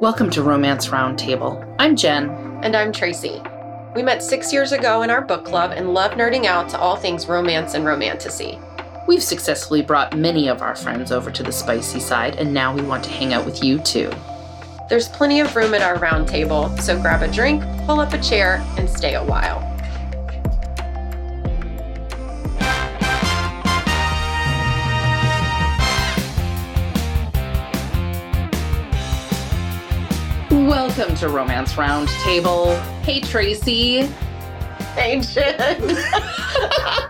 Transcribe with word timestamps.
Welcome 0.00 0.28
to 0.30 0.42
Romance 0.42 0.88
Roundtable. 0.88 1.72
I'm 1.78 1.94
Jen. 1.94 2.28
And 2.64 2.74
I'm 2.74 2.90
Traci. 2.90 3.94
We 3.94 4.02
met 4.02 4.24
six 4.24 4.52
years 4.52 4.72
ago 4.72 5.02
in 5.02 5.08
our 5.08 5.22
book 5.22 5.44
club 5.44 5.70
and 5.70 5.94
love 5.94 6.10
nerding 6.12 6.46
out 6.46 6.68
to 6.70 6.78
all 6.80 6.96
things 6.96 7.28
romance 7.28 7.74
and 7.74 7.86
romantasy. 7.86 8.58
We've 9.06 9.22
successfully 9.22 9.82
brought 9.82 10.18
many 10.18 10.48
of 10.48 10.62
our 10.62 10.74
friends 10.74 11.12
over 11.12 11.30
to 11.30 11.44
the 11.44 11.52
spicy 11.52 12.00
side, 12.00 12.34
and 12.36 12.52
now 12.52 12.74
we 12.74 12.82
want 12.82 13.04
to 13.04 13.10
hang 13.10 13.32
out 13.32 13.46
with 13.46 13.62
you 13.62 13.78
too. 13.78 14.10
There's 14.88 15.08
plenty 15.08 15.38
of 15.38 15.54
room 15.54 15.74
at 15.74 15.82
our 15.82 15.96
round 16.00 16.26
table, 16.26 16.76
so 16.78 17.00
grab 17.00 17.22
a 17.22 17.32
drink, 17.32 17.62
pull 17.86 18.00
up 18.00 18.12
a 18.14 18.20
chair, 18.20 18.64
and 18.76 18.90
stay 18.90 19.14
a 19.14 19.24
while. 19.24 19.60
Welcome 30.64 31.14
to 31.16 31.28
Romance 31.28 31.74
Roundtable. 31.74 32.80
Hey, 33.02 33.20
Traci. 33.20 34.06
Hey, 34.94 35.20
Jen. 35.20 35.98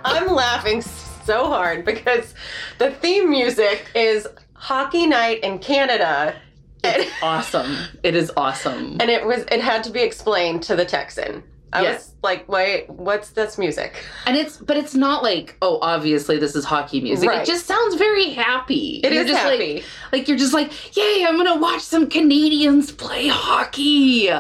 I'm 0.05 0.27
laughing 0.27 0.83
so 0.83 1.47
hard 1.47 1.85
because 1.85 2.35
the 2.79 2.91
theme 2.91 3.31
music 3.31 3.93
is 3.95 4.27
Hockey 4.55 5.07
Night 5.07 5.45
in 5.45 5.61
Canada. 5.61 6.35
It's 6.83 7.13
awesome. 7.23 7.77
It 8.03 8.17
is 8.17 8.33
awesome. 8.37 8.97
And 8.99 9.09
it 9.09 9.25
was 9.25 9.45
it 9.53 9.61
had 9.61 9.85
to 9.85 9.91
be 9.91 10.01
explained 10.01 10.65
to 10.65 10.75
the 10.75 10.85
Texan. 10.85 11.45
I 11.75 11.83
Yes. 11.83 11.95
was 12.07 12.15
like, 12.23 12.49
wait, 12.49 12.89
what's 12.89 13.31
this 13.31 13.59
music? 13.59 14.03
And 14.27 14.37
it's, 14.37 14.57
but 14.59 14.77
it's 14.77 14.95
not 14.95 15.23
like, 15.23 15.57
oh, 15.61 15.79
obviously 15.83 16.39
this 16.39 16.55
is 16.55 16.65
hockey 16.65 17.01
music. 17.01 17.29
Right. 17.29 17.43
It 17.43 17.47
just 17.47 17.67
sounds 17.67 17.97
very 17.97 18.31
happy. 18.31 19.01
It 19.03 19.13
is 19.13 19.27
just 19.27 19.43
happy. 19.43 19.75
Like, 19.75 19.85
like 20.13 20.29
you're 20.29 20.39
just 20.39 20.55
like, 20.55 20.97
yay, 20.97 21.25
I'm 21.29 21.37
gonna 21.37 21.59
watch 21.59 21.83
some 21.83 22.09
Canadians 22.09 22.93
play 22.93 23.27
hockey. 23.29 24.31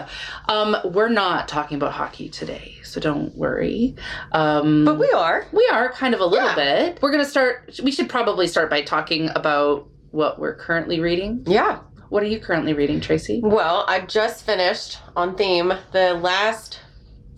Um, 0.49 0.77
we're 0.85 1.09
not 1.09 1.49
talking 1.49 1.77
about 1.77 1.93
hockey 1.93 2.29
today, 2.29 2.77
so 2.85 3.01
don't 3.01 3.35
worry. 3.37 3.97
Um, 4.33 4.85
but 4.85 4.99
we 4.99 5.11
are. 5.11 5.47
we 5.53 5.69
are 5.73 5.91
kind 5.93 6.15
of 6.15 6.21
a 6.21 6.27
little 6.27 6.49
Yeah. 6.49 6.55
bit. 6.55 6.99
We're 7.03 7.11
gonna 7.11 7.25
start. 7.25 7.81
We 7.83 7.91
should 7.91 8.09
probably 8.09 8.47
start 8.47 8.71
by 8.71 8.83
talking 8.83 9.31
about 9.35 9.89
what 10.13 10.39
we're 10.39 10.55
currently 10.55 11.01
reading. 11.01 11.43
Yeah. 11.47 11.79
What 12.11 12.23
are 12.23 12.27
you 12.27 12.39
currently 12.39 12.75
reading, 12.75 13.01
Traci? 13.01 13.41
Well, 13.43 13.85
I 13.89 14.01
just 14.01 14.47
finished 14.47 14.99
on 15.17 15.35
theme 15.35 15.73
the 15.91 16.15
last 16.15 16.79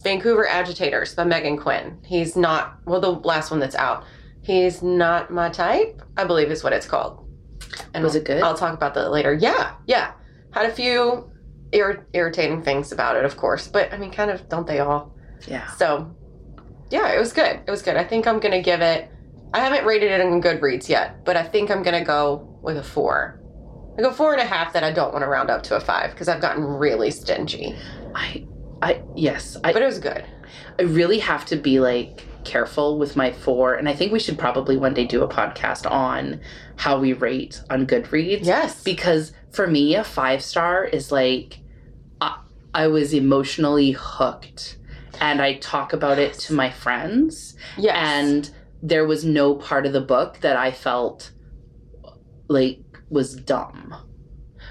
Vancouver 0.07 0.47
Agitators 0.47 1.17
by 1.17 1.25
Meghan 1.25 1.61
Quinn. 1.61 1.99
He's 2.05 2.37
not, 2.37 2.79
well, 2.85 3.01
the 3.01 3.11
last 3.11 3.51
one 3.51 3.59
that's 3.59 3.75
out. 3.75 4.05
He's 4.41 4.81
not 4.81 5.33
my 5.33 5.49
type, 5.49 6.01
I 6.17 6.23
believe 6.23 6.49
is 6.53 6.63
what 6.63 6.73
it's 6.73 6.87
called. 6.87 7.29
And 7.93 8.05
Was 8.05 8.15
it 8.15 8.23
good? 8.25 8.41
I'll 8.41 8.57
talk 8.57 8.73
about 8.73 8.95
that 8.95 9.11
later. 9.11 9.35
Yeah, 9.35 9.75
yeah. 9.87 10.13
Had 10.53 10.67
a 10.67 10.73
few 10.73 11.29
ir- 11.73 12.07
irritating 12.13 12.63
things 12.63 12.93
about 12.93 13.17
it, 13.17 13.25
of 13.25 13.37
course, 13.37 13.67
but 13.67 13.93
I 13.93 13.99
mean, 13.99 14.13
kind 14.13 14.31
of, 14.31 14.49
don't 14.49 14.65
they 14.65 14.79
all? 14.79 15.13
Yeah. 15.49 15.67
So, 15.73 16.15
yeah, 16.89 17.13
it 17.13 17.19
was 17.19 17.33
good. 17.33 17.59
It 17.67 17.71
was 17.73 17.83
good. 17.83 17.97
I 17.97 18.05
think 18.05 18.29
I'm 18.29 18.39
going 18.39 18.53
to 18.55 18.63
give 18.63 18.83
it, 18.83 19.11
I 19.53 19.59
haven't 19.59 19.85
rated 19.85 20.13
it 20.13 20.21
on 20.21 20.41
Goodreads 20.41 20.89
yet, 20.89 21.25
but 21.25 21.37
I 21.37 21.43
think 21.43 21.69
I'm 21.69 21.83
going 21.83 21.99
to 21.99 22.05
go 22.05 22.57
with 22.63 22.77
a 22.77 22.83
four. 22.85 23.43
I 23.99 24.03
go 24.03 24.13
four 24.13 24.33
and 24.35 24.41
a 24.41 24.47
half 24.47 24.73
that 24.75 24.85
I 24.85 24.93
don't 24.93 25.13
want 25.13 25.25
to 25.25 25.29
round 25.29 25.51
up 25.51 25.65
to 25.65 25.75
a 25.75 25.81
five 25.81 26.13
because 26.13 26.29
I've 26.29 26.41
gotten 26.41 26.63
really 26.63 27.11
stingy. 27.11 27.77
I, 28.15 28.47
I 28.83 29.03
yes, 29.15 29.57
I, 29.65 29.73
But 29.73 29.83
it 29.83 29.87
was 29.87 29.99
good. 29.99 30.25
I 30.79 30.83
really 30.83 31.19
have 31.19 31.47
to 31.47 31.57
be 31.57 31.81
like 31.81 32.25
careful 32.45 32.99
with 32.99 33.17
my 33.17 33.33
four, 33.33 33.75
and 33.75 33.89
I 33.89 33.95
think 33.95 34.13
we 34.13 34.21
should 34.21 34.39
probably 34.39 34.77
one 34.77 34.95
day 34.95 35.07
do 35.07 35.23
a 35.23 35.29
podcast 35.29 35.91
on 35.91 36.41
how 36.77 36.99
we 36.99 37.13
rate 37.13 37.61
on 37.71 37.87
Goodreads. 37.87 38.45
Yes. 38.45 38.83
because 38.83 39.33
for 39.57 39.67
me 39.67 39.95
a 39.95 40.05
five 40.05 40.43
star 40.43 40.85
is 40.85 41.11
like 41.11 41.59
I, 42.21 42.39
I 42.75 42.87
was 42.89 43.15
emotionally 43.15 43.93
hooked 43.93 44.77
and 45.19 45.41
i 45.41 45.55
talk 45.55 45.95
about 45.95 46.19
it 46.19 46.35
to 46.35 46.53
my 46.53 46.71
friends 46.71 47.57
yes. 47.79 47.97
and 47.97 48.51
there 48.83 49.07
was 49.07 49.25
no 49.25 49.55
part 49.55 49.87
of 49.87 49.95
the 49.95 50.01
book 50.01 50.41
that 50.43 50.57
i 50.57 50.71
felt 50.71 51.33
like 52.49 52.81
was 53.09 53.35
dumb 53.35 53.97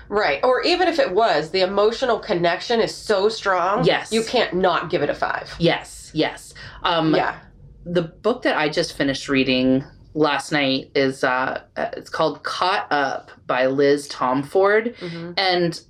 right. 0.09 0.39
Or 0.43 0.61
even 0.63 0.87
if 0.87 0.99
it 0.99 1.11
was, 1.11 1.51
the 1.51 1.61
emotional 1.61 2.19
connection 2.19 2.79
is 2.79 2.93
so 2.93 3.29
strong. 3.29 3.83
Yes. 3.85 4.11
You 4.11 4.23
can't 4.23 4.53
not 4.53 4.89
give 4.89 5.01
it 5.03 5.09
a 5.09 5.15
five. 5.15 5.53
yes 5.59 6.11
yes 6.13 6.53
um 6.83 7.13
yeah. 7.13 7.37
the 7.83 8.01
book 8.03 8.43
that 8.43 8.55
i 8.57 8.69
just 8.69 8.93
finished 8.95 9.27
reading 9.27 9.83
last 10.13 10.51
night 10.53 10.89
is 10.95 11.25
uh 11.25 11.61
uh, 11.75 11.89
it's 11.97 12.09
called 12.09 12.41
caught 12.43 12.87
up 12.89 13.31
by 13.47 13.65
liz 13.65 14.07
tomforde 14.07 14.95
hmm 14.97 15.31
And 15.35 15.81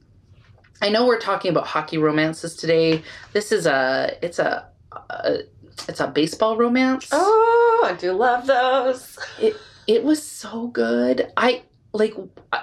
I 0.81 0.89
know 0.89 1.05
we're 1.05 1.19
talking 1.19 1.51
about 1.51 1.67
hockey 1.67 1.97
romances 1.97 2.55
today. 2.55 3.01
This 3.33 3.51
is 3.51 3.65
a 3.65 4.17
it's 4.21 4.39
a, 4.39 4.67
a 4.91 5.37
it's 5.87 5.99
a 6.01 6.07
baseball 6.07 6.57
romance. 6.57 7.07
Oh, 7.11 7.83
I 7.89 7.93
do 7.93 8.11
love 8.11 8.45
those. 8.47 9.17
It 9.39 9.55
It 9.87 10.03
was 10.03 10.21
so 10.21 10.67
good. 10.67 11.31
I 11.37 11.63
like 11.95 12.13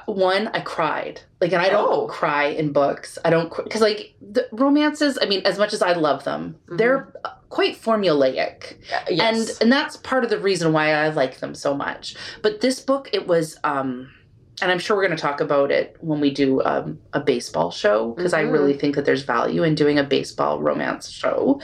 one 0.07 0.49
I 0.49 0.61
cried. 0.61 1.21
Like 1.41 1.53
and 1.53 1.63
I 1.63 1.69
don't 1.71 1.89
Oh. 1.91 2.07
cry 2.07 2.45
in 2.47 2.73
books. 2.73 3.19
I 3.25 3.31
don't 3.31 3.51
cuz 3.51 3.81
like 3.81 4.15
the 4.21 4.47
romances, 4.53 5.19
I 5.21 5.27
mean 5.27 5.43
as 5.45 5.59
much 5.59 5.73
as 5.73 5.83
I 5.83 5.93
love 5.95 6.25
them, 6.25 6.57
Mhm. 6.69 6.79
they're 6.79 7.13
uh, 7.25 7.31
quite 7.49 7.81
formulaic. 7.81 8.75
Uh, 8.95 9.01
yes. 9.11 9.21
And 9.51 9.63
and 9.63 9.73
that's 9.73 9.97
part 9.97 10.25
of 10.25 10.31
the 10.31 10.39
reason 10.39 10.73
why 10.73 10.93
I 10.93 11.09
like 11.09 11.39
them 11.41 11.55
so 11.55 11.75
much. 11.75 12.15
But 12.43 12.61
this 12.61 12.79
book, 12.81 13.09
it 13.13 13.27
was, 13.27 13.59
um, 13.65 14.11
and 14.61 14.71
I'm 14.71 14.79
sure 14.79 14.97
we're 14.97 15.07
going 15.07 15.17
to 15.17 15.23
talk 15.23 15.41
about 15.41 15.71
it 15.71 15.97
when 16.01 16.21
we 16.21 16.31
do 16.31 16.63
um, 16.63 16.99
a 17.15 17.21
baseball 17.21 17.71
show 17.71 18.13
because 18.13 18.33
I 18.35 18.45
Mhm. 18.45 18.53
really 18.53 18.75
think 18.75 18.95
that 18.97 19.05
there's 19.07 19.23
value 19.23 19.63
in 19.65 19.75
doing 19.75 19.99
a 19.99 20.05
baseball 20.05 20.61
romance 20.61 21.09
show. 21.11 21.61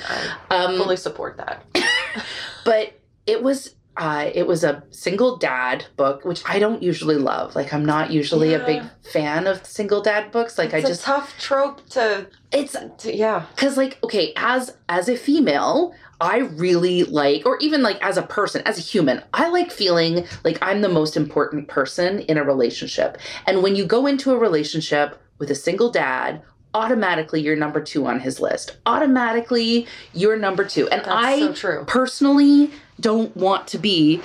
I 0.51 0.57
Um, 0.65 0.77
fully 0.79 0.97
support 0.97 1.37
that. 1.37 1.65
but 2.65 2.93
it 3.27 3.43
was. 3.43 3.75
Uh, 3.99 4.31
it 4.33 4.47
was 4.47 4.63
a 4.63 4.85
single 4.91 5.37
dad 5.37 5.85
book, 5.97 6.25
which 6.25 6.43
I 6.47 6.61
don't 6.61 6.83
usually 6.83 7.17
love. 7.17 7.57
Like, 7.57 7.75
I'm 7.75 7.85
not 7.85 8.13
usually 8.13 8.55
a 8.55 8.65
big 8.65 8.83
fan 9.13 9.49
of 9.49 9.67
single 9.67 10.01
dad 10.01 10.31
books. 10.31 10.57
Like, 10.57 10.73
it's 10.73 10.85
I 10.85 10.89
a 10.89 10.93
just 10.93 11.03
tough 11.03 11.37
trope 11.39 11.85
to, 11.91 12.29
it's 12.53 12.77
to 12.99 13.15
yeah. 13.15 13.45
because 13.55 13.77
like 13.77 13.99
okay 14.03 14.33
as 14.37 14.75
as 14.89 15.09
a 15.09 15.17
female 15.17 15.95
i 16.21 16.39
really 16.39 17.05
like 17.05 17.45
or 17.45 17.59
even 17.59 17.83
like 17.83 18.03
as 18.03 18.17
a 18.17 18.23
person 18.23 18.63
as 18.65 18.79
a 18.79 18.81
human 18.81 19.23
i 19.35 19.49
like 19.49 19.71
feeling 19.71 20.25
like 20.45 20.59
i'm 20.63 20.81
the 20.81 20.89
most 20.89 21.17
important 21.17 21.69
person 21.69 22.21
in 22.21 22.39
a 22.39 22.45
relationship 22.45 23.19
and 23.47 23.63
when 23.63 23.77
you 23.77 23.85
go 23.85 24.07
into 24.07 24.33
a 24.33 24.39
relationship 24.39 25.21
with 25.39 25.51
a 25.51 25.55
single 25.55 25.91
dad 25.91 26.43
automatically 26.75 27.41
you're 27.41 27.57
number 27.57 27.81
two 27.81 28.07
on 28.07 28.21
his 28.21 28.41
list 28.41 28.79
automatically 28.87 29.87
you're 30.15 30.37
number 30.37 30.65
two 30.65 30.89
and 30.89 31.01
That's 31.01 31.09
i 31.09 31.39
so 31.41 31.53
true. 31.53 31.85
personally 31.87 32.71
don't 33.01 33.35
want 33.37 33.67
to 33.69 33.79
be 33.79 34.21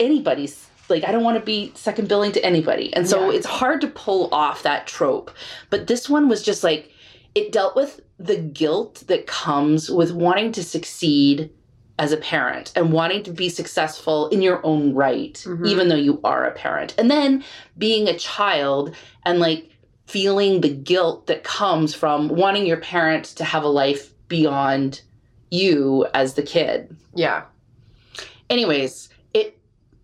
anybody's 0.00 0.66
like 0.88 1.04
I 1.04 1.12
don't 1.12 1.24
want 1.24 1.38
to 1.38 1.44
be 1.44 1.72
second 1.74 2.08
billing 2.08 2.32
to 2.32 2.44
anybody. 2.44 2.92
And 2.94 3.08
so 3.08 3.30
Yeah. 3.30 3.36
it's 3.36 3.46
hard 3.46 3.80
to 3.82 3.88
pull 3.88 4.32
off 4.32 4.62
that 4.62 4.86
trope. 4.86 5.30
But 5.70 5.86
this 5.86 6.08
one 6.08 6.28
was 6.28 6.42
just 6.42 6.64
like 6.64 6.90
it 7.34 7.52
dealt 7.52 7.76
with 7.76 8.00
the 8.18 8.36
guilt 8.36 9.04
that 9.06 9.26
comes 9.26 9.90
with 9.90 10.12
wanting 10.12 10.50
to 10.52 10.64
succeed 10.64 11.50
as 11.98 12.10
a 12.12 12.16
parent 12.16 12.72
and 12.76 12.92
wanting 12.92 13.22
to 13.24 13.30
be 13.32 13.48
successful 13.48 14.28
in 14.28 14.40
your 14.40 14.64
own 14.64 14.94
right 14.94 15.34
Mhm. 15.46 15.66
even 15.66 15.88
though 15.88 15.94
you 15.96 16.20
are 16.24 16.44
a 16.46 16.52
parent. 16.52 16.94
And 16.96 17.10
then 17.10 17.44
being 17.76 18.08
a 18.08 18.16
child 18.18 18.94
and 19.26 19.40
like 19.40 19.68
feeling 20.06 20.62
the 20.62 20.70
guilt 20.70 21.26
that 21.26 21.44
comes 21.44 21.94
from 21.94 22.28
wanting 22.28 22.64
your 22.66 22.78
parent 22.78 23.24
to 23.26 23.44
have 23.44 23.62
a 23.62 23.68
life 23.68 24.12
beyond 24.28 25.02
you 25.50 26.06
as 26.14 26.34
the 26.34 26.42
kid 26.42 26.96
Yeah. 27.14 27.42
Anyways 28.50 29.08
it 29.34 29.58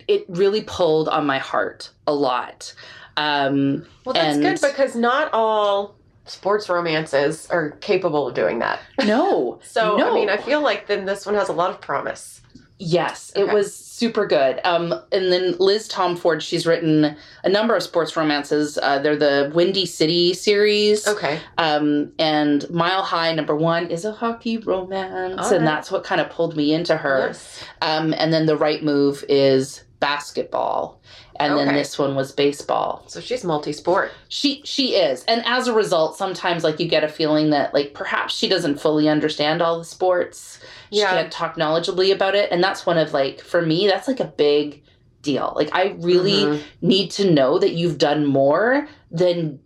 it 0.09 0.25
really 0.29 0.63
pulled 0.63 1.09
on 1.09 1.27
my 1.27 1.39
heart 1.39 1.91
a 2.07 2.15
lot 2.15 2.75
um 3.17 3.85
Well, 4.05 4.13
that's 4.15 4.35
And- 4.37 4.43
good 4.43 4.61
because 4.61 4.95
not 4.97 5.31
all 5.33 5.97
sports 6.27 6.69
romances 6.69 7.49
are 7.51 7.73
capable 7.83 8.29
of 8.29 8.35
doing 8.35 8.59
that. 8.61 8.81
no 9.05 9.59
So, 9.65 9.97
no 9.97 10.11
I 10.11 10.15
mean, 10.15 10.31
I 10.31 10.39
feel 10.39 10.63
like 10.63 10.87
then 10.87 11.05
this 11.05 11.27
one 11.27 11.35
has 11.35 11.49
a 11.51 11.53
lot 11.53 11.71
of 11.71 11.81
promise. 11.81 12.41
yes 12.79 13.31
it 13.37 13.53
was 13.53 13.75
super 13.95 14.27
good. 14.27 14.61
Um 14.65 14.93
and 15.13 15.33
then 15.33 15.55
liz 15.61 15.89
tomforde 15.89 16.41
she's 16.41 16.67
written 16.67 17.17
a 17.45 17.49
number 17.49 17.77
of 17.77 17.83
sports 17.83 18.17
romances. 18.17 18.77
Uh, 18.77 18.99
they're 18.99 19.15
the 19.15 19.53
windy 19.55 19.87
city 19.87 20.35
series. 20.35 21.07
Okay. 21.07 21.39
um 21.59 22.13
and 22.19 22.69
mile 22.71 23.03
high 23.03 23.33
number 23.33 23.55
one 23.55 23.87
is 23.87 24.05
a 24.05 24.11
hockey 24.13 24.59
romance. 24.59 25.41
All 25.41 25.55
and 25.55 25.65
that's 25.65 25.93
what 25.93 26.03
kind 26.03 26.21
of 26.21 26.29
pulled 26.29 26.57
me 26.57 26.75
into 26.75 26.97
her. 26.97 27.29
Yes. 27.29 27.63
um 27.83 28.13
and 28.19 28.33
then 28.33 28.47
the 28.47 28.57
right 28.57 28.83
move 28.83 29.25
is 29.29 29.85
basketball 30.01 31.01
and 31.45 31.59
then 31.59 31.75
this 31.75 31.99
one 31.99 32.15
was 32.15 32.33
baseball 32.33 33.05
So 33.07 33.21
she's 33.21 33.45
multi-sport. 33.45 34.11
She 34.29 34.63
she 34.65 34.95
is. 34.97 35.25
And 35.25 35.43
as 35.47 35.69
a 35.69 35.73
result, 35.73 36.17
sometimes 36.17 36.65
like 36.65 36.81
you 36.81 36.87
get 36.89 37.05
a 37.05 37.09
feeling 37.09 37.51
that 37.51 37.73
like 37.75 37.95
perhaps 37.95 38.37
she 38.37 38.49
doesn't 38.49 38.81
fully 38.81 39.09
understand 39.09 39.63
all 39.63 39.79
the 39.79 39.85
sports. 39.85 40.59
She 40.93 41.01
can't 41.01 41.33
talk 41.33 41.57
knowledgeably 41.57 42.13
about 42.15 42.35
it. 42.35 42.51
And 42.53 42.63
that's 42.63 42.87
one 42.87 42.99
of 42.99 43.13
like 43.13 43.41
for 43.41 43.63
me, 43.63 43.87
that's 43.87 44.07
like 44.09 44.21
a 44.21 44.25
big 44.27 44.83
deal. 45.23 45.53
Like 45.57 45.71
I 45.73 45.97
really 45.99 46.45
Mhm. 46.45 46.63
need 46.83 47.11
to 47.13 47.31
know 47.31 47.59
that 47.59 47.73
you've 47.73 47.99
done 47.99 48.27
more 48.27 48.87
than 49.11 49.59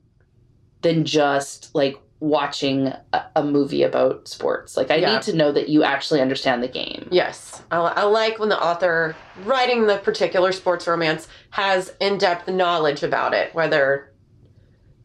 than 0.83 1.05
just 1.05 1.75
like 1.75 1.99
watching 2.21 2.89
a, 3.13 3.23
a 3.37 3.45
movie 3.45 3.83
about 3.83 4.27
sports. 4.29 4.77
Like 4.77 4.91
I 4.91 4.97
Yeah. 4.97 5.13
need 5.15 5.23
to 5.23 5.37
know 5.37 5.53
that 5.53 5.69
you 5.69 5.85
actually 5.85 6.21
understand 6.21 6.63
the 6.63 6.69
game. 6.69 7.09
Yes, 7.13 7.63
I, 7.71 7.77
I 7.79 8.03
like 8.05 8.39
when 8.39 8.49
the 8.49 8.61
author 8.61 9.15
writing 9.45 9.87
the 9.87 9.99
particular 9.99 10.53
sports 10.53 10.87
romance 10.87 11.29
has 11.51 11.95
in-depth 12.01 12.49
knowledge 12.49 13.03
about 13.03 13.35
it, 13.35 13.55
whether 13.55 14.13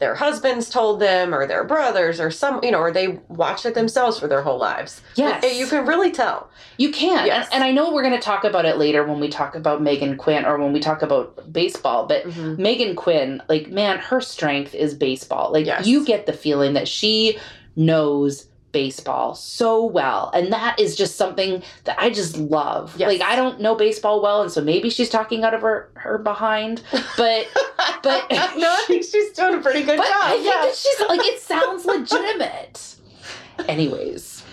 their 0.03 0.15
husbands 0.15 0.69
told 0.69 0.99
them 0.99 1.33
or 1.33 1.47
their 1.47 1.63
brothers 1.63 2.19
or 2.19 2.29
some, 2.29 2.59
you 2.61 2.71
know, 2.71 2.79
or 2.79 2.91
they 2.91 3.07
watched 3.29 3.65
it 3.65 3.73
themselves 3.73 4.19
for 4.19 4.27
their 4.27 4.41
whole 4.41 4.59
lives. 4.59 5.01
Yes. 5.15 5.57
You 5.57 5.65
can 5.65 5.85
really 5.85 6.11
tell. 6.11 6.49
You 6.77 6.91
can. 6.91 7.25
Yes. 7.25 7.45
And, 7.53 7.55
and 7.55 7.63
I 7.63 7.71
know 7.71 7.93
we're 7.93 8.03
going 8.03 8.13
to 8.13 8.19
talk 8.19 8.43
about 8.43 8.65
it 8.65 8.77
later 8.77 9.05
when 9.05 9.21
we 9.21 9.29
talk 9.29 9.55
about 9.55 9.81
Meghan 9.81 10.17
Quinn 10.17 10.43
or 10.45 10.57
when 10.57 10.73
we 10.73 10.81
talk 10.81 11.03
about 11.03 11.53
baseball, 11.53 12.05
but 12.05 12.25
Mhm. 12.25 12.57
Meghan 12.57 12.97
Quinn, 12.97 13.41
like, 13.47 13.69
man, 13.69 13.97
her 13.99 14.19
strength 14.19 14.75
is 14.75 14.93
baseball. 14.93 15.53
Like, 15.53 15.65
Yes. 15.67 15.87
you 15.87 16.03
get 16.03 16.25
the 16.25 16.33
feeling 16.33 16.73
that 16.73 16.89
she 16.89 17.39
knows 17.77 18.47
baseball 18.73 19.33
so 19.35 19.85
well. 19.85 20.29
And 20.33 20.51
that 20.51 20.77
is 20.79 20.97
just 20.97 21.15
something 21.15 21.63
that 21.85 21.95
I 21.97 22.09
just 22.09 22.35
love. 22.37 22.93
Yes. 22.97 23.07
Like, 23.07 23.21
I 23.21 23.37
don't 23.37 23.61
know 23.61 23.75
baseball 23.75 24.21
well, 24.21 24.41
and 24.41 24.51
so 24.51 24.61
maybe 24.61 24.89
she's 24.89 25.09
talking 25.09 25.45
out 25.45 25.53
of 25.53 25.61
her, 25.61 25.89
her 25.95 26.17
behind, 26.17 26.81
but. 27.15 27.47
But- 28.03 28.29
no, 28.57 28.69
I 28.69 28.83
think 28.85 29.05
she's 29.09 29.31
doing 29.31 29.55
a 29.55 29.61
pretty 29.61 29.83
good 29.83 29.95
job. 29.97 30.05
I 30.09 30.31
think 30.33 30.45
yeah. 30.45 30.61
that 30.63 30.75
she's 30.75 30.99
like, 31.07 31.21
it 31.23 31.39
sounds 31.39 31.85
legitimate. 31.85 32.95
Anyways, 33.69 34.43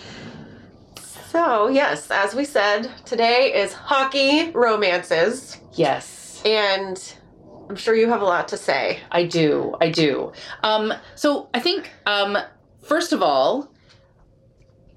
So, 1.30 1.68
yes, 1.68 2.10
as 2.12 2.34
we 2.34 2.44
said, 2.44 2.90
today 3.04 3.52
is 3.54 3.72
hockey 3.72 4.50
romances. 4.50 5.56
yes. 5.74 6.40
And 6.44 7.14
I'm 7.68 7.76
sure 7.76 7.94
you 7.94 8.08
have 8.08 8.22
a 8.22 8.24
lot 8.24 8.48
to 8.48 8.56
say. 8.56 9.00
I 9.10 9.24
do. 9.24 9.74
I 9.80 9.90
do. 9.90 10.32
Um, 10.62 10.92
so 11.16 11.48
I 11.52 11.60
think 11.60 11.90
um, 12.06 12.38
first 12.82 13.12
of 13.12 13.22
all, 13.22 13.70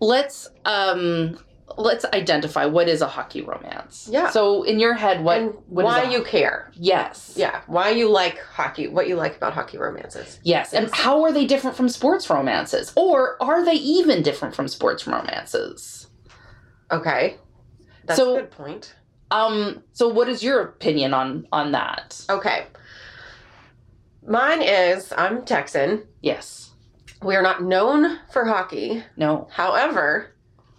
let's 0.03 0.49
um, 0.65 1.39
let's 1.77 2.05
identify 2.05 2.65
what 2.65 2.87
is 2.87 3.01
a 3.01 3.07
hockey 3.07 3.41
romance. 3.41 4.07
Yeah. 4.11 4.29
So 4.29 4.63
in 4.63 4.79
your 4.79 4.93
head, 4.93 5.23
what, 5.23 5.37
and 5.39 5.53
what 5.67 5.85
is 5.85 5.85
why 5.85 6.03
you 6.11 6.23
care. 6.23 6.71
Yes. 6.73 7.33
Yeah, 7.35 7.61
why 7.67 7.89
you 7.91 8.09
like 8.09 8.37
hockey, 8.39 8.87
what 8.87 9.07
you 9.07 9.15
like 9.15 9.37
about 9.37 9.53
hockey 9.53 9.77
romances. 9.77 10.39
Yes. 10.43 10.73
And 10.73 10.89
how 10.93 11.23
are 11.23 11.31
they 11.31 11.45
different 11.45 11.75
from 11.77 11.89
sports 11.89 12.29
romances, 12.29 12.91
or 12.95 13.41
are 13.41 13.63
they 13.65 13.73
even 13.75 14.21
different 14.21 14.55
from 14.55 14.67
sports 14.67 15.07
romances? 15.07 16.07
Okay. 16.91 17.37
That's 18.05 18.19
So- 18.19 18.35
a 18.35 18.41
good 18.41 18.51
point. 18.51 18.93
Um. 19.31 19.81
So 19.93 20.09
what 20.09 20.29
is 20.29 20.43
your 20.43 20.61
opinion 20.61 21.13
on 21.13 21.47
on 21.51 21.71
that? 21.71 22.23
Okay. 22.29 22.67
Mine 24.25 24.61
is 24.61 25.11
I'm 25.17 25.43
Texan. 25.43 26.03
Yes. 26.21 26.71
We 27.23 27.35
are 27.35 27.41
not 27.41 27.63
known 27.63 28.19
for 28.31 28.45
hockey. 28.45 29.03
No. 29.17 29.47
However, 29.51 30.31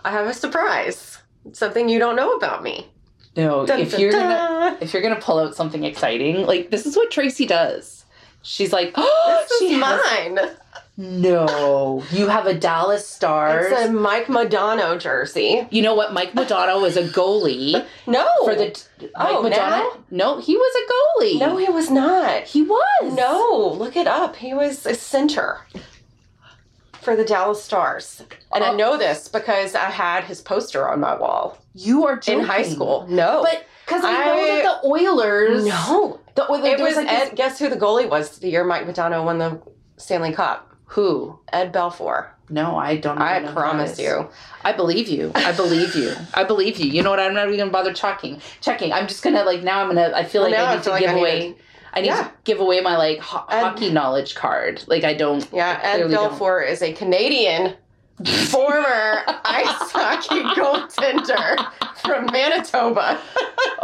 I 0.05 0.11
have 0.11 0.26
a 0.26 0.35
surprise. 0.35 1.19
Something 1.52 1.88
you 1.88 1.99
don't 1.99 2.17
know 2.17 2.35
about 2.35 2.62
me. 2.62 2.91
No. 3.37 3.67
Dun, 3.67 3.81
if 3.81 3.91
dun, 3.93 4.00
you're 4.00 4.12
gonna 4.12 4.79
if 4.81 4.93
you're 4.93 5.02
gonna 5.02 5.20
pull 5.20 5.38
out 5.38 5.55
something 5.56 5.85
exciting, 5.85 6.46
like 6.46 6.70
this 6.70 6.87
is 6.87 6.96
what 6.96 7.11
Traci 7.11 7.46
does. 7.49 8.05
She's 8.43 8.73
like, 8.73 8.93
oh, 8.96 9.44
This 9.49 9.62
is 9.62 9.82
has- 9.82 10.37
mine. 10.37 10.50
No, 10.96 12.05
you 12.12 12.29
have 12.29 12.47
a 12.47 12.55
Dallas 12.55 13.05
Stars. 13.05 13.67
It's 13.69 13.88
a 13.88 13.93
Mike 13.93 14.26
Modano 14.26 14.97
jersey. 15.00 15.67
you 15.73 15.82
know 15.82 15.94
what? 15.94 16.12
Mike 16.12 16.35
Modano 16.35 16.81
was 16.81 16.97
a 16.97 17.02
goalie 17.02 17.85
No. 18.06 18.25
for 18.44 18.55
the. 18.55 18.81
Oh, 19.17 19.43
Mike 19.43 19.52
Modano? 19.55 19.99
No, 20.12 20.38
he 20.38 20.56
was 20.56 20.75
a 20.76 20.93
goalie. 21.25 21.40
No, 21.40 21.56
he 21.56 21.69
was 21.69 21.90
not. 21.90 22.44
he 22.44 22.62
was. 22.62 23.12
No, 23.12 23.75
look 23.76 23.97
it 23.97 24.06
up. 24.06 24.37
He 24.37 24.55
was 24.55 24.87
a 24.87 24.94
center 24.94 25.58
for 27.05 27.15
the 27.15 27.25
Dallas 27.25 27.62
Stars. 27.62 28.23
And 28.53 28.65
I 28.65 28.71
Oh. 28.71 28.77
know 28.77 28.97
this 28.97 29.29
because 29.29 29.75
I 29.75 29.91
had 29.91 30.25
his 30.25 30.41
poster 30.41 30.89
on 30.89 31.01
my 31.01 31.15
wall 31.17 31.59
you 31.75 32.06
are 32.06 32.17
joking. 32.17 32.41
in 32.41 32.45
high 32.47 32.62
school. 32.62 33.06
No. 33.09 33.43
But 33.43 33.65
because 33.87 34.03
I, 34.05 34.12
know 34.12 34.47
that 34.62 34.81
the 34.83 34.89
Oilers. 34.89 35.67
no. 35.67 36.21
the 36.35 36.51
Oilers. 36.51 36.67
It 36.67 36.81
was 36.81 36.97
like 36.97 37.09
Ed. 37.12 37.21
this- 37.27 37.35
Guess 37.35 37.59
who 37.59 37.69
the 37.69 37.77
goalie 37.77 38.09
was 38.09 38.39
the 38.39 38.49
year 38.49 38.65
Mike 38.65 38.87
Modano 38.87 39.25
won 39.25 39.39
the 39.39 39.61
Stanley 39.97 40.33
Cup? 40.33 40.71
who? 40.87 41.39
Ed 41.53 41.73
Belfour. 41.73 42.29
No, 42.51 42.77
I 42.77 42.97
don't. 42.99 43.19
I 43.19 43.41
promise 43.53 43.99
you. 43.99 44.29
I 44.65 44.73
believe 44.73 45.09
you. 45.09 45.33
I 45.35 45.50
believe 45.53 45.97
you. 45.97 46.12
I 46.35 46.45
believe 46.45 46.79
you. 46.79 46.89
You 46.91 47.03
know 47.03 47.11
what? 47.11 47.19
I'm 47.19 47.35
not 47.35 47.47
even 47.49 47.59
gonna 47.59 47.71
bother 47.73 47.93
checking. 47.93 48.41
Checking. 48.61 48.93
I'm 48.93 49.09
just 49.09 49.23
gonna 49.25 49.43
like 49.45 49.62
now. 49.65 49.81
I'm 49.81 49.89
gonna. 49.89 50.12
I 50.15 50.25
feel 50.25 50.43
Well, 50.43 50.50
like 50.53 50.61
I 50.61 50.65
I 50.73 50.75
need 50.77 50.85
feel 50.85 50.85
to 50.85 50.91
like 50.91 51.00
give 51.00 51.11
I 51.11 51.19
away. 51.19 51.57
I 51.94 52.00
need 52.00 52.08
Yeah. 52.08 52.25
to 52.25 52.31
give 52.44 52.61
away 52.61 52.81
my 52.81 52.96
like 52.96 53.20
ho- 53.20 53.44
And- 53.49 53.61
hockey 53.67 53.91
knowledge 53.91 54.35
card. 54.35 54.82
Like 54.87 55.05
I 55.05 55.14
don't. 55.14 55.46
Yeah, 55.52 55.79
I 55.82 55.87
Ed 55.87 55.94
clearly 56.08 56.14
don't. 56.14 56.62
Is 56.69 56.82
a 56.82 56.93
Canadian 56.93 57.75
former 58.49 59.23
ice 59.44 59.91
hockey 59.93 60.43
goaltender 60.61 61.73
from 62.02 62.26
Manitoba. 62.26 63.20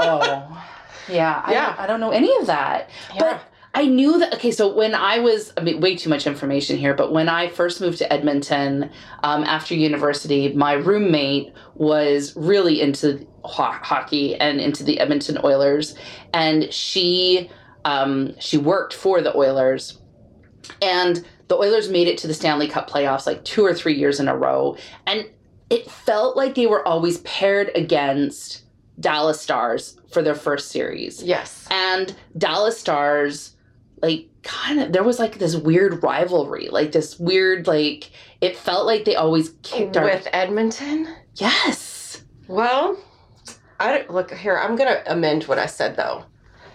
Oh. 0.03 0.65
Yeah, 1.09 1.43
I, 1.45 1.53
Yeah. 1.53 1.67
Don't, 1.71 1.81
I 1.81 1.87
don't 1.87 2.01
know 2.01 2.11
any 2.11 2.35
of 2.39 2.47
that. 2.47 2.89
Yeah. 3.15 3.21
But 3.21 3.41
I 3.75 3.87
knew 3.87 4.19
that. 4.19 4.35
Okay, 4.35 4.51
so 4.51 4.73
when 4.73 4.95
I 4.95 5.19
was, 5.19 5.53
I 5.57 5.61
mean, 5.61 5.81
way 5.81 5.95
too 5.97 6.09
much 6.09 6.27
information 6.27 6.79
here, 6.79 6.95
but 6.95 7.13
when 7.13 7.29
I 7.29 7.49
first 7.49 7.81
moved 7.81 7.99
to 7.99 8.11
Edmonton 8.13 8.91
um, 9.23 9.45
after 9.45 9.75
university, 9.75 10.53
my 10.55 10.73
roommate 10.73 11.53
was 11.75 12.35
really 12.37 12.81
into 12.81 13.27
ho- 13.45 13.73
hockey 13.83 14.37
and 14.37 14.61
into 14.61 14.85
the 14.85 14.99
Edmonton 15.01 15.39
Oilers, 15.45 15.95
and 16.33 16.73
she 16.73 17.51
um, 17.85 18.39
she 18.39 18.59
worked 18.59 18.95
for 18.95 19.21
the 19.21 19.37
Oilers, 19.37 19.99
and 20.83 21.25
the 21.49 21.57
Oilers 21.57 21.89
made 21.89 22.09
it 22.09 22.19
to 22.19 22.27
the 22.27 22.35
Stanley 22.35 22.69
Cup 22.69 22.89
playoffs 22.89 23.27
like 23.27 23.45
two 23.45 23.65
or 23.65 23.75
three 23.75 23.95
years 23.95 24.21
in 24.21 24.29
a 24.29 24.37
row, 24.37 24.77
and 25.07 25.29
it 25.69 25.91
felt 25.91 26.37
like 26.37 26.55
they 26.55 26.67
were 26.67 26.87
always 26.87 27.19
paired 27.19 27.71
against 27.75 28.63
Dallas 28.99 29.41
Stars 29.41 29.99
for 30.13 30.23
their 30.23 30.35
first 30.35 30.71
series 30.71 31.23
yes. 31.23 31.67
and 31.71 32.15
Dallas 32.37 32.79
Stars 32.79 33.57
like 34.03 34.29
kind 34.43 34.81
of 34.81 34.93
there 34.93 35.05
was 35.05 35.19
like 35.19 35.39
this 35.39 35.55
weird 35.55 36.03
rivalry 36.03 36.69
like 36.69 36.93
this 36.93 37.19
weird 37.19 37.67
like 37.67 38.11
it 38.41 38.57
felt 38.57 38.87
like 38.87 39.05
they 39.05 39.15
always 39.15 39.51
kicked 39.63 39.97
our 39.97 40.05
With 40.05 40.29
Edmonton? 40.33 41.09
yes 41.37 41.91
Well, 42.51 42.99
I 43.79 43.97
don't, 43.97 44.11
look 44.11 44.33
here. 44.33 44.59
I'm 44.59 44.75
gonna 44.75 45.03
amend 45.07 45.45
what 45.45 45.59
I 45.61 45.67
said 45.67 45.97
though. 45.97 46.25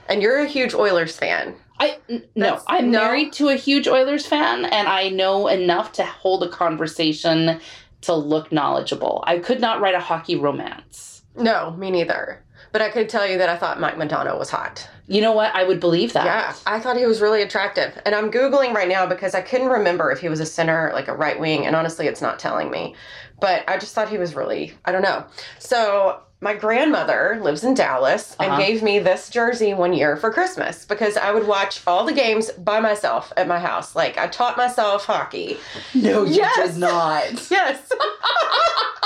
And 0.08 0.22
you're 0.22 0.38
a 0.40 0.46
huge 0.48 0.74
Oilers 0.74 1.18
fan. 1.18 1.56
I 1.80 1.98
n- 2.10 2.24
no 2.36 2.62
I'm 2.68 2.90
no. 2.92 3.00
married 3.02 3.34
to 3.34 3.50
a 3.50 3.56
huge 3.56 3.88
Oilers 3.88 4.26
fan 4.26 4.64
and 4.66 4.88
I 4.88 5.10
know 5.10 5.48
enough 5.48 5.92
to 5.94 6.06
hold 6.06 6.42
a 6.44 6.50
conversation 6.50 7.60
to 8.02 8.14
look 8.14 8.52
knowledgeable 8.52 9.24
I 9.28 9.40
could 9.40 9.60
not 9.60 9.82
write 9.82 9.96
a 9.96 10.00
hockey 10.00 10.36
romance 10.38 11.24
No, 11.36 11.72
me 11.72 11.92
neither. 11.92 12.42
But 12.72 12.82
I 12.82 12.90
could 12.90 13.10
tell 13.10 13.28
you 13.28 13.38
that 13.40 13.50
I 13.50 13.58
thought 13.58 13.80
Mike 13.82 13.96
Modano 13.96 14.38
was 14.40 14.50
hot. 14.50 14.88
you 15.08 15.20
know 15.22 15.34
what 15.34 15.54
I 15.54 15.64
would 15.66 15.80
believe 15.82 16.14
that 16.14 16.26
Yeah, 16.26 16.56
I 16.66 16.80
thought 16.80 16.96
he 16.98 17.06
was 17.06 17.20
really 17.22 17.42
attractive. 17.42 18.00
And 18.06 18.14
I'm 18.16 18.32
Googling 18.32 18.74
right 18.74 18.88
now 18.88 19.06
because 19.06 19.34
I 19.36 19.42
couldn't 19.42 19.68
remember 19.70 20.12
if 20.12 20.20
he 20.20 20.30
was 20.30 20.40
a 20.40 20.46
center, 20.46 20.92
like 20.94 21.08
a 21.10 21.14
right 21.16 21.40
wing, 21.40 21.66
and 21.66 21.76
honestly, 21.76 22.08
it's 22.08 22.22
not 22.22 22.38
telling 22.40 22.70
me. 22.72 22.96
But 23.40 23.64
I 23.70 23.78
just 23.78 23.94
thought 23.96 24.10
he 24.10 24.18
was 24.18 24.34
really, 24.36 24.74
I 24.86 24.92
don't 24.92 25.02
know. 25.04 25.26
So 25.60 26.22
my 26.42 26.54
grandmother 26.54 27.40
lives 27.42 27.64
in 27.64 27.74
Dallas 27.74 28.36
and 28.40 28.52
Uh-huh. 28.52 28.62
gave 28.62 28.84
me 28.84 29.00
this 29.00 29.30
jersey 29.30 29.74
one 29.74 29.94
year 29.94 30.16
for 30.18 30.32
Christmas 30.32 30.86
because 30.86 31.18
I 31.18 31.32
would 31.32 31.48
watch 31.48 31.82
all 31.88 32.06
the 32.06 32.14
games 32.14 32.52
by 32.52 32.80
myself 32.80 33.32
at 33.38 33.48
my 33.48 33.58
house. 33.60 33.96
Like 33.96 34.18
I 34.18 34.28
taught 34.28 34.58
myself 34.58 35.06
hockey. 35.06 35.58
no 35.94 36.24
you 36.24 36.36
Yes. 36.36 36.74
did 36.74 36.80
not 36.80 37.24
Yes. 37.52 37.88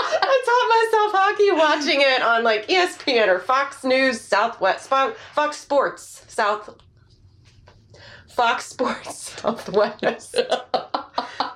I 0.01 0.41
taught 0.45 0.69
myself 0.75 1.11
hockey 1.13 1.51
watching 1.51 2.01
it 2.01 2.21
on 2.21 2.43
like 2.43 2.67
ESPN 2.67 3.27
or 3.27 3.39
Fox 3.39 3.83
News 3.83 4.19
Southwest, 4.19 4.89
Fox, 4.89 5.17
Fox 5.33 5.57
Sports 5.57 6.25
South, 6.27 6.75
Fox 8.27 8.65
Sports 8.65 9.15
Southwest. 9.41 10.35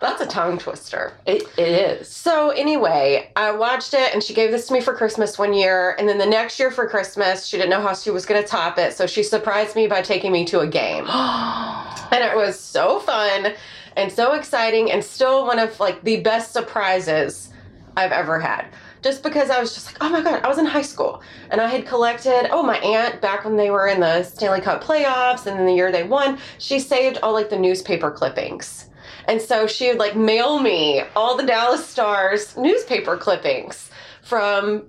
That's 0.04 0.22
a 0.22 0.28
tongue 0.28 0.58
twister. 0.58 1.14
it, 1.26 1.44
it 1.58 2.00
is 2.00 2.10
So 2.10 2.50
anyway, 2.50 3.32
I 3.38 3.52
watched 3.52 3.94
it 3.94 4.14
and 4.14 4.22
she 4.22 4.34
gave 4.34 4.52
this 4.52 4.68
to 4.68 4.74
me 4.74 4.82
for 4.82 4.94
Christmas 4.94 5.40
one 5.40 5.54
year 5.54 5.96
and 5.98 6.10
then 6.10 6.18
the 6.18 6.26
next 6.26 6.60
year 6.60 6.72
for 6.72 6.90
Christmas, 6.90 7.46
she 7.46 7.56
didn't 7.56 7.70
know 7.70 7.80
how 7.80 7.94
she 7.94 8.10
was 8.12 8.26
going 8.26 8.42
to 8.42 8.46
top 8.46 8.78
it, 8.78 8.92
so 8.92 9.08
she 9.08 9.24
surprised 9.24 9.78
me 9.78 9.88
by 9.88 10.02
taking 10.02 10.34
me 10.34 10.44
to 10.46 10.60
a 10.60 10.68
game. 10.68 11.06
And 12.14 12.24
it 12.24 12.36
was 12.36 12.60
so 12.60 13.00
fun 13.00 13.54
and 13.96 14.12
so 14.12 14.34
exciting 14.34 14.92
and 14.92 15.04
still 15.04 15.48
one 15.48 15.58
of 15.58 15.80
like 15.80 16.04
the 16.04 16.20
best 16.22 16.52
surprises 16.52 17.50
I've 17.96 18.12
ever 18.12 18.40
had. 18.40 18.68
Just 19.02 19.24
because 19.24 19.50
I 19.50 19.60
was 19.60 19.74
just 19.74 19.88
like, 19.88 19.98
oh 20.02 20.10
my 20.10 20.22
god, 20.22 20.44
I 20.44 20.48
was 20.50 20.58
in 20.58 20.66
high 20.66 20.84
school 20.84 21.24
and 21.50 21.60
I 21.60 21.68
had 21.68 21.88
collected, 21.88 22.50
oh 22.52 22.62
my 22.62 22.78
aunt 22.80 23.22
back 23.22 23.46
when 23.46 23.56
they 23.56 23.72
were 23.72 23.88
in 23.88 24.02
the 24.02 24.22
Stanley 24.24 24.62
Cup 24.62 24.84
playoffs 24.84 25.48
and 25.48 25.58
then 25.58 25.66
the 25.66 25.74
year 25.74 25.92
they 25.94 26.04
won, 26.04 26.38
she 26.60 26.78
saved 26.78 27.20
all 27.24 27.34
like 27.34 27.50
the 27.50 27.58
newspaper 27.58 28.12
clippings. 28.12 28.90
And 29.28 29.42
so 29.42 29.68
she 29.68 29.88
would 29.90 29.98
like 30.00 30.16
mail 30.16 30.60
me 30.60 31.02
all 31.16 31.38
the 31.38 31.46
Dallas 31.46 31.86
Stars 31.88 32.56
newspaper 32.58 33.18
clippings 33.18 33.90
from 34.24 34.88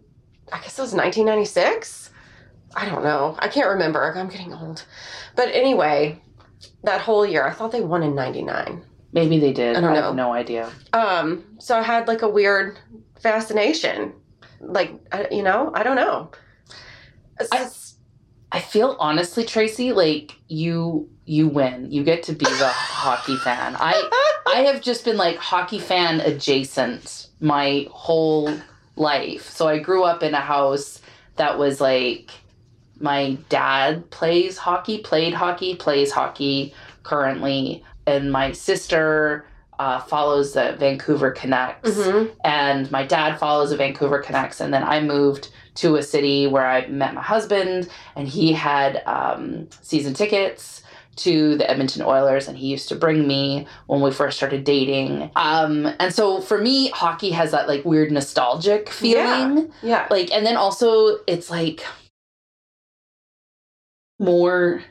I 0.53 0.59
guess 0.61 0.79
it 0.79 0.83
was 0.83 0.93
1996. 0.93 2.11
I 2.77 2.87
don't 2.87 3.03
know. 3.05 3.37
I 3.39 3.49
can't 3.49 3.69
remember. 3.69 4.13
I'm 4.17 4.29
getting 4.29 4.53
old. 4.53 4.85
But 5.37 5.49
anyway, 5.49 6.21
that 6.83 7.01
whole 7.01 7.25
year, 7.25 7.47
I 7.47 7.53
thought 7.53 7.73
they 7.73 7.81
won 7.81 8.03
in 8.03 8.15
99. 8.15 8.85
Maybe 9.13 9.39
they 9.39 9.53
did. 9.53 9.77
I 9.77 9.81
don't 9.81 9.95
have 9.95 10.05
know. 10.17 10.29
no 10.29 10.33
idea. 10.33 10.71
Um, 10.93 11.45
so 11.59 11.79
I 11.79 11.83
had 11.83 12.09
like 12.09 12.23
a 12.23 12.29
weird 12.29 12.79
fascination. 13.21 14.13
Like, 14.61 14.93
you 15.31 15.43
know, 15.43 15.71
I 15.75 15.83
don't 15.83 15.97
know. 15.97 16.31
I- 17.53 17.69
I 18.53 18.61
feel 18.61 18.97
honestly, 19.01 19.43
Traci, 19.45 19.93
like 19.93 20.37
you 20.47 21.09
you 21.27 21.49
win. 21.49 21.91
You 21.91 22.05
get 22.05 22.23
to 22.25 22.33
be 22.33 22.45
the 22.45 22.69
hockey 22.73 23.37
fan. 23.37 23.77
I 23.79 24.43
I 24.47 24.61
have 24.71 24.81
just 24.83 25.05
been 25.05 25.17
like 25.17 25.37
hockey 25.37 25.79
fan 25.79 26.21
adjacent 26.21 27.29
my 27.41 27.87
whole 27.91 28.53
life. 28.97 29.49
So 29.51 29.67
I 29.69 29.79
grew 29.79 30.05
up 30.05 30.23
in 30.23 30.35
a 30.35 30.41
house 30.41 31.01
that 31.37 31.59
was 31.59 31.81
like 31.81 32.31
my 33.01 33.37
dad 33.49 34.09
plays 34.11 34.57
hockey, 34.59 34.99
played 34.99 35.35
hockey, 35.35 35.75
plays 35.75 36.13
hockey 36.13 36.73
currently, 37.03 37.83
and 38.07 38.31
my 38.31 38.53
sister 38.53 39.45
uh, 39.81 39.99
follows 40.01 40.53
the 40.53 40.77
Vancouver 40.79 41.33
Canucks 41.33 41.91
Mhm. 41.91 42.31
and 42.45 42.89
my 42.93 43.05
dad 43.05 43.37
follows 43.41 43.71
the 43.71 43.77
Vancouver 43.77 44.21
Canucks. 44.21 44.61
And 44.61 44.73
then 44.73 44.85
I 44.85 45.01
moved 45.01 45.49
to 45.77 45.97
a 45.97 46.03
city 46.05 46.47
where 46.47 46.65
I 46.65 46.87
met 46.87 47.13
my 47.15 47.21
husband, 47.23 47.89
and 48.15 48.29
he 48.29 48.53
had 48.53 49.03
um, 49.07 49.69
season 49.83 50.15
tickets 50.15 50.84
to 51.17 51.57
the 51.57 51.69
Edmonton 51.69 52.03
Oilers, 52.03 52.49
and 52.49 52.57
he 52.57 52.69
used 52.69 52.89
to 52.89 52.97
bring 52.97 53.27
me 53.27 53.67
when 53.87 54.01
we 54.01 54.11
first 54.11 54.37
started 54.37 54.65
dating. 54.65 55.31
Um, 55.37 55.89
and 55.99 56.13
so 56.13 56.41
for 56.41 56.59
me, 56.59 56.91
hockey 56.91 57.31
has 57.31 57.51
that 57.53 57.69
like 57.69 57.85
weird 57.85 58.11
nostalgic 58.13 58.89
feeling. 58.89 59.73
yeah. 59.83 60.07
yeah. 60.07 60.07
Like, 60.11 60.33
and 60.33 60.45
then 60.45 60.57
also 60.57 61.19
it's 61.27 61.51
like 61.51 61.85
more. 64.19 64.83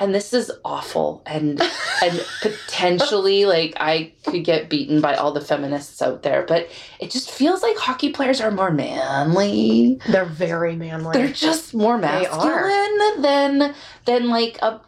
And 0.00 0.14
this 0.14 0.32
is 0.32 0.52
awful, 0.64 1.24
and 1.26 1.60
and 2.04 2.26
potentially 2.40 3.46
like 3.46 3.74
I 3.80 4.12
could 4.24 4.44
get 4.44 4.68
beaten 4.70 5.00
by 5.00 5.16
all 5.16 5.32
the 5.32 5.40
feminists 5.40 6.00
out 6.00 6.22
there, 6.22 6.44
but 6.46 6.68
it 7.00 7.10
just 7.10 7.32
feels 7.32 7.64
like 7.64 7.76
hockey 7.76 8.12
players 8.12 8.40
are 8.40 8.52
more 8.52 8.70
manly. 8.70 10.00
They're 10.08 10.24
very 10.24 10.76
manly. 10.76 11.14
They're 11.14 11.32
just 11.32 11.74
more 11.74 11.98
masculine 11.98 13.22
than 13.22 13.74
than 14.04 14.28
like 14.28 14.58
a 14.62 14.80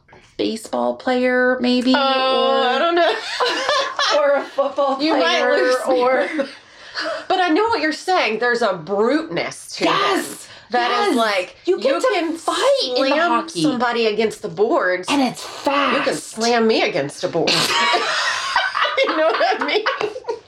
baseball 0.44 0.97
player, 0.97 1.59
maybe. 1.61 1.92
Oh, 1.94 2.62
I 2.75 2.78
don't 2.78 2.94
know. 2.94 3.14
or, 4.18 4.30
or 4.37 4.37
a 4.37 4.44
football 4.44 5.02
You 5.02 5.12
might 5.18 5.42
player, 5.42 5.52
lose 5.52 5.87
me. 5.87 6.00
or 6.00 6.28
but 7.28 7.40
I 7.40 7.49
know 7.50 7.64
what 7.64 7.82
you're 7.82 7.92
saying. 7.92 8.38
There's 8.38 8.62
a 8.62 8.73
bruteness 8.73 9.76
to 9.76 9.85
them. 9.85 9.92
yes, 9.94 10.49
That 10.70 10.90
is 11.09 11.14
yes. 11.14 11.16
like 11.16 11.56
You 11.66 11.76
to 11.78 12.00
can 12.00 12.37
fight 12.38 12.78
slam 12.97 13.18
hockey. 13.42 13.62
somebody 13.62 14.06
against 14.06 14.40
the 14.40 14.49
boards. 14.49 15.09
and 15.11 15.20
it's 15.20 15.44
fast. 15.44 15.99
you 15.99 16.02
can 16.04 16.14
slam 16.18 16.66
me 16.66 16.82
against 16.88 17.23
a 17.23 17.28
board. 17.28 17.50
you 18.99 19.16
know 19.16 19.26
what 19.26 19.61
I 19.61 19.66
mean? 19.66 19.85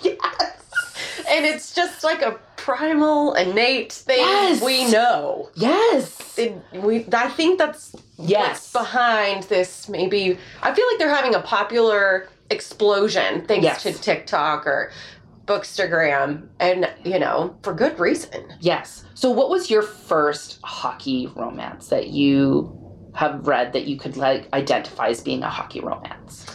Yes. 0.01 0.62
And 1.33 1.47
it's 1.47 1.75
just 1.75 2.05
like 2.05 2.21
a 2.21 2.39
primal, 2.57 3.33
innate 3.35 3.91
thing 3.93 4.19
Yes. 4.19 4.63
we 4.63 4.91
know. 4.91 5.49
Yes. 5.55 6.39
It, 6.39 6.55
we, 6.75 7.07
I 7.13 7.29
think 7.31 7.59
that's 7.59 7.97
Yes. 8.19 8.71
behind 8.71 9.45
this. 9.45 9.89
Maybe 9.89 10.39
I 10.63 10.75
feel 10.75 10.87
like 10.89 10.99
they're 10.99 11.09
having 11.15 11.35
a 11.35 11.41
popular 11.41 12.29
explosion 12.51 13.47
thanks 13.47 13.65
Yes. 13.65 13.83
to 13.85 13.93
TikTok 13.95 14.67
or 14.67 14.93
Bookstagram, 15.47 16.47
and 16.61 16.89
you 17.03 17.19
know 17.19 17.57
for 17.63 17.73
good 17.75 17.99
reason. 17.99 18.45
Yes. 18.61 19.05
So, 19.15 19.29
what 19.31 19.51
was 19.51 19.71
your 19.71 19.83
first 19.83 20.61
hockey 20.63 21.33
romance 21.35 21.89
that 21.89 22.09
you 22.09 22.79
have 23.15 23.47
read 23.47 23.73
that 23.73 23.87
you 23.87 23.97
could 23.99 24.17
like 24.17 24.49
identify 24.53 25.09
as 25.09 25.21
being 25.21 25.43
a 25.43 25.49
hockey 25.51 25.81
romance? 25.81 26.47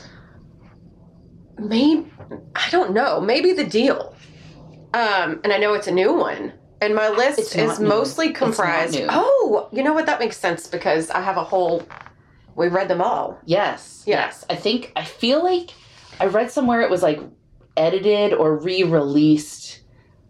Maybe 1.60 2.10
I 2.56 2.70
don't 2.70 2.94
know. 2.94 3.20
Maybe 3.20 3.52
the 3.52 3.66
deal. 3.66 4.16
Um, 4.94 5.40
and 5.44 5.54
I 5.54 5.58
know 5.58 5.74
it's 5.74 5.88
a 5.88 5.92
new 5.92 6.14
one. 6.14 6.54
And 6.82 6.94
my 6.94 7.10
list 7.10 7.40
It's 7.40 7.56
is 7.56 7.80
mostly 7.80 8.32
comprised. 8.32 9.00
Oh, 9.10 9.68
you 9.72 9.84
know 9.84 9.94
what? 9.94 10.06
That 10.06 10.20
makes 10.20 10.38
sense 10.38 10.68
because 10.68 11.10
I 11.10 11.22
have 11.22 11.38
a 11.38 11.44
whole. 11.44 11.88
We 12.56 12.68
read 12.68 12.88
them 12.88 13.02
all. 13.02 13.40
Yes. 13.46 14.04
Yeah. 14.06 14.26
Yes. 14.26 14.46
I 14.50 14.56
think 14.56 14.92
I 14.96 15.04
feel 15.04 15.44
like 15.44 15.72
I 16.20 16.26
read 16.28 16.52
somewhere 16.52 16.82
it 16.82 16.90
was 16.90 17.02
like 17.02 17.20
edited 17.76 18.34
or 18.34 18.58
re-released. 18.58 19.82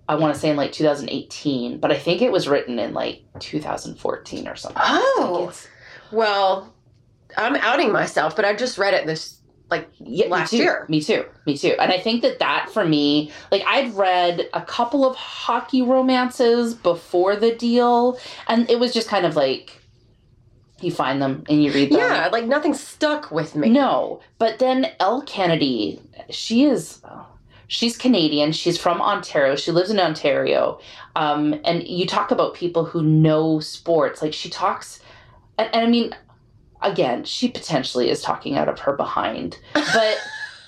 I 0.10 0.16
want 0.16 0.34
to 0.34 0.40
say 0.40 0.50
in 0.50 0.56
like 0.56 0.72
2018, 0.72 1.80
but 1.80 1.92
I 1.92 1.98
think 1.98 2.22
it 2.22 2.32
was 2.32 2.48
written 2.48 2.80
in 2.80 2.94
like 2.94 3.24
2014 3.40 4.48
or 4.48 4.56
something. 4.56 4.82
Oh. 4.86 5.52
Well, 6.12 6.74
I'm 7.36 7.56
outing 7.58 7.92
myself, 7.92 8.36
but 8.36 8.46
I 8.46 8.56
just 8.56 8.78
read 8.78 8.94
it 8.94 9.06
this 9.06 9.37
like 9.70 9.90
Yeah, 9.98 10.28
last 10.28 10.54
me 10.54 10.60
year. 10.60 10.86
Me 10.88 11.02
too. 11.02 11.26
Me 11.46 11.58
too. 11.58 11.76
And 11.80 11.92
I 11.92 12.00
think 12.00 12.22
that 12.22 12.40
that 12.40 12.70
for 12.72 12.86
me, 12.86 13.32
like 13.52 13.64
I'd 13.66 13.94
read 13.94 14.50
a 14.54 14.62
couple 14.62 15.06
of 15.06 15.16
hockey 15.16 15.82
romances 15.82 16.74
before 16.74 17.36
the 17.36 17.56
deal, 17.56 18.20
and 18.48 18.70
it 18.70 18.80
was 18.80 18.94
just 18.94 19.08
kind 19.08 19.26
of 19.26 19.36
like 19.36 19.82
you 20.82 20.92
find 20.92 21.22
them 21.22 21.44
and 21.50 21.64
you 21.64 21.72
read 21.72 21.92
them. 21.92 22.00
yeah, 22.00 22.30
like 22.32 22.46
nothing 22.46 22.74
stuck 22.74 23.32
with 23.32 23.56
me. 23.56 23.70
No, 23.70 24.22
but 24.38 24.60
then 24.60 24.92
Elle 25.00 25.24
Kennedy, 25.24 26.02
she 26.30 26.66
is. 26.66 27.02
She's 27.70 27.98
Canadian. 27.98 28.54
She's 28.54 28.78
from 28.78 29.02
Ontario. 29.02 29.58
She 29.58 29.72
lives 29.72 29.90
in 29.90 30.00
Ontario. 30.00 30.80
Um, 31.18 31.60
and 31.66 31.86
you 31.86 32.06
talk 32.06 32.32
about 32.32 32.54
people 32.54 32.86
who 32.86 33.04
know 33.04 33.60
sports. 33.60 34.22
Like 34.22 34.34
she 34.34 34.50
talks, 34.50 35.02
and, 35.58 35.70
and 35.74 35.86
I 35.86 35.90
mean, 35.90 36.16
again, 36.82 37.24
she 37.24 37.50
potentially 37.50 38.10
is 38.10 38.22
talking 38.22 38.56
out 38.58 38.70
of 38.70 38.80
her 38.80 38.94
behind, 38.94 39.58
but 39.74 40.18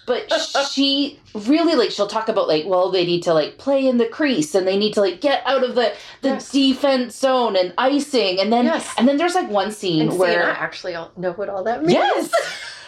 but 0.06 0.28
she 0.72 1.20
really 1.36 1.76
like 1.76 1.92
she'll 1.92 2.08
talk 2.08 2.30
about 2.30 2.48
like 2.48 2.66
well 2.66 2.90
they 2.90 3.06
need 3.06 3.22
to 3.22 3.32
like 3.32 3.60
play 3.60 3.86
in 3.88 3.98
the 3.98 4.08
crease 4.08 4.56
and 4.56 4.68
they 4.68 4.76
need 4.76 4.92
to 4.92 5.02
like 5.02 5.22
get 5.22 5.44
out 5.46 5.64
of 5.64 5.76
the 5.76 5.94
the 6.24 6.30
Yes. 6.30 6.52
defense 6.52 7.16
zone 7.16 7.56
and 7.56 7.74
icing 7.78 8.40
and 8.40 8.52
then 8.52 8.66
Yes. 8.66 8.92
and 8.98 9.08
then 9.08 9.18
there's 9.18 9.36
like 9.36 9.52
one 9.52 9.72
scene 9.72 10.10
And 10.10 10.18
where 10.18 10.48
I 10.48 10.50
actually 10.54 10.96
all 10.96 11.12
know 11.16 11.34
what 11.34 11.48
all 11.48 11.64
that 11.66 11.82
means. 11.84 11.94
Yes. 11.94 12.32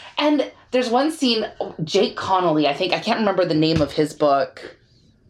and 0.17 0.51
there's 0.71 0.89
one 0.89 1.11
scene, 1.11 1.45
Jake 1.83 2.15
Connolly, 2.15 2.65
I 2.67 2.73
think, 2.73 2.91
I 2.93 2.99
can't 2.99 3.19
remember 3.19 3.45
the 3.45 3.53
name 3.53 3.81
of 3.81 3.91
his 3.91 4.13
book. 4.15 4.77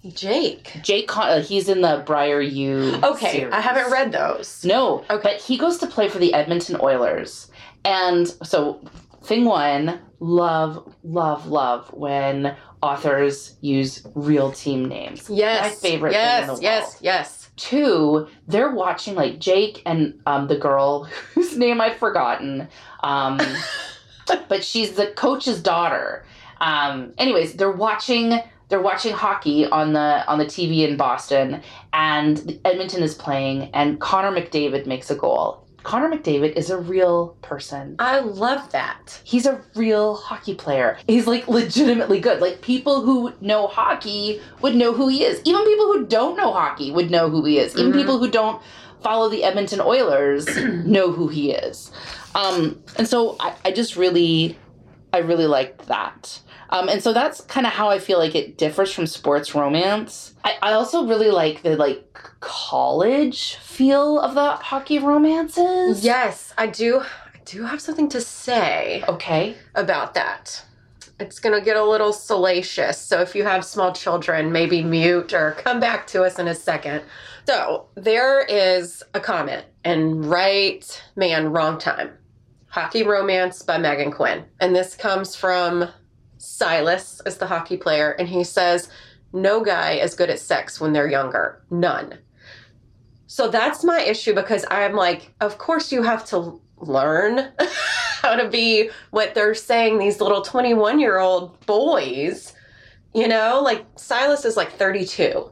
Jake. 0.08 0.80
Jake 0.82 1.08
Connolly, 1.08 1.42
uh, 1.42 1.44
he's 1.44 1.68
in 1.70 1.82
the 1.82 2.04
Briar 2.06 2.42
U. 2.42 3.00
Okay, 3.04 3.32
series. 3.32 3.54
I 3.54 3.60
haven't 3.60 3.92
read 3.92 4.12
those. 4.12 4.64
No, 4.66 5.00
Okay. 5.10 5.20
but 5.22 5.42
he 5.42 5.58
goes 5.58 5.78
to 5.80 5.88
play 5.88 6.10
for 6.10 6.20
the 6.20 6.34
Edmonton 6.34 6.78
Oilers. 6.82 7.50
And 7.86 8.28
so, 8.44 8.82
thing 9.24 9.46
one, 9.46 10.00
love, 10.20 10.94
love, 11.04 11.48
love 11.48 11.92
when 11.94 12.56
authors 12.82 13.56
use 13.62 14.06
real 14.16 14.52
team 14.52 14.86
names. 14.86 15.30
Yes. 15.30 15.64
My 15.64 15.90
favorite 15.90 16.12
thing 16.12 16.20
yes, 16.20 16.50
in 16.50 16.56
the 16.56 16.62
Yes, 16.62 16.84
world. 16.84 16.96
yes, 17.02 17.42
Two, 17.58 18.28
they're 18.48 18.72
watching 18.72 19.14
like 19.14 19.38
Jake 19.40 19.84
and 19.86 20.20
um, 20.26 20.48
the 20.48 20.58
girl 20.58 21.04
whose 21.36 21.56
name 21.58 21.80
I've 21.80 21.98
forgotten. 21.98 22.68
Um, 23.02 23.40
but 24.48 24.64
she's 24.64 24.94
the 24.94 25.08
coach's 25.08 25.62
daughter. 25.62 26.26
Um, 26.60 27.14
anyways, 27.18 27.54
they're 27.54 27.72
watching 27.72 28.40
they're 28.70 28.82
watching 28.82 29.14
hockey 29.14 29.66
on 29.66 29.92
the 29.94 30.26
on 30.28 30.40
the 30.40 30.46
TV 30.46 30.88
in 30.88 30.96
Boston, 30.96 31.62
and 31.92 32.60
Edmonton 32.64 33.04
is 33.04 33.14
playing, 33.14 33.70
and 33.74 34.00
Connor 34.00 34.32
McDavid 34.32 34.86
makes 34.88 35.12
a 35.12 35.16
goal. 35.16 35.68
Connor 35.84 36.10
McDavid 36.16 36.54
is 36.54 36.70
a 36.70 36.78
real 36.78 37.38
person. 37.42 37.96
I 38.00 38.20
love 38.20 38.72
that. 38.72 39.20
He's 39.24 39.46
a 39.46 39.62
real 39.76 40.16
hockey 40.16 40.54
player. 40.56 40.98
He's 41.08 41.28
like 41.28 41.48
legitimately 41.48 42.20
good. 42.20 42.40
Like 42.42 42.62
people 42.62 43.02
who 43.02 43.34
know 43.42 43.68
hockey 43.68 44.42
would 44.62 44.76
know 44.76 44.94
who 44.94 45.08
he 45.08 45.24
is. 45.24 45.42
Even 45.46 45.64
people 45.66 45.86
who 45.94 46.06
don't 46.06 46.38
know 46.38 46.52
hockey 46.54 46.92
would 46.92 47.10
know 47.10 47.30
who 47.30 47.44
he 47.46 47.58
is. 47.58 47.76
Even 47.76 47.92
Mhm. 47.92 47.96
people 47.96 48.20
who 48.20 48.30
don't 48.30 48.62
follow 49.02 49.30
the 49.30 49.44
Edmonton 49.44 49.82
Oilers 49.82 50.48
know 50.86 51.12
who 51.12 51.28
he 51.28 51.52
is. 51.52 51.92
Um, 52.36 52.82
and 52.98 53.08
so 53.08 53.36
I, 53.40 53.56
I 53.66 53.72
just 53.72 53.96
really, 53.98 54.58
I 55.12 55.18
really 55.20 55.48
liked 55.48 55.88
that. 55.88 56.40
Um, 56.72 56.88
and 56.90 57.04
so 57.04 57.12
that's 57.13 57.42
kind 57.42 57.68
of 57.68 57.74
how 57.74 57.90
I 57.90 58.00
feel 58.00 58.18
like 58.18 58.34
it 58.36 58.58
differs 58.58 58.94
from 58.94 59.06
sports 59.08 59.54
romance. 59.54 60.34
I, 60.46 60.58
I 60.62 60.74
also 60.74 61.06
really 61.06 61.30
like 61.30 61.63
the 61.63 61.75
like 61.75 62.06
college 62.40 63.56
feel 63.56 64.20
of 64.20 64.36
the 64.36 64.51
hockey 64.51 65.00
romances. 65.00 66.04
Yes, 66.04 66.54
I 66.58 66.68
do. 66.68 67.00
I 67.00 67.40
do 67.46 67.63
have 67.63 67.82
something 67.82 68.08
to 68.10 68.22
say 68.22 69.04
Okay. 69.08 69.56
about 69.75 70.13
that. 70.13 70.63
It's 71.20 71.40
going 71.40 71.58
to 71.60 71.63
get 71.63 71.75
a 71.78 71.84
little 71.84 72.13
salacious. 72.13 72.98
So 72.98 73.22
if 73.22 73.36
you 73.36 73.44
have 73.44 73.63
small 73.66 73.92
children, 73.94 74.51
maybe 74.51 74.82
mute 74.84 75.34
or 75.34 75.51
come 75.60 75.80
back 75.80 76.08
to 76.08 76.24
us 76.24 76.40
in 76.40 76.48
a 76.48 76.56
second. 76.56 77.04
So 77.48 77.88
there 77.96 78.42
is 78.46 79.04
a 79.13 79.20
comment, 79.20 79.66
and 79.84 80.25
right 80.25 80.84
man, 81.16 81.51
wrong 81.51 81.78
time. 81.80 82.12
Hockey 82.70 83.04
Romance 83.04 83.62
by 83.63 83.78
Meghan 83.78 84.13
Quinn. 84.13 84.46
And 84.62 84.74
this 84.75 84.96
comes 84.96 85.36
from 85.36 85.90
Silas 86.42 87.22
is 87.28 87.38
the 87.38 87.46
hockey 87.46 87.78
player. 87.78 88.12
And 88.12 88.28
he 88.28 88.44
says, 88.44 88.90
No 89.32 89.64
guy 89.64 89.94
is 89.94 90.16
good 90.16 90.32
at 90.32 90.40
sex 90.40 90.82
when 90.82 90.92
they're 90.92 91.10
younger. 91.10 91.62
None. 91.70 92.18
So 93.28 93.48
that's 93.48 93.84
my 93.84 94.02
issue 94.02 94.34
because 94.34 94.66
I'm 94.72 94.94
like, 94.94 95.34
of 95.40 95.58
course 95.58 95.92
you 95.92 96.04
have 96.04 96.26
to 96.26 96.60
learn 96.78 97.52
how 98.22 98.36
to 98.36 98.50
be 98.50 98.90
what 99.12 99.36
they're 99.36 99.54
saying 99.56 100.00
these 100.00 100.20
little 100.20 100.42
21 100.42 101.00
year 101.00 101.20
old 101.20 101.64
boys 101.66 102.54
You 103.14 103.28
know, 103.28 103.62
like 103.64 103.86
Silas 103.98 104.46
is 104.46 104.58
like 104.58 104.72
32. 104.72 105.52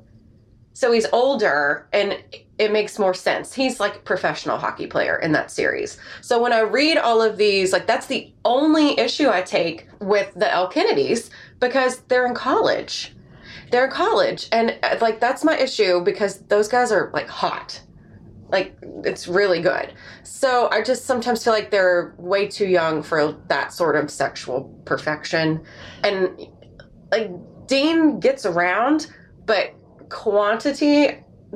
So 0.80 0.94
he's 0.94 1.06
older 1.12 1.90
and 1.92 2.24
it 2.58 2.72
makes 2.72 2.98
more 2.98 3.14
sense. 3.14 3.54
He's 3.54 3.82
like 3.82 3.98
a 3.98 4.00
professional 4.00 4.58
hockey 4.58 4.88
player 4.88 5.18
in 5.18 5.34
that 5.34 5.52
series. 5.52 5.98
So 6.22 6.42
when 6.42 6.54
I 6.54 6.62
read 6.62 6.98
all 6.98 7.22
of 7.22 7.36
these, 7.36 7.74
like 7.74 7.86
that's 7.86 8.06
the 8.06 8.34
only 8.46 8.98
issue 8.98 9.28
I 9.28 9.42
take 9.42 9.90
with 10.00 10.34
the 10.36 10.50
Elle 10.50 10.70
Kennedys 10.70 11.32
because 11.60 12.00
they're 12.08 12.26
in 12.26 12.34
college. 12.34 13.14
They're 13.72 13.88
in 13.88 13.92
college. 13.92 14.48
And 14.54 14.80
uh, 14.82 14.96
like 15.02 15.20
that's 15.20 15.44
my 15.44 15.58
issue 15.58 16.00
because 16.00 16.40
those 16.44 16.70
guys 16.70 16.94
are 16.94 17.12
like 17.14 17.28
hot. 17.28 17.82
Like 18.48 18.74
it's 19.04 19.28
really 19.28 19.62
good. 19.62 19.94
So 20.24 20.70
I 20.72 20.82
just 20.82 21.04
sometimes 21.04 21.44
feel 21.44 21.52
like 21.52 21.72
they're 21.72 22.16
way 22.18 22.48
too 22.48 22.68
young 22.68 23.04
for 23.04 23.34
that 23.50 23.74
sort 23.74 23.98
of 23.98 24.10
sexual 24.10 24.74
perfection. 24.86 25.62
And 26.06 26.48
like 27.12 27.32
Dean 27.68 28.22
gets 28.22 28.46
around, 28.46 29.08
but 29.46 29.76
quantity 30.10 31.10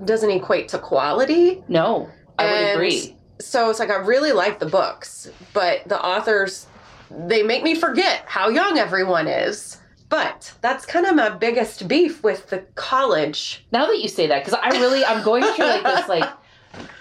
doesn't 0.06 0.30
equate 0.30 0.70
to 0.70 0.80
quality. 0.80 1.62
No, 1.68 2.10
I 2.40 2.50
would 2.50 2.70
agree. 2.70 3.18
So 3.42 3.70
it's 3.70 3.80
like 3.80 3.90
I 3.90 3.96
really 3.98 4.32
like 4.32 4.60
the 4.60 4.66
books, 4.66 5.30
but 5.54 5.88
the 5.88 6.02
authors 6.04 6.68
they 7.28 7.44
make 7.44 7.64
me 7.64 7.76
forget 7.76 8.24
how 8.26 8.50
young 8.50 8.78
everyone 8.80 9.28
is. 9.28 9.78
But 10.10 10.54
that's 10.62 10.86
kind 10.86 11.06
of 11.06 11.16
my 11.16 11.30
biggest 11.30 11.88
beef 11.88 12.24
with 12.24 12.48
the 12.50 12.60
college. 12.76 13.66
Now 13.72 13.88
that 13.88 14.00
you 14.00 14.08
say 14.08 14.28
that, 14.28 14.44
because 14.46 14.60
I 14.62 14.70
really, 14.80 15.04
I'm 15.04 15.24
going 15.24 15.44
through 15.44 15.66
like 15.66 15.84
this, 15.84 16.08
like, 16.08 16.30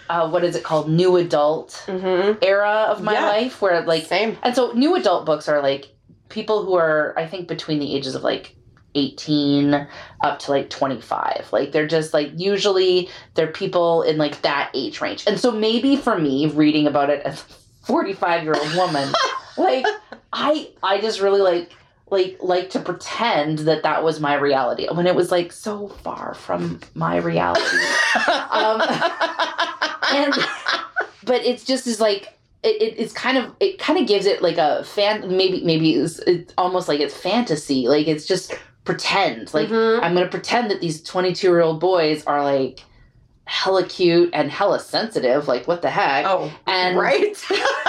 uh, 0.08 0.30
what 0.30 0.44
is 0.44 0.56
it 0.56 0.64
called? 0.64 0.88
New 0.90 1.16
adult 1.16 1.82
Mm-hmm. 1.86 2.38
era 2.42 2.86
of 2.88 3.02
my 3.02 3.12
Yeah. 3.14 3.26
life 3.26 3.60
where, 3.60 3.82
like, 3.82 4.06
Same. 4.06 4.38
and 4.42 4.54
so 4.54 4.72
new 4.72 4.94
adult 4.96 5.26
books 5.26 5.46
are 5.48 5.62
like 5.62 5.94
people 6.30 6.64
who 6.64 6.74
are, 6.74 7.14
I 7.18 7.26
think, 7.26 7.48
between 7.48 7.78
the 7.80 7.94
ages 7.94 8.14
of 8.14 8.22
like 8.22 8.56
18 8.94 9.86
up 10.22 10.38
to 10.40 10.50
like 10.50 10.70
25. 10.70 11.48
Like, 11.52 11.72
they're 11.72 11.86
just 11.86 12.12
like, 12.14 12.30
usually 12.36 13.08
they're 13.34 13.46
people 13.46 14.02
in 14.02 14.18
like 14.18 14.42
that 14.42 14.70
age 14.74 15.00
range. 15.00 15.24
And 15.26 15.38
so 15.38 15.50
maybe 15.50 15.96
for 15.96 16.18
me, 16.18 16.46
reading 16.48 16.86
about 16.86 17.10
it 17.10 17.22
as 17.24 17.40
a 17.40 17.86
45 17.86 18.44
year 18.44 18.54
old 18.54 18.74
woman, 18.74 19.12
like, 19.56 19.86
I, 20.32 20.70
I 20.82 21.00
just 21.00 21.20
really 21.20 21.40
like, 21.40 21.72
like 22.10 22.36
like 22.42 22.68
to 22.68 22.78
pretend 22.78 23.60
that 23.60 23.82
that 23.82 24.04
was 24.04 24.20
my 24.20 24.34
reality 24.34 24.86
when 24.92 25.06
it 25.06 25.14
was 25.14 25.32
like 25.32 25.50
so 25.50 25.88
far 25.88 26.34
from 26.34 26.78
my 26.94 27.16
reality 27.16 27.62
um, 28.50 28.82
and 30.12 30.34
but 31.24 31.42
it's 31.42 31.64
just 31.64 31.86
is 31.86 32.00
like 32.00 32.38
it, 32.62 32.80
it, 32.80 32.94
it's 32.98 33.12
kind 33.12 33.38
of 33.38 33.54
it 33.60 33.78
kind 33.78 33.98
of 33.98 34.06
gives 34.06 34.26
it 34.26 34.42
like 34.42 34.58
a 34.58 34.84
fan 34.84 35.36
maybe 35.36 35.64
maybe 35.64 35.94
it's, 35.94 36.18
it's 36.20 36.52
almost 36.58 36.86
like 36.86 37.00
it's 37.00 37.16
fantasy 37.16 37.88
like 37.88 38.06
it's 38.06 38.26
just 38.26 38.54
pretend 38.84 39.52
like 39.54 39.68
Mhm. 39.68 40.02
i'm 40.02 40.14
gonna 40.14 40.28
pretend 40.28 40.70
that 40.70 40.80
these 40.80 41.02
22 41.02 41.46
year 41.48 41.60
old 41.60 41.78
boys 41.80 42.24
are 42.26 42.42
like 42.42 42.80
hella 43.44 43.84
cute 43.84 44.30
and 44.32 44.50
hella 44.50 44.80
sensitive 44.80 45.46
like 45.48 45.66
what 45.68 45.82
the 45.82 45.90
heck 45.90 46.24
oh, 46.26 46.50
and 46.66 46.96
right. 46.98 47.36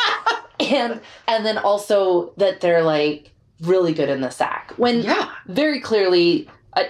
and 0.60 1.00
and 1.28 1.46
then 1.46 1.58
also 1.58 2.34
that 2.38 2.62
they're 2.62 2.84
like 2.84 3.32
really 3.62 3.94
good 3.94 4.10
in 4.10 4.22
the 4.22 4.30
sack 4.30 4.72
when 4.78 5.02
yeah. 5.02 5.30
very 5.48 5.80
clearly 5.80 6.50
I, 6.76 6.90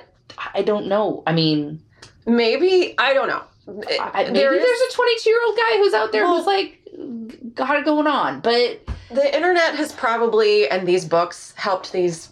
I 0.56 0.62
don't 0.64 0.88
know 0.88 1.24
i 1.28 1.32
mean 1.34 1.82
Maybe 2.26 2.96
I 2.98 3.14
don't 3.14 3.28
know. 3.28 3.44
I, 3.68 4.24
maybe 4.24 4.34
There 4.40 4.54
is- 4.54 4.64
there's 4.64 4.94
a 4.94 4.96
22 4.96 5.30
year 5.30 5.40
old 5.46 5.58
guy 5.58 5.78
who's 5.78 5.94
out 5.94 6.12
there 6.14 6.24
Well- 6.24 6.38
who's 6.38 6.46
like 6.46 6.80
got 7.54 7.78
it 7.78 7.84
going 7.86 8.08
on 8.08 8.40
but 8.40 8.80
the 9.12 9.36
internet 9.36 9.76
has 9.76 9.92
probably 9.92 10.68
and 10.70 10.88
these 10.88 11.04
books 11.06 11.54
helped 11.58 11.92
these 11.92 12.30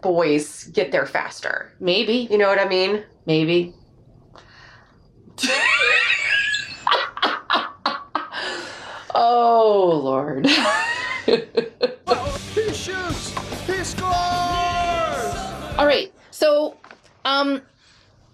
boys 0.00 0.64
get 0.72 0.92
there 0.92 1.06
faster. 1.06 1.72
maybe 1.80 2.28
You 2.30 2.38
know 2.38 2.48
what 2.48 2.60
I 2.60 2.68
mean? 2.68 3.02
maybe 3.26 3.74
oh 9.14 10.00
lord 10.02 10.46
He 10.46 10.54
shoots! 12.72 13.34
He 13.66 13.84
scores! 13.84 14.04
all 15.76 15.86
right 15.86 16.12
so 16.30 16.76
um 17.24 17.60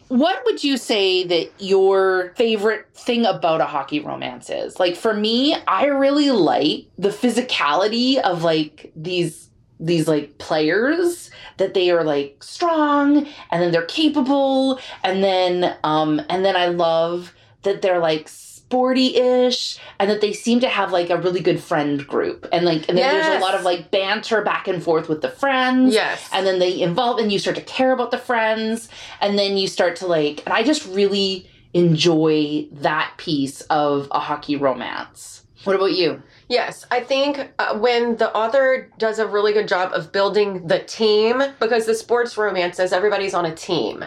what 0.09 0.43
would 0.45 0.63
you 0.63 0.77
say 0.77 1.25
that 1.25 1.51
your 1.59 2.33
favorite 2.37 2.87
thing 2.95 3.25
about 3.27 3.61
a 3.63 3.65
hockey 3.65 3.99
romance 4.01 4.51
is? 4.51 4.79
Like 4.79 4.97
for 4.97 5.15
me, 5.15 5.57
I 5.67 5.87
really 5.87 6.31
like 6.31 6.87
the 6.99 7.09
physicality 7.09 8.19
of 8.21 8.45
like 8.45 8.93
these 8.95 9.49
these 9.87 10.09
like 10.09 10.39
players 10.39 11.31
that 11.59 11.75
they 11.75 11.91
are 11.91 12.05
like 12.05 12.43
strong 12.43 13.27
and 13.51 13.63
then 13.63 13.71
they're 13.73 13.85
capable 13.87 14.79
and 15.03 15.23
then 15.23 15.77
um 15.85 16.21
and 16.29 16.45
then 16.45 16.57
I 16.57 16.67
love 16.67 17.33
that 17.63 17.83
they're 17.83 17.99
like 18.01 18.29
sporty-ish 18.29 19.79
and 20.01 20.11
that 20.11 20.21
they 20.21 20.33
seem 20.33 20.59
to 20.61 20.69
have 20.69 20.91
like 20.91 21.11
a 21.11 21.17
really 21.17 21.41
good 21.41 21.61
friend 21.63 22.07
group. 22.07 22.47
And 22.53 22.65
like 22.65 22.89
and 22.89 22.99
then 22.99 23.09
there's 23.13 23.37
a 23.37 23.45
lot 23.45 23.55
of 23.55 23.63
like 23.63 23.91
banter 23.91 24.43
back 24.43 24.67
and 24.69 24.83
forth 24.83 25.09
with 25.09 25.21
the 25.23 25.29
friends 25.31 25.95
Yes. 25.95 26.29
and 26.33 26.47
then 26.47 26.59
they 26.59 26.81
involve 26.81 27.19
and 27.19 27.31
you 27.33 27.39
start 27.39 27.57
to 27.57 27.63
care 27.63 27.93
about 27.93 28.11
the 28.11 28.19
friends 28.19 28.89
and 29.21 29.39
then 29.39 29.57
you 29.57 29.69
start 29.69 29.97
to 29.97 30.07
like 30.07 30.43
and 30.45 30.53
i 30.53 30.63
just 30.63 30.87
really 30.89 31.49
enjoy 31.75 32.67
that 32.73 33.13
piece 33.17 33.61
of 33.63 34.07
a 34.13 34.21
hockey 34.21 34.57
romance. 34.57 35.43
What 35.65 35.77
about 35.77 35.93
you 35.93 36.23
Yes, 36.49 36.85
I 36.91 37.01
think 37.01 37.51
uh, 37.59 37.79
when 37.79 38.17
the 38.17 38.35
author 38.37 38.91
does 38.99 39.19
a 39.19 39.27
really 39.27 39.53
good 39.53 39.67
job 39.69 39.93
of 39.93 40.13
building 40.13 40.67
the 40.67 40.81
team, 40.81 41.43
because 41.59 41.87
the 41.87 41.95
sports 41.95 42.37
romances, 42.37 42.93
everybody's 42.93 43.35
on 43.35 43.47
a 43.47 43.55
team. 43.55 44.05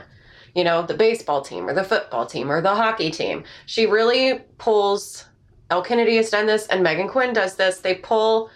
You 0.54 0.64
know, 0.64 0.82
the 0.82 0.94
baseball 0.96 1.42
team 1.42 1.68
or 1.68 1.74
the 1.74 1.84
football 1.84 2.26
team 2.26 2.52
or 2.52 2.62
the 2.62 2.74
hockey 2.74 3.12
team. 3.12 3.44
She 3.68 3.86
really 3.86 4.40
pulls, 4.58 5.26
Elle 5.70 5.84
Kennedy 5.84 6.16
has 6.18 6.30
done 6.32 6.48
this 6.48 6.66
and 6.68 6.86
Meghan 6.86 7.10
Quinn 7.10 7.34
does 7.34 7.56
this. 7.56 7.80
They 7.80 7.96
pull 7.96 8.50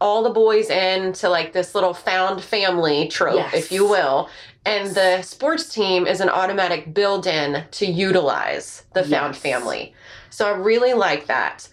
all 0.00 0.22
the 0.24 0.30
boys 0.30 0.70
into 0.70 1.28
like 1.28 1.52
this 1.52 1.74
little 1.74 1.94
found 1.94 2.42
family 2.42 3.08
trope, 3.08 3.36
Yes. 3.36 3.54
if 3.54 3.72
you 3.72 3.88
will. 3.88 4.28
And 4.64 4.92
the 4.94 5.22
sports 5.22 5.72
team 5.72 6.06
is 6.06 6.20
an 6.20 6.28
automatic 6.28 6.92
build 6.92 7.26
in 7.28 7.64
to 7.72 7.86
utilize 7.86 8.84
the 8.94 9.02
found 9.04 9.34
Yes. 9.34 9.38
family. 9.42 9.94
So 10.30 10.48
I 10.48 10.56
really 10.56 10.94
like 10.94 11.26
that 11.26 11.68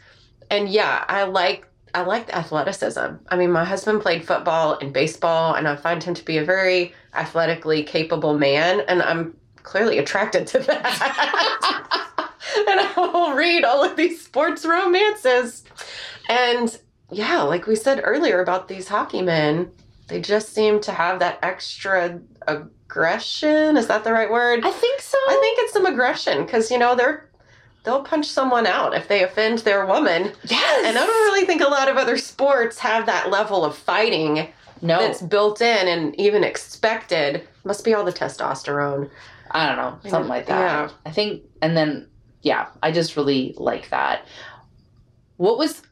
and 0.49 0.69
yeah, 0.69 1.06
I 1.08 1.23
like 1.23 1.67
I 1.93 2.01
like 2.01 2.27
the 2.27 2.36
athleticism. 2.36 3.15
I 3.27 3.36
mean, 3.36 3.51
my 3.51 3.63
husband 3.63 4.01
played 4.01 4.25
football 4.25 4.77
and 4.79 4.91
baseball, 4.91 5.53
and 5.53 5.67
I 5.67 5.75
find 5.75 6.03
him 6.03 6.13
to 6.15 6.25
be 6.25 6.38
a 6.38 6.45
very 6.45 6.93
athletically 7.13 7.84
capable 7.84 8.38
man, 8.38 8.82
and 8.88 9.01
I'm 9.01 9.38
clearly 9.62 9.99
attracted 9.99 10.47
to 10.47 10.60
that. 10.60 12.29
and 12.67 12.79
I 12.79 12.93
will 12.97 13.34
read 13.36 13.63
all 13.63 13.84
of 13.84 13.95
these 13.95 14.23
sports 14.23 14.65
romances, 14.65 15.63
and 16.27 16.77
yeah, 17.12 17.41
like 17.43 17.67
we 17.67 17.75
said 17.75 18.01
earlier 18.03 18.41
about 18.41 18.67
these 18.67 18.88
hockey 18.88 19.21
men, 19.21 19.71
they 20.08 20.19
just 20.19 20.53
seem 20.53 20.79
to 20.82 20.91
have 20.91 21.19
that 21.19 21.39
extra 21.43 22.19
aggression. 22.47 23.77
Is 23.77 23.88
that 23.88 24.03
the 24.03 24.13
right 24.13 24.32
word? 24.32 24.65
i 24.65 24.71
think 24.71 25.01
so 25.01 25.17
I 25.27 25.38
think 25.39 25.60
it's 25.60 25.73
some 25.73 25.86
aggression 25.86 26.43
because 26.43 26.71
you 26.71 26.77
know 26.77 26.95
they're 26.95 27.29
they'll 27.84 28.04
punch 28.04 28.26
someone 28.28 28.65
out 28.65 28.93
if 28.96 29.08
they 29.08 29.24
offend 29.24 29.60
their 29.60 29.86
woman. 29.86 30.32
yes 30.46 30.86
And 30.86 30.98
I 30.98 31.06
don't 31.06 31.34
really 31.34 31.46
think 31.46 31.62
a 31.62 31.67
lot 31.69 31.89
of 31.89 31.98
other 31.98 32.17
sports 32.17 32.80
have 32.80 33.06
that 33.06 33.30
level 33.30 33.63
of 33.65 33.76
fighting 33.78 34.48
no 34.82 35.00
that's 35.00 35.22
built 35.22 35.62
in 35.62 35.88
and 35.88 36.19
even 36.19 36.43
expected. 36.43 37.48
Must 37.63 37.86
be 37.86 37.93
all 37.93 38.04
the 38.04 38.12
testosterone. 38.12 39.10
i 39.52 39.67
don't 39.67 39.78
know 39.78 40.10
something 40.10 40.30
like 40.30 40.48
that 40.48 40.89
Yeah. 40.89 40.96
i 41.06 41.12
think 41.12 41.43
and 41.62 41.78
then 41.78 42.08
yeah 42.41 42.67
i 42.82 42.91
just 42.91 43.15
really 43.15 43.54
like 43.58 43.89
that 43.91 44.26
what 45.38 45.58
was 45.58 45.83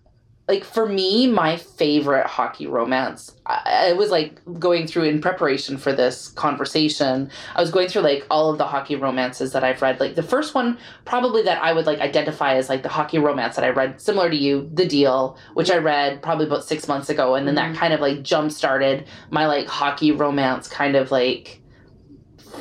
like 0.52 0.64
for 0.66 0.86
me 0.86 1.28
my 1.28 1.56
favorite 1.56 2.28
hockey 2.28 2.68
romance 2.68 3.36
I, 3.46 3.88
I 3.90 3.94
was 3.94 4.10
like 4.12 4.40
going 4.60 4.86
through 4.86 5.04
in 5.06 5.22
preparation 5.22 5.78
for 5.78 5.94
this 5.94 6.28
conversation 6.28 7.32
i 7.56 7.62
was 7.62 7.72
going 7.72 7.88
through 7.88 8.02
like 8.02 8.26
all 8.30 8.52
of 8.52 8.58
the 8.58 8.66
hockey 8.68 8.96
romances 8.98 9.54
that 9.54 9.64
i've 9.64 9.82
read 9.82 10.00
like 10.02 10.16
the 10.16 10.24
first 10.24 10.54
one 10.54 10.78
probably 11.06 11.42
that 11.44 11.64
i 11.64 11.72
would 11.72 11.86
like 11.86 12.00
identify 12.00 12.56
as 12.56 12.68
like 12.70 12.84
the 12.84 12.90
hockey 12.90 13.18
romance 13.18 13.56
that 13.56 13.64
i 13.64 13.70
read 13.70 14.02
similar 14.02 14.30
to 14.30 14.36
you 14.36 14.70
the 14.74 14.86
deal 14.86 15.38
which 15.54 15.72
i 15.72 15.78
read 15.78 16.22
probably 16.22 16.46
about 16.46 16.66
six 16.66 16.88
months 16.88 17.10
ago 17.10 17.36
and 17.36 17.48
then 17.48 17.56
that 17.56 17.72
Mhm. 17.74 17.78
kind 17.78 17.94
of 17.94 18.02
like 18.02 18.22
jump 18.22 18.52
started 18.52 19.06
my 19.30 19.46
like 19.48 19.68
hockey 19.68 20.12
romance 20.12 20.68
kind 20.68 20.96
of 20.98 21.12
like 21.12 21.62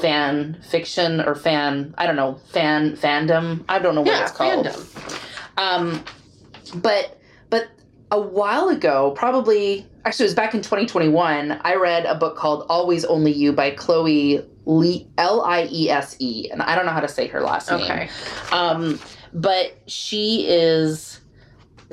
fan 0.00 0.56
fiction 0.62 1.20
or 1.20 1.34
fan 1.34 1.94
i 1.98 2.06
don't 2.06 2.16
know 2.16 2.34
fan 2.52 2.96
fandom 2.96 3.64
i 3.68 3.78
don't 3.78 3.94
know 3.96 4.02
what 4.02 4.12
yeah, 4.12 4.22
it's 4.22 4.30
called 4.32 4.66
fandom. 4.66 5.58
um, 5.58 6.04
but 6.80 7.19
a 8.10 8.20
while 8.20 8.68
ago, 8.68 9.12
probably 9.12 9.86
actually 10.04 10.24
it 10.24 10.28
was 10.28 10.34
back 10.34 10.54
in 10.54 10.62
2021, 10.62 11.60
I 11.62 11.74
read 11.74 12.06
a 12.06 12.14
book 12.14 12.36
called 12.36 12.66
Always 12.68 13.04
Only 13.04 13.32
You 13.32 13.52
by 13.52 13.70
Chloe 13.70 14.44
Lee 14.66 15.08
L 15.18 15.42
I 15.42 15.68
E 15.70 15.90
S 15.90 16.16
E, 16.18 16.48
and 16.50 16.62
I 16.62 16.74
don't 16.74 16.86
know 16.86 16.92
how 16.92 17.00
to 17.00 17.08
say 17.08 17.26
her 17.28 17.40
last 17.40 17.70
name. 17.70 17.80
Okay. 17.80 18.10
Um, 18.52 18.98
but 19.32 19.78
she 19.86 20.46
is 20.48 21.20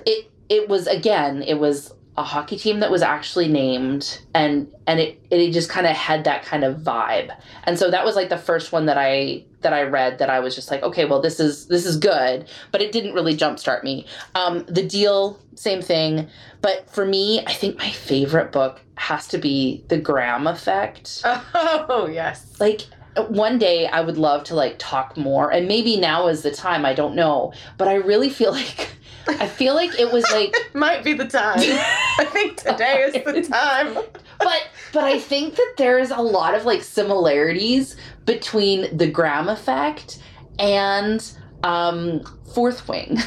it. 0.06 0.32
It 0.50 0.70
was 0.70 0.88
again. 0.88 1.44
It 1.44 1.56
was 1.56 1.94
a 2.18 2.24
hockey 2.24 2.58
team 2.58 2.80
that 2.80 2.90
was 2.90 3.04
actually 3.04 3.48
named 3.48 4.20
and 4.34 4.68
and 4.88 5.00
it 5.00 5.22
it 5.30 5.52
just 5.52 5.70
kind 5.70 5.86
of 5.86 5.96
had 5.96 6.24
that 6.24 6.44
kind 6.44 6.64
of 6.64 6.78
vibe. 6.78 7.32
And 7.66 7.78
so 7.78 7.92
that 7.92 8.04
was 8.04 8.16
like 8.16 8.30
the 8.30 8.38
first 8.38 8.72
one 8.72 8.88
that 8.88 8.98
I 8.98 9.46
that 9.62 9.72
I 9.72 9.84
read 9.84 10.18
that 10.18 10.30
I 10.30 10.40
was 10.40 10.56
just 10.56 10.72
like, 10.72 10.82
okay, 10.82 11.06
well 11.06 11.22
this 11.22 11.40
is 11.40 11.68
this 11.68 11.86
is 11.86 11.98
good, 11.98 12.48
but 12.72 12.82
it 12.82 12.92
didn't 12.92 13.14
really 13.14 13.38
jumpstart 13.38 13.84
me. 13.84 14.08
Um 14.34 14.66
The 14.68 14.84
Deal, 14.84 15.40
same 15.54 15.82
thing, 15.82 16.28
but 16.62 16.90
for 16.90 17.06
me, 17.06 17.44
I 17.46 17.54
think 17.54 17.78
my 17.78 17.92
favorite 17.92 18.52
book 18.52 18.82
has 18.96 19.28
to 19.28 19.38
be 19.38 19.86
The 19.90 20.00
Graham 20.00 20.48
Effect. 20.48 21.22
Oh 21.54 22.08
yes. 22.12 22.60
Like 22.60 22.82
one 23.28 23.58
day 23.58 23.88
I 23.88 24.02
would 24.02 24.18
love 24.18 24.44
to 24.46 24.56
like 24.56 24.76
talk 24.78 25.18
more 25.18 25.52
and 25.52 25.68
maybe 25.68 25.98
now 25.98 26.28
is 26.28 26.42
the 26.42 26.52
time, 26.52 26.86
I 26.86 26.94
don't 26.94 27.16
know, 27.16 27.54
but 27.78 27.88
I 27.88 27.96
really 27.96 28.30
feel 28.30 28.52
like 28.64 28.90
I 29.30 29.48
feel 29.48 29.74
like 29.76 30.00
it 30.00 30.12
was 30.12 30.24
like 30.32 30.56
Might 30.74 31.04
be 31.04 31.14
the 31.14 31.28
time. 31.28 31.60
I 31.60 32.26
think 32.32 32.58
today 32.58 33.04
is 33.04 33.14
the 33.14 33.42
time. 33.54 33.94
but 34.40 34.68
but 34.94 35.04
I 35.04 35.20
think 35.20 35.56
that 35.56 35.74
there's 35.78 36.12
a 36.12 36.22
lot 36.22 36.56
of 36.56 36.66
like 36.66 36.82
similarities 36.84 37.96
between 38.26 38.96
the 38.98 39.08
Graham 39.08 39.50
effect 39.50 40.20
and 40.60 41.24
um 41.64 42.22
Fourth 42.54 42.88
Wing. 42.88 43.18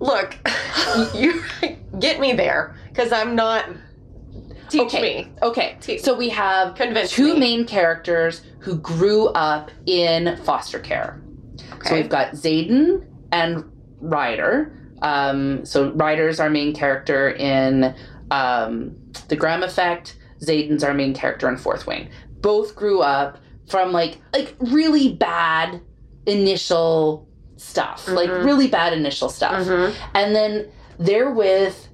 Look, 0.00 0.36
you 1.14 1.42
get 1.98 2.20
me 2.20 2.32
there 2.32 2.76
because 2.88 3.12
I'm 3.12 3.34
not. 3.34 3.66
Teach 4.68 4.82
Okay. 4.82 5.00
me. 5.24 5.32
Okay, 5.42 5.76
Te- 5.80 5.96
so 5.98 6.14
we 6.14 6.28
have 6.28 6.74
Convince 6.74 7.10
two 7.10 7.32
me. 7.34 7.40
main 7.40 7.64
characters 7.66 8.42
who 8.60 8.76
grew 8.76 9.28
up 9.28 9.70
in 9.86 10.36
foster 10.44 10.78
care. 10.78 11.22
So 11.86 11.94
we've 11.94 12.08
got 12.10 12.32
Xaden 12.32 13.06
and 13.32 13.64
Ryder. 14.00 14.72
Um, 15.02 15.64
so 15.64 15.92
Ryder's 15.92 16.40
our 16.40 16.50
main 16.50 16.74
character 16.74 17.30
in 17.30 17.94
um, 18.30 18.96
The 19.28 19.36
Graham 19.36 19.62
Effect. 19.62 20.16
Xaden's 20.40 20.84
our 20.84 20.94
main 20.94 21.14
character 21.14 21.48
in 21.48 21.56
Fourth 21.56 21.86
Wing. 21.86 22.08
Both 22.40 22.76
grew 22.76 23.00
up 23.00 23.38
from 23.68 23.92
like 23.92 24.18
like 24.32 24.54
really 24.60 25.12
bad 25.12 25.80
initial 26.26 27.28
stuff, 27.56 28.06
like 28.08 28.30
Mhm. 28.30 28.44
really 28.44 28.68
bad 28.68 28.92
initial 28.92 29.28
stuff, 29.28 29.66
Mhm. 29.66 29.94
and 30.14 30.34
then 30.36 30.68
they're 30.98 31.30
with 31.32 31.88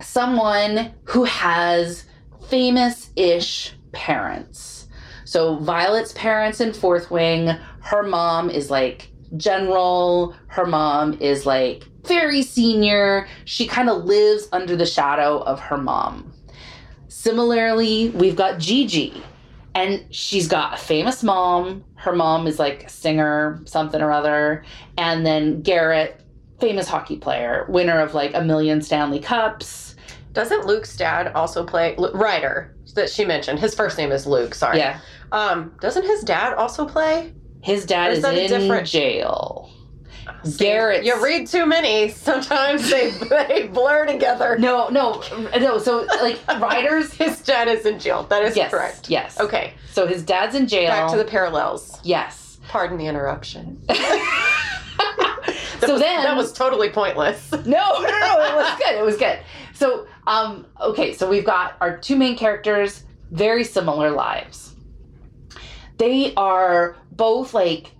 someone 0.00 0.92
who 1.04 1.24
has 1.24 2.04
famous-ish 2.48 3.74
parents. 3.92 4.86
So 5.24 5.56
Violet's 5.56 6.12
parents 6.12 6.60
in 6.60 6.72
Fourth 6.72 7.10
Wing, 7.10 7.48
her 7.82 8.02
mom 8.02 8.50
is 8.50 8.70
like 8.70 9.09
general, 9.36 10.34
her 10.48 10.66
mom 10.66 11.14
is 11.14 11.46
like 11.46 11.84
very 12.04 12.42
senior. 12.42 13.28
She 13.44 13.66
kind 13.66 13.88
of 13.88 14.04
lives 14.04 14.48
under 14.52 14.76
the 14.76 14.86
shadow 14.86 15.38
of 15.40 15.60
her 15.60 15.76
mom. 15.76 16.32
Similarly, 17.08 18.10
we've 18.10 18.36
got 18.36 18.58
Gigi, 18.58 19.22
and 19.74 20.04
she's 20.10 20.48
got 20.48 20.74
a 20.74 20.76
famous 20.76 21.22
mom. 21.22 21.84
Her 21.96 22.14
mom 22.14 22.46
is 22.46 22.58
like 22.58 22.84
a 22.84 22.88
singer, 22.88 23.60
something 23.66 24.00
or 24.00 24.10
other. 24.10 24.64
And 24.96 25.26
then 25.26 25.60
Garrett, 25.62 26.20
famous 26.60 26.88
hockey 26.88 27.16
player, 27.16 27.66
winner 27.68 28.00
of 28.00 28.14
like 28.14 28.34
a 28.34 28.42
million 28.42 28.80
Stanley 28.80 29.20
Cups. 29.20 29.96
Doesn't 30.32 30.66
Luke's 30.66 30.96
dad 30.96 31.32
also 31.34 31.64
play 31.64 31.96
Ryder 32.14 32.74
that 32.94 33.10
she 33.10 33.24
mentioned? 33.24 33.58
His 33.58 33.74
first 33.74 33.98
name 33.98 34.12
is 34.12 34.26
Luke. 34.26 34.54
Sorry. 34.54 34.78
Yeah. 34.78 35.00
Um. 35.32 35.74
Doesn't 35.80 36.04
his 36.04 36.22
dad 36.22 36.54
also 36.54 36.86
play? 36.86 37.32
His 37.62 37.84
dad 37.86 38.12
is 38.12 38.18
is, 38.18 38.24
in 38.24 38.60
different- 38.60 38.86
jail. 38.88 39.70
Garrett, 40.58 41.04
You 41.04 41.22
read 41.22 41.48
too 41.48 41.66
many. 41.66 42.08
Sometimes 42.08 42.88
they 42.90 43.10
they 43.48 43.66
blur 43.70 44.06
together. 44.06 44.56
No, 44.58 44.88
no, 44.88 45.22
no. 45.58 45.78
So 45.78 46.06
like 46.22 46.38
Ryder's. 46.60 47.12
His 47.12 47.40
dad 47.42 47.68
is 47.68 47.84
in 47.84 47.98
jail. 47.98 48.22
That 48.24 48.44
is 48.44 48.56
yes, 48.56 48.70
correct. 48.70 49.10
Yes. 49.10 49.38
Okay. 49.38 49.74
So 49.92 50.06
his 50.06 50.22
dad's 50.22 50.54
in 50.54 50.66
jail. 50.66 50.88
Back 50.88 51.10
to 51.10 51.18
the 51.18 51.24
parallels. 51.24 52.00
yes. 52.04 52.58
Pardon 52.68 52.96
the 52.98 53.06
interruption. 53.06 53.82
so 53.88 53.94
That 53.94 55.88
was- 55.88 56.00
then 56.00 56.22
that 56.22 56.36
was 56.36 56.52
totally 56.52 56.88
pointless. 56.90 57.50
no, 57.52 57.58
no, 57.66 58.00
no. 58.00 58.44
It 58.44 58.54
was 58.54 58.78
good. 58.78 58.94
It 58.98 59.04
was 59.04 59.16
good. 59.16 59.38
So 59.74 60.06
um, 60.26 60.66
okay. 60.80 61.12
So 61.12 61.28
we've 61.28 61.44
got 61.44 61.76
our 61.80 61.98
two 61.98 62.16
main 62.16 62.36
characters, 62.38 63.02
very 63.30 63.64
similar 63.64 64.10
lives. 64.10 64.69
They 66.00 66.32
are 66.36 66.96
both 67.12 67.52
like 67.54 67.92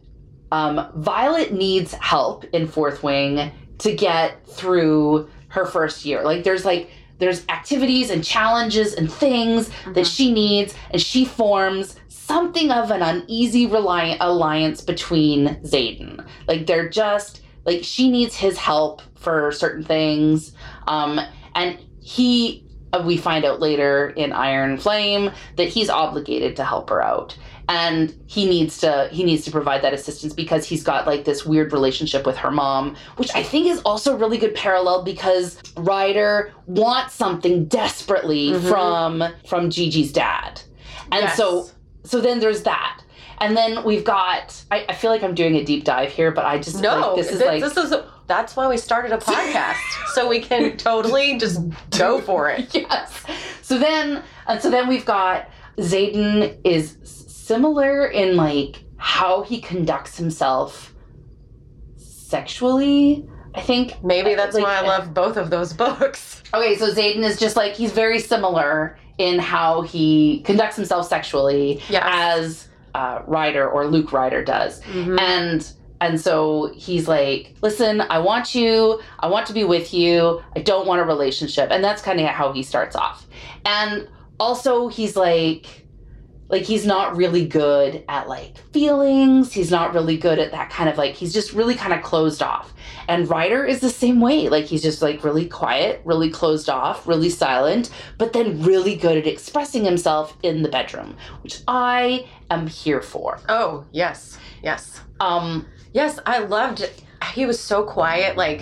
um, 0.50 0.74
Violet 0.96 1.52
needs 1.52 1.92
help 1.94 2.44
in 2.56 2.66
Fourth 2.66 3.02
Wing 3.02 3.52
to 3.84 3.94
get 3.94 4.46
through 4.46 5.28
her 5.48 5.66
first 5.66 6.04
year. 6.06 6.22
Like 6.24 6.42
there's 6.42 6.64
like 6.64 6.90
there's 7.18 7.44
activities 7.48 8.08
and 8.10 8.24
challenges 8.24 8.94
and 8.94 9.12
things 9.12 9.70
that 9.94 10.06
she 10.06 10.32
needs, 10.32 10.74
and 10.90 11.00
she 11.00 11.24
forms 11.26 11.96
something 12.08 12.70
of 12.70 12.90
an 12.90 13.02
uneasy 13.02 13.66
reliant 13.66 14.18
alliance 14.22 14.80
between 14.80 15.48
Xaden. 15.72 16.26
Like 16.48 16.66
they're 16.66 16.88
just 16.88 17.42
like 17.66 17.84
she 17.84 18.10
needs 18.10 18.34
his 18.34 18.56
help 18.56 19.02
for 19.16 19.52
certain 19.52 19.84
things, 19.84 20.52
um, 20.88 21.20
and 21.54 21.78
he. 22.00 22.64
uh, 22.94 23.02
We 23.04 23.16
find 23.18 23.44
out 23.44 23.60
later 23.60 24.10
in 24.16 24.32
Iron 24.32 24.78
Flame 24.78 25.30
that 25.56 25.68
he's 25.68 25.90
obligated 25.90 26.56
to 26.56 26.64
help 26.64 26.88
her 26.90 27.02
out, 27.12 27.36
and 27.70 28.12
he 28.26 28.46
needs 28.46 28.78
to 28.78 29.08
he 29.12 29.22
needs 29.22 29.44
to 29.44 29.50
provide 29.52 29.80
that 29.82 29.94
assistance 29.94 30.32
because 30.34 30.66
he's 30.66 30.82
got 30.82 31.06
like 31.06 31.24
this 31.24 31.46
weird 31.46 31.72
relationship 31.72 32.26
with 32.26 32.36
her 32.36 32.50
mom, 32.50 32.96
which 33.16 33.30
I 33.34 33.44
think 33.44 33.68
is 33.68 33.80
also 33.82 34.14
a 34.14 34.16
really 34.18 34.38
good 34.38 34.54
parallel 34.56 35.04
because 35.04 35.56
Ryder 35.76 36.52
wants 36.66 37.14
something 37.14 37.66
desperately 37.66 38.50
Mhm. 38.50 38.68
from 38.68 39.24
from 39.46 39.70
Gigi's 39.70 40.12
dad, 40.12 40.60
and 41.12 41.22
Yes. 41.22 41.36
so 41.36 41.68
so 42.04 42.20
then 42.20 42.40
there's 42.40 42.62
that. 42.64 43.02
And 43.42 43.56
then 43.56 43.84
we've 43.84 44.04
got. 44.04 44.60
I, 44.70 44.84
I 44.90 44.92
feel 44.94 45.10
like 45.10 45.22
I'm 45.22 45.34
doing 45.34 45.54
a 45.56 45.64
deep 45.64 45.84
dive 45.84 46.10
here, 46.12 46.30
but 46.30 46.44
I 46.44 46.58
just 46.58 46.82
No, 46.82 47.14
like, 47.14 47.16
this 47.24 47.32
is 47.32 47.40
like 47.40 47.62
this 47.62 47.76
is 47.76 47.94
that's 48.26 48.54
why 48.56 48.68
we 48.68 48.76
started 48.76 49.12
a 49.12 49.16
podcast 49.18 49.76
so 50.14 50.28
we 50.28 50.40
can 50.40 50.76
totally 50.76 51.38
just 51.38 51.58
go 51.96 52.20
for 52.20 52.50
it. 52.50 52.74
yes. 52.74 53.22
So 53.62 53.78
then, 53.78 54.22
and 54.46 54.60
so 54.60 54.70
then 54.70 54.88
we've 54.88 55.06
got 55.06 55.48
Xaden 55.78 56.56
is 56.64 56.96
similar 57.54 58.06
in 58.06 58.36
like 58.36 58.84
how 58.96 59.42
he 59.42 59.60
conducts 59.60 60.16
himself 60.16 60.94
sexually. 61.96 63.28
I 63.54 63.60
think. 63.62 64.02
Maybe 64.04 64.34
that's 64.36 64.54
Like- 64.54 64.62
why 64.64 64.76
I 64.76 64.82
love 64.82 65.12
both 65.12 65.36
of 65.36 65.50
those 65.50 65.72
books. 65.84 66.42
Okay, 66.54 66.76
so 66.76 66.92
Xaden 66.92 67.24
is 67.24 67.38
just 67.38 67.56
like 67.56 67.72
he's 67.74 67.92
very 67.92 68.20
similar 68.20 68.96
in 69.18 69.38
how 69.38 69.82
he 69.82 70.40
conducts 70.46 70.76
himself 70.76 71.06
sexually 71.08 71.82
Yes. 71.88 72.02
as 72.06 72.68
uh, 72.94 73.22
Ryder 73.26 73.68
or 73.68 73.86
Luke 73.86 74.12
Ryder 74.12 74.44
does. 74.44 74.80
Mhm. 74.82 75.20
And 75.20 75.72
and 76.00 76.18
so 76.20 76.72
he's 76.76 77.06
like, 77.08 77.54
"Listen, 77.60 78.00
I 78.02 78.18
want 78.20 78.54
you. 78.54 79.00
I 79.18 79.26
want 79.26 79.46
to 79.48 79.52
be 79.52 79.64
with 79.64 79.92
you. 79.92 80.40
I 80.56 80.60
don't 80.60 80.86
want 80.86 81.00
a 81.00 81.04
relationship." 81.04 81.68
And 81.70 81.82
that's 81.84 82.00
kind 82.02 82.20
of 82.20 82.26
how 82.28 82.52
he 82.52 82.62
starts 82.62 82.94
off. 82.96 83.26
And 83.64 84.08
also 84.38 84.88
he's 84.88 85.16
like 85.16 85.79
like 86.50 86.62
he's 86.62 86.84
not 86.84 87.16
really 87.16 87.46
good 87.46 88.04
at 88.08 88.28
like 88.28 88.58
feelings. 88.72 89.52
He's 89.52 89.70
not 89.70 89.94
really 89.94 90.16
good 90.16 90.38
at 90.38 90.50
that 90.52 90.70
kind 90.70 90.88
of 90.88 90.98
like 90.98 91.14
he's 91.14 91.32
just 91.32 91.52
really 91.52 91.74
kind 91.74 91.92
of 91.92 92.02
closed 92.02 92.42
off. 92.42 92.74
And 93.08 93.28
Ryder 93.28 93.64
is 93.64 93.80
the 93.80 93.90
same 93.90 94.20
way. 94.20 94.48
Like 94.48 94.64
he's 94.64 94.82
just 94.82 95.00
like 95.00 95.24
really 95.24 95.46
quiet, 95.46 96.02
really 96.04 96.30
closed 96.30 96.68
off, 96.68 97.06
really 97.06 97.30
silent, 97.30 97.90
but 98.18 98.32
then 98.32 98.62
really 98.62 98.96
good 98.96 99.16
at 99.16 99.26
expressing 99.26 99.84
himself 99.84 100.36
in 100.42 100.62
the 100.62 100.68
bedroom, 100.68 101.16
which 101.42 101.62
I 101.68 102.26
am 102.50 102.66
here 102.66 103.00
for. 103.00 103.40
Oh, 103.48 103.84
yes. 103.92 104.38
Yes. 104.62 105.00
Um 105.20 105.66
Yes, 105.92 106.20
I 106.24 106.38
loved. 106.38 106.88
He 107.34 107.46
was 107.46 107.58
so 107.58 107.82
quiet, 107.84 108.36
like, 108.36 108.60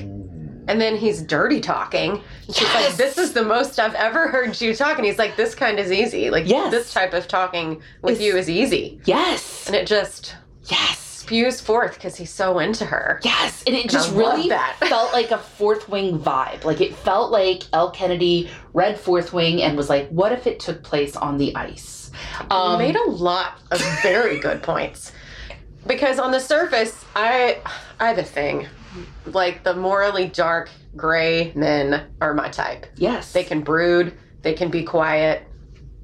and 0.69 0.81
then 0.81 0.97
he's 0.97 1.21
dirty 1.23 1.61
talking. 1.61 2.23
She's 2.47 2.63
like, 2.75 2.95
"This 2.95 3.19
is 3.19 3.33
the 3.33 3.43
most 3.43 3.79
I've 3.81 3.95
ever 3.95 4.29
heard 4.29 4.61
you 4.61 4.75
talk." 4.75 4.97
And 4.99 5.05
he's 5.07 5.19
like, 5.19 5.35
"This 5.37 5.55
kind 5.55 5.79
is 5.81 5.91
easy. 5.91 6.31
Like, 6.31 6.47
Yes. 6.47 6.71
this 6.71 6.93
type 6.93 7.15
of 7.15 7.27
talking 7.27 7.83
with 8.03 8.15
It's- 8.15 8.25
you 8.27 8.37
is 8.37 8.49
easy." 8.49 9.01
yes. 9.05 9.67
And 9.67 9.75
it 9.75 9.87
just 9.87 10.35
Yes. 10.67 10.99
spews 10.99 11.61
forth 11.61 11.95
because 11.95 12.17
he's 12.17 12.31
so 12.33 12.59
into 12.59 12.85
her. 12.87 13.21
Yes, 13.25 13.63
and 13.67 13.75
it 13.75 13.83
And 13.83 13.91
just 13.91 14.13
I 14.13 14.17
really 14.17 14.51
felt 14.89 15.13
like 15.13 15.31
a 15.31 15.39
fourth 15.39 15.89
wing 15.89 16.19
vibe. 16.19 16.65
Like 16.65 16.81
it 16.81 16.95
felt 16.95 17.31
like 17.33 17.65
Elle 17.73 17.91
Kennedy 17.91 18.51
read 18.75 18.99
fourth 19.01 19.33
wing 19.33 19.63
and 19.63 19.77
was 19.77 19.89
like, 19.91 20.09
"What 20.11 20.33
if 20.33 20.47
it 20.47 20.61
took 20.61 20.83
place 20.83 21.17
on 21.17 21.37
the 21.39 21.55
ice?" 21.57 22.11
You 22.51 22.57
Um, 22.57 22.79
made 22.79 22.97
a 22.97 23.11
lot 23.11 23.59
of 23.71 23.81
very 24.03 24.39
good 24.39 24.63
points. 24.63 25.13
Because 25.87 26.19
on 26.19 26.31
the 26.33 26.41
surface, 26.41 27.05
I 27.17 27.59
I 28.01 28.09
have 28.09 28.19
a 28.19 28.23
thing. 28.23 28.67
Like 29.27 29.65
the 29.65 29.75
morally 29.75 30.27
dark 30.27 30.71
gray 30.97 31.53
men 31.55 32.07
are 32.21 32.35
my 32.35 32.49
type. 32.49 32.87
yes, 32.97 33.33
They 33.33 33.45
can 33.45 33.61
brood, 33.63 34.15
they 34.43 34.55
can 34.55 34.71
be 34.71 34.83
quiet, 34.85 35.43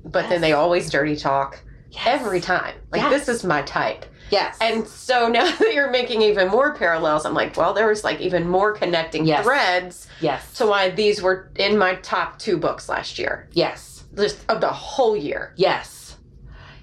but 0.04 0.28
then 0.28 0.40
they 0.40 0.52
always 0.52 0.90
dirty 0.90 1.16
talk 1.16 1.60
yes. 1.90 2.02
every 2.06 2.40
time. 2.40 2.74
Like 2.92 3.02
Yes. 3.02 3.10
this 3.26 3.28
is 3.36 3.44
my 3.44 3.62
type. 3.62 4.04
Yes. 4.30 4.56
And 4.60 4.86
so 4.88 5.28
now 5.28 5.44
that 5.58 5.72
you're 5.74 5.90
making 5.90 6.22
even 6.22 6.48
more 6.48 6.74
parallels, 6.74 7.24
I'm 7.26 7.34
like, 7.34 7.56
well, 7.56 7.72
there 7.74 7.86
was 7.88 8.04
like 8.04 8.20
even 8.20 8.48
more 8.48 8.72
connecting 8.72 9.24
Yes. 9.26 9.44
threads 9.44 10.08
yes. 10.20 10.52
to 10.54 10.66
why 10.66 10.90
these 10.90 11.22
were 11.22 11.50
in 11.56 11.76
my 11.78 11.94
top 11.96 12.38
two 12.38 12.56
books 12.56 12.88
last 12.88 13.18
year, 13.18 13.48
yes. 13.52 14.04
just 14.16 14.38
of 14.48 14.60
the 14.60 14.68
whole 14.72 15.16
year. 15.16 15.52
Yes. 15.56 16.16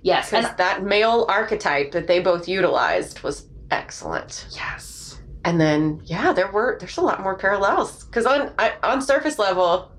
Yes. 0.04 0.30
Because 0.32 0.46
And 0.46 0.58
that 0.58 0.84
male 0.84 1.26
archetype 1.30 1.92
that 1.92 2.08
they 2.08 2.20
both 2.20 2.48
utilized 2.48 3.22
was 3.22 3.46
excellent. 3.70 4.48
yes. 4.52 4.98
And 5.44 5.60
then, 5.60 6.02
yeah, 6.06 6.34
there 6.34 6.52
were 6.52 6.78
there's 6.80 6.98
a 6.98 7.02
lot 7.02 7.22
more 7.22 7.36
parallels. 7.36 8.04
Because 8.06 8.26
on 8.26 8.52
I, 8.60 8.74
on 8.84 9.02
surface 9.02 9.40
level, 9.40 9.92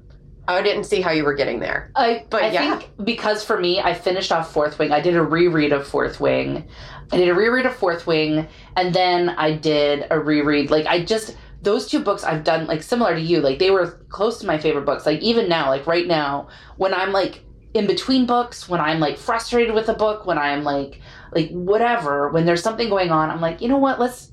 I 0.47 0.63
didn't 0.63 0.85
see 0.85 1.01
how 1.01 1.11
you 1.13 1.25
were 1.25 1.35
getting 1.35 1.61
there. 1.61 1.91
I, 1.95 2.27
But 2.31 2.45
I 2.45 2.51
yeah. 2.51 2.79
think 2.79 2.91
because 3.05 3.45
for 3.45 3.59
me, 3.59 3.81
I 3.81 3.95
finished 3.95 4.33
off 4.33 4.53
Fourth 4.53 4.79
Wing. 4.79 4.93
I 4.93 5.01
did 5.01 5.17
a 5.17 5.23
reread 5.23 5.73
of 5.73 5.87
Fourth 5.87 6.21
Wing. 6.21 6.69
I 7.13 7.17
did 7.17 7.29
a 7.29 7.35
reread 7.35 7.67
of 7.67 7.75
Fourth 7.75 8.07
Wing, 8.07 8.49
and 8.77 8.95
then 8.95 9.31
I 9.31 9.53
did 9.53 10.07
a 10.11 10.19
reread. 10.19 10.71
Like 10.71 10.87
I 10.87 11.05
just 11.05 11.37
those 11.63 11.87
two 11.87 12.01
books 12.01 12.25
I've 12.25 12.43
done 12.45 12.67
like 12.67 12.83
similar 12.83 13.15
to 13.15 13.21
you. 13.21 13.41
Like 13.41 13.59
they 13.59 13.71
were 13.71 14.01
close 14.09 14.39
to 14.41 14.47
my 14.47 14.59
favorite 14.59 14.85
books. 14.85 15.07
Like 15.07 15.21
even 15.21 15.49
now, 15.49 15.69
like 15.69 15.87
right 15.87 16.07
now, 16.07 16.49
when 16.77 16.93
I'm 16.93 17.13
like 17.13 17.45
in 17.73 17.87
between 17.87 18.27
books, 18.27 18.69
when 18.69 18.81
I'm 18.81 18.99
like 18.99 19.17
frustrated 19.17 19.75
with 19.75 19.89
a 19.89 19.95
book, 19.95 20.27
when 20.27 20.39
I'm 20.39 20.65
like 20.65 21.01
like 21.33 21.51
whatever, 21.51 22.31
when 22.31 22.47
there's 22.47 22.63
something 22.63 22.89
going 22.89 23.11
on, 23.11 23.31
I'm 23.31 23.41
like, 23.41 23.61
you 23.61 23.69
know 23.69 23.79
what? 23.79 24.01
Let's 24.01 24.32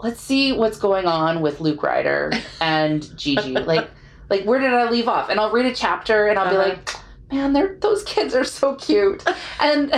let's 0.00 0.20
see 0.20 0.52
what's 0.52 0.78
going 0.78 1.06
on 1.06 1.40
with 1.40 1.60
Luke 1.60 1.82
Ryder 1.82 2.32
and 2.60 3.16
Gigi. 3.18 3.52
like 3.54 3.88
like 4.30 4.44
where 4.44 4.58
did 4.58 4.72
I 4.72 4.90
leave 4.90 5.08
off? 5.08 5.28
And 5.30 5.40
I'll 5.40 5.50
read 5.50 5.66
a 5.66 5.74
chapter 5.74 6.26
and 6.28 6.38
I'll 6.38 6.50
be 6.50 6.56
Uh-huh. 6.56 6.68
like, 6.70 6.90
man, 7.32 7.52
they're 7.52 7.76
those 7.80 8.02
kids 8.04 8.34
are 8.34 8.44
so 8.44 8.74
cute. 8.76 9.24
And 9.60 9.92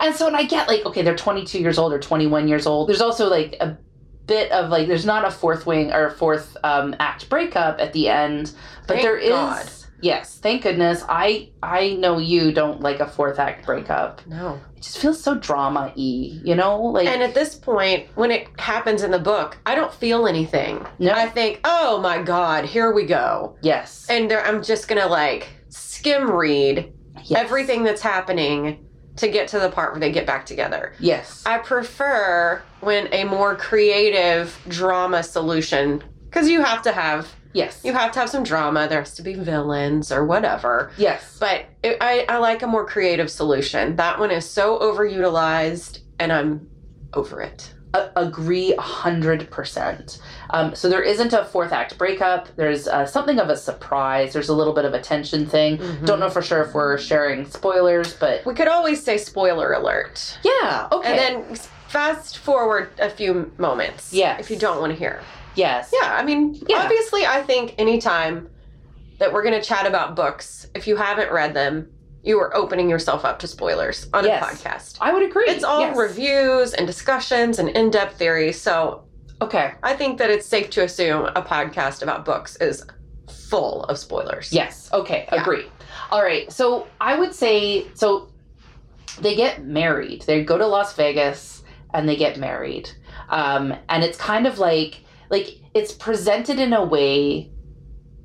and 0.00 0.14
so 0.16 0.24
when 0.26 0.34
I 0.34 0.44
get 0.44 0.66
like, 0.68 0.84
okay, 0.86 1.02
they're 1.02 1.14
22 1.16 1.58
years 1.60 1.78
old 1.78 1.92
or 1.92 1.98
21 1.98 2.48
years 2.48 2.66
old. 2.66 2.88
There's 2.88 3.00
also 3.02 3.28
like 3.28 3.56
a 3.60 3.76
bit 4.26 4.50
of 4.52 4.70
like 4.70 4.88
there's 4.88 5.04
not 5.06 5.24
a 5.26 5.30
fourth 5.30 5.66
wing 5.66 5.92
or 5.92 6.10
fourth 6.10 6.56
um, 6.64 6.96
act 7.00 7.28
breakup 7.28 7.78
at 7.80 7.92
the 7.92 8.08
end, 8.08 8.52
but 8.86 8.94
Thank 8.94 9.02
there 9.02 9.16
is 9.18 9.30
God. 9.30 9.70
Yes, 10.02 10.38
thank 10.38 10.62
goodness. 10.62 11.04
I 11.08 11.50
I 11.62 11.94
know 11.94 12.18
you 12.18 12.52
don't 12.52 12.80
like 12.80 13.00
a 13.00 13.06
fourth 13.06 13.38
act 13.38 13.66
breakup. 13.66 14.26
No. 14.26 14.60
It 14.76 14.82
just 14.82 14.98
feels 14.98 15.22
so 15.22 15.34
drama 15.34 15.92
y, 15.96 16.40
you 16.44 16.54
know? 16.54 16.80
Like 16.80 17.06
And 17.06 17.22
at 17.22 17.34
this 17.34 17.54
point, 17.54 18.08
when 18.14 18.30
it 18.30 18.48
happens 18.58 19.02
in 19.02 19.10
the 19.10 19.18
book, 19.18 19.58
I 19.66 19.74
don't 19.74 19.92
feel 19.92 20.26
anything. 20.26 20.86
No. 20.98 21.12
I 21.12 21.28
think, 21.28 21.60
oh 21.64 22.00
my 22.00 22.22
God, 22.22 22.64
here 22.64 22.92
we 22.92 23.04
go. 23.04 23.56
yes. 23.62 24.06
And 24.08 24.30
there, 24.30 24.44
I'm 24.44 24.62
just 24.62 24.88
gonna 24.88 25.06
like 25.06 25.48
skim 25.68 26.30
read 26.30 26.92
yes. 27.24 27.38
everything 27.38 27.84
that's 27.84 28.00
happening 28.00 28.86
to 29.16 29.28
get 29.28 29.48
to 29.48 29.58
the 29.58 29.68
part 29.68 29.92
where 29.92 30.00
they 30.00 30.10
get 30.10 30.24
back 30.26 30.46
together. 30.46 30.94
Yes. 30.98 31.42
I 31.44 31.58
prefer 31.58 32.62
when 32.80 33.12
a 33.12 33.24
more 33.24 33.54
creative 33.56 34.58
drama 34.68 35.22
solution, 35.22 36.02
because 36.24 36.48
you 36.48 36.62
have 36.62 36.80
to 36.82 36.92
have 36.92 37.28
yes. 37.52 37.80
you 37.84 37.92
have 37.92 38.12
to 38.12 38.18
have 38.20 38.30
some 38.30 38.42
drama. 38.44 38.88
There 38.88 39.00
has 39.00 39.14
to 39.16 39.22
be 39.22 39.34
villains 39.34 40.10
or 40.12 40.24
whatever. 40.24 40.90
yes. 40.96 41.36
But 41.40 41.66
it, 41.82 41.96
I, 42.00 42.24
I 42.28 42.38
like 42.38 42.62
a 42.62 42.66
more 42.66 42.86
creative 42.86 43.30
solution. 43.30 43.96
That 43.96 44.18
one 44.18 44.30
is 44.30 44.48
so 44.48 44.78
overutilized, 44.78 46.00
and 46.18 46.32
I'm 46.32 46.68
over 47.14 47.40
it. 47.40 47.74
A- 47.92 48.10
agree 48.14 48.72
100%. 48.78 50.20
Um, 50.50 50.74
so 50.74 50.88
there 50.88 51.02
isn't 51.02 51.32
a 51.32 51.44
fourth 51.44 51.72
act 51.72 51.98
breakup. 51.98 52.48
There's 52.56 52.86
uh, 52.86 53.04
something 53.06 53.38
of 53.40 53.48
a 53.48 53.56
surprise. 53.56 54.32
There's 54.32 54.48
a 54.48 54.54
little 54.54 54.72
bit 54.72 54.84
of 54.84 54.94
a 54.94 55.00
tension 55.00 55.46
thing. 55.46 55.78
Mhm. 55.78 56.06
Don't 56.06 56.20
know 56.20 56.30
for 56.30 56.42
sure 56.42 56.62
if 56.62 56.74
we're 56.74 56.98
sharing 56.98 57.44
spoilers, 57.50 58.14
but 58.14 58.44
We 58.46 58.54
could 58.54 58.68
always 58.68 59.02
say 59.02 59.18
spoiler 59.18 59.72
alert, 59.72 60.38
yeah, 60.44 60.88
okay. 60.92 61.08
and 61.10 61.18
then 61.46 61.56
fast 61.88 62.38
forward 62.38 62.90
a 63.00 63.10
few 63.10 63.50
moments. 63.58 64.12
Yeah. 64.12 64.38
if 64.38 64.50
you 64.50 64.56
don't 64.56 64.80
want 64.80 64.92
to 64.92 64.98
hear. 64.98 65.20
Yes. 65.60 65.90
Yeah, 65.92 66.14
I 66.14 66.24
mean, 66.24 66.42
Yeah. 66.68 66.78
obviously, 66.82 67.24
I 67.26 67.42
think 67.42 67.74
anytime 67.78 68.48
that 69.18 69.32
we're 69.32 69.42
going 69.42 69.58
to 69.60 69.66
chat 69.66 69.86
about 69.86 70.16
books, 70.16 70.66
if 70.74 70.86
you 70.86 70.96
haven't 70.96 71.30
read 71.30 71.52
them, 71.54 71.88
you 72.22 72.38
are 72.38 72.54
opening 72.56 72.88
yourself 72.90 73.24
up 73.24 73.38
to 73.40 73.46
spoilers 73.46 74.06
on 74.12 74.24
Yes. 74.24 74.42
a 74.42 74.46
podcast. 74.46 74.98
I 75.00 75.12
would 75.12 75.22
agree. 75.22 75.44
It's 75.48 75.64
all 75.64 75.80
yes. 75.80 75.96
reviews 75.96 76.74
and 76.74 76.86
discussions 76.86 77.58
and 77.58 77.68
in 77.70 77.90
depth 77.90 78.16
theory. 78.18 78.52
So 78.52 79.04
Okay. 79.42 79.72
I 79.82 79.94
think 79.94 80.18
that 80.18 80.28
it's 80.30 80.46
safe 80.46 80.68
to 80.70 80.82
assume 80.84 81.24
a 81.34 81.40
podcast 81.42 82.02
about 82.02 82.26
books 82.26 82.56
is 82.56 82.84
full 83.48 83.84
of 83.84 83.96
spoilers. 83.98 84.52
Yes. 84.52 84.90
Okay. 84.92 85.26
Yeah. 85.32 85.40
Agree. 85.40 85.64
All 86.10 86.22
right. 86.22 86.50
So 86.52 86.86
I 87.00 87.18
would 87.18 87.34
say 87.34 87.86
so. 87.94 88.28
They 89.20 89.34
get 89.34 89.64
married. 89.64 90.22
They 90.22 90.44
go 90.44 90.56
to 90.58 90.66
Las 90.66 90.94
Vegas 90.94 91.62
and 91.94 92.06
they 92.08 92.16
get 92.16 92.36
married. 92.38 92.90
Um, 93.30 93.74
and 93.88 94.04
it's 94.04 94.18
kind 94.18 94.46
of 94.46 94.58
like 94.58 95.04
like 95.30 95.60
it's 95.72 95.92
presented 95.92 96.58
in 96.58 96.72
a 96.72 96.84
way 96.84 97.50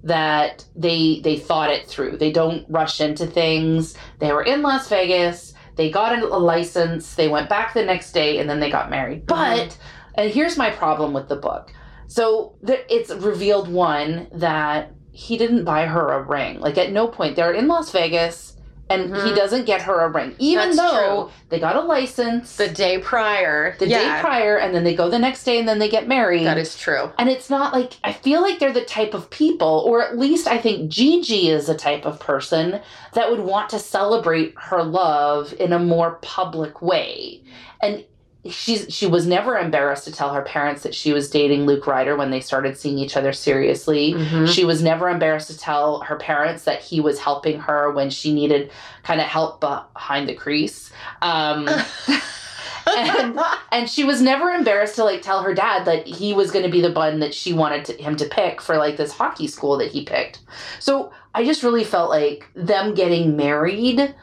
that 0.03 0.65
they 0.75 1.21
they 1.23 1.37
thought 1.37 1.69
it 1.69 1.87
through. 1.87 2.17
They 2.17 2.31
don't 2.31 2.65
rush 2.69 2.99
into 2.99 3.25
things. 3.25 3.95
They 4.19 4.31
were 4.31 4.43
in 4.43 4.61
Las 4.61 4.89
Vegas. 4.89 5.53
They 5.75 5.91
got 5.91 6.17
a, 6.17 6.25
license. 6.25 7.15
They 7.15 7.27
went 7.27 7.49
back 7.49 7.73
the 7.73 7.83
next 7.83 8.13
day 8.13 8.39
and 8.39 8.49
then 8.49 8.59
they 8.59 8.69
got 8.69 8.89
married. 8.89 9.25
Mm-hmm. 9.25 9.67
But 9.67 9.77
and 10.15 10.31
here's 10.31 10.57
my 10.57 10.69
problem 10.69 11.13
with 11.13 11.27
the 11.27 11.35
book. 11.35 11.73
So 12.07 12.55
the, 12.61 12.93
it's 12.93 13.09
revealed 13.11 13.67
one 13.67 14.27
that 14.33 14.93
he 15.11 15.37
didn't 15.37 15.65
buy 15.65 15.85
her 15.85 16.11
a 16.13 16.21
ring. 16.23 16.59
Like 16.59 16.77
at 16.77 16.91
no 16.91 17.07
point 17.07 17.35
they're 17.35 17.53
in 17.53 17.67
Las 17.67 17.91
Vegas 17.91 18.54
and 18.89 19.15
he 19.15 19.31
Mhm. 19.31 19.35
doesn't 19.35 19.65
get 19.65 19.81
her 19.81 20.01
a 20.01 20.09
ring, 20.09 20.35
even 20.37 20.75
That's 20.75 20.77
though 20.91 21.23
true. 21.23 21.31
they 21.49 21.59
got 21.59 21.75
a 21.75 21.81
license 21.81 22.55
The 22.55 22.67
day 22.67 22.99
prior. 22.99 23.75
the 23.79 23.87
yeah, 23.87 24.17
day 24.17 24.21
prior, 24.21 24.57
and 24.57 24.75
then 24.75 24.83
they 24.83 24.93
go 24.93 25.09
the 25.09 25.17
next 25.17 25.43
day 25.43 25.57
and 25.57 25.67
then 25.67 25.79
they 25.79 25.89
get 25.89 26.07
married. 26.07 26.45
That 26.45 26.57
is 26.59 26.77
true. 26.77 27.11
And 27.17 27.27
it's 27.29 27.49
not 27.49 27.73
like 27.73 27.93
I 28.03 28.11
feel 28.13 28.41
like 28.41 28.59
they're 28.59 28.71
the 28.71 28.85
type 28.85 29.13
of 29.15 29.29
people, 29.31 29.83
or 29.87 30.03
at 30.03 30.17
least 30.17 30.47
I 30.47 30.57
think 30.59 30.89
Gigi 30.89 31.49
is 31.49 31.67
a 31.67 31.75
type 31.75 32.05
of 32.05 32.19
person 32.19 32.79
that 33.13 33.31
would 33.31 33.39
want 33.41 33.69
to 33.69 33.79
celebrate 33.79 34.53
her 34.55 34.83
love 34.83 35.53
in 35.59 35.73
a 35.73 35.79
more 35.79 36.19
public 36.21 36.81
way. 36.81 37.41
And 37.81 38.03
she's 38.49 38.85
she 38.89 39.07
was 39.07 39.25
never 39.25 39.57
embarrassed 39.57 40.03
to 40.05 40.11
tell 40.11 40.33
her 40.33 40.41
parents 40.41 40.83
that 40.83 40.93
she 40.93 41.13
was 41.13 41.29
dating 41.29 41.65
Luke 41.65 41.87
Ryder 41.87 42.15
when 42.15 42.29
they 42.31 42.39
started 42.39 42.77
seeing 42.77 42.97
each 42.97 43.17
other 43.17 43.33
seriously. 43.33 44.13
Mhm. 44.13 44.47
She 44.47 44.65
was 44.65 44.83
never 44.83 45.09
embarrassed 45.09 45.49
to 45.49 45.57
tell 45.57 46.01
her 46.01 46.15
parents 46.15 46.63
that 46.63 46.81
he 46.81 46.99
was 47.01 47.19
helping 47.19 47.59
her 47.59 47.91
when 47.91 48.09
she 48.09 48.33
needed 48.33 48.71
kind 49.03 49.19
of 49.19 49.27
help 49.27 49.59
behind 49.59 50.29
the 50.29 50.33
crease. 50.35 50.91
Um, 51.21 51.67
and 52.97 53.39
and 53.71 53.89
she 53.89 54.03
was 54.03 54.21
never 54.21 54.49
embarrassed 54.51 54.95
to 54.95 55.03
like 55.03 55.21
tell 55.21 55.41
her 55.41 55.53
dad 55.53 55.85
that 55.85 56.05
he 56.05 56.33
was 56.33 56.51
going 56.51 56.65
to 56.65 56.71
be 56.71 56.81
the 56.81 56.91
one 56.91 57.19
that 57.19 57.33
she 57.33 57.53
wanted 57.53 57.85
to, 57.85 57.93
him 57.93 58.15
to 58.17 58.25
pick 58.25 58.61
for 58.61 58.77
like 58.77 58.97
this 58.97 59.11
hockey 59.11 59.47
school 59.47 59.77
that 59.77 59.91
he 59.91 60.03
picked. 60.05 60.39
So 60.79 61.11
I 61.33 61.43
just 61.43 61.63
really 61.63 61.83
felt 61.83 62.09
like 62.09 62.47
them 62.55 62.93
getting 62.93 63.35
married, 63.35 64.13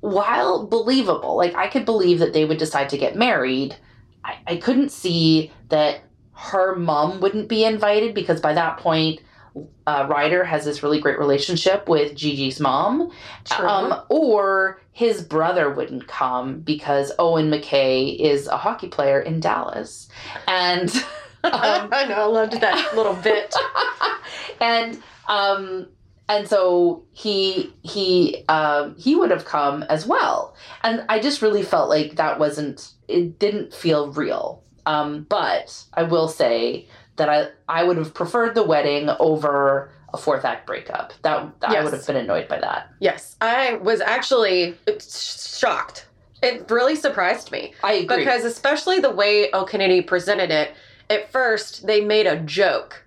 while 0.00 0.66
believable, 0.66 1.36
like 1.36 1.54
I 1.54 1.68
could 1.68 1.84
believe 1.84 2.18
that 2.18 2.32
they 2.32 2.44
would 2.44 2.58
decide 2.58 2.88
to 2.90 2.98
get 2.98 3.16
married. 3.16 3.76
I, 4.24 4.38
I 4.46 4.56
couldn't 4.56 4.90
see 4.90 5.52
that 5.68 6.00
her 6.34 6.74
mom 6.76 7.20
wouldn't 7.20 7.48
be 7.48 7.64
invited 7.64 8.14
because 8.14 8.40
by 8.40 8.54
that 8.54 8.78
point. 8.78 9.20
Uh, 9.84 10.06
Ryder 10.08 10.44
has 10.44 10.64
this 10.64 10.80
really 10.84 11.00
great 11.00 11.18
relationship 11.18 11.88
with 11.88 12.14
Gigi's 12.14 12.60
mom, 12.60 13.10
True. 13.44 13.66
um, 13.66 14.00
or 14.08 14.80
his 14.92 15.22
brother 15.22 15.74
wouldn't 15.74 16.06
come 16.06 16.60
because 16.60 17.10
Owen 17.18 17.50
McKay 17.50 18.16
is 18.16 18.46
a 18.46 18.56
hockey 18.56 18.86
player 18.86 19.20
in 19.20 19.40
Dallas, 19.40 20.08
and 20.46 20.88
um, 21.42 21.52
I 21.92 22.06
know. 22.08 22.14
I 22.14 22.24
loved 22.26 22.60
that 22.60 22.94
little 22.94 23.14
bit. 23.14 23.52
and 24.60 25.02
um, 25.28 25.88
and 26.30 26.48
so 26.48 27.02
he 27.12 27.74
he 27.82 28.44
um, 28.48 28.94
he 28.96 29.16
would 29.16 29.30
have 29.32 29.44
come 29.44 29.82
as 29.84 30.06
well, 30.06 30.54
and 30.82 31.04
I 31.08 31.18
just 31.18 31.42
really 31.42 31.64
felt 31.64 31.90
like 31.90 32.16
that 32.16 32.38
wasn't 32.38 32.92
it 33.08 33.38
didn't 33.38 33.74
feel 33.74 34.12
real. 34.12 34.62
Um, 34.86 35.26
but 35.28 35.84
I 35.92 36.04
will 36.04 36.28
say 36.28 36.86
that 37.16 37.28
I 37.28 37.48
I 37.68 37.82
would 37.84 37.96
have 37.98 38.14
preferred 38.14 38.54
the 38.54 38.62
wedding 38.62 39.10
over 39.18 39.90
a 40.14 40.16
fourth 40.18 40.44
act 40.44 40.66
breakup. 40.66 41.12
That 41.22 41.50
I 41.62 41.72
Yes. 41.72 41.84
would 41.84 41.92
have 41.94 42.06
been 42.06 42.16
annoyed 42.16 42.46
by 42.48 42.60
that. 42.60 42.88
Yes, 43.00 43.36
I 43.40 43.74
was 43.74 44.00
actually 44.00 44.76
shocked. 45.00 46.06
It 46.42 46.70
really 46.70 46.96
surprised 46.96 47.50
me. 47.52 47.74
I 47.82 47.92
agree. 47.94 48.18
Because 48.18 48.44
especially 48.44 49.00
the 49.00 49.10
way 49.10 49.50
O. 49.52 49.64
Kennedy 49.64 50.00
presented 50.00 50.50
it, 50.50 50.72
at 51.10 51.30
first 51.30 51.86
they 51.86 52.00
made 52.00 52.26
a 52.26 52.36
joke 52.38 53.04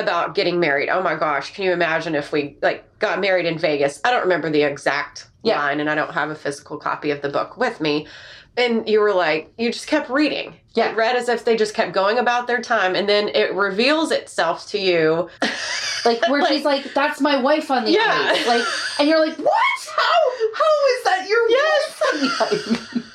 about 0.00 0.34
getting 0.34 0.58
married. 0.58 0.88
Oh 0.88 1.02
my 1.02 1.14
gosh, 1.14 1.52
can 1.54 1.64
you 1.64 1.72
imagine 1.72 2.14
if 2.14 2.32
we 2.32 2.56
like 2.62 2.84
got 2.98 3.20
married 3.20 3.46
in 3.46 3.58
Vegas? 3.58 4.00
I 4.04 4.10
don't 4.10 4.22
remember 4.22 4.50
the 4.50 4.62
exact 4.62 5.28
Yeah. 5.42 5.58
line 5.60 5.80
and 5.80 5.88
I 5.88 5.94
don't 5.94 6.12
have 6.12 6.30
a 6.30 6.34
physical 6.34 6.76
copy 6.78 7.10
of 7.10 7.22
the 7.22 7.28
book 7.28 7.56
with 7.56 7.80
me. 7.80 8.06
And 8.56 8.88
you 8.88 9.00
were 9.00 9.14
like, 9.14 9.52
you 9.58 9.72
just 9.72 9.86
kept 9.86 10.10
reading. 10.10 10.54
Yeah. 10.74 10.90
It 10.90 10.96
read 10.96 11.14
as 11.16 11.28
if 11.28 11.44
they 11.44 11.56
just 11.56 11.72
kept 11.72 11.92
going 11.92 12.18
about 12.18 12.46
their 12.48 12.60
time 12.60 12.94
and 12.96 13.08
then 13.08 13.28
it 13.28 13.54
reveals 13.54 14.10
itself 14.10 14.66
to 14.70 14.78
you. 14.78 15.28
like 16.04 16.20
where 16.28 16.44
she's 16.46 16.64
like, 16.64 16.92
"That's 16.94 17.20
my 17.20 17.40
wife 17.40 17.70
on 17.70 17.84
the 17.84 17.92
Yeah. 17.92 18.32
ice," 18.32 18.46
like, 18.46 18.64
and 18.98 19.08
you're 19.08 19.20
like, 19.24 19.36
"What? 19.38 19.54
How? 19.96 20.20
How 20.54 20.86
is 20.96 21.04
that 21.04 21.28
your 21.28 21.48
Yes. 21.50 22.00
wife 22.00 22.02
on 22.12 22.20
the 22.20 22.56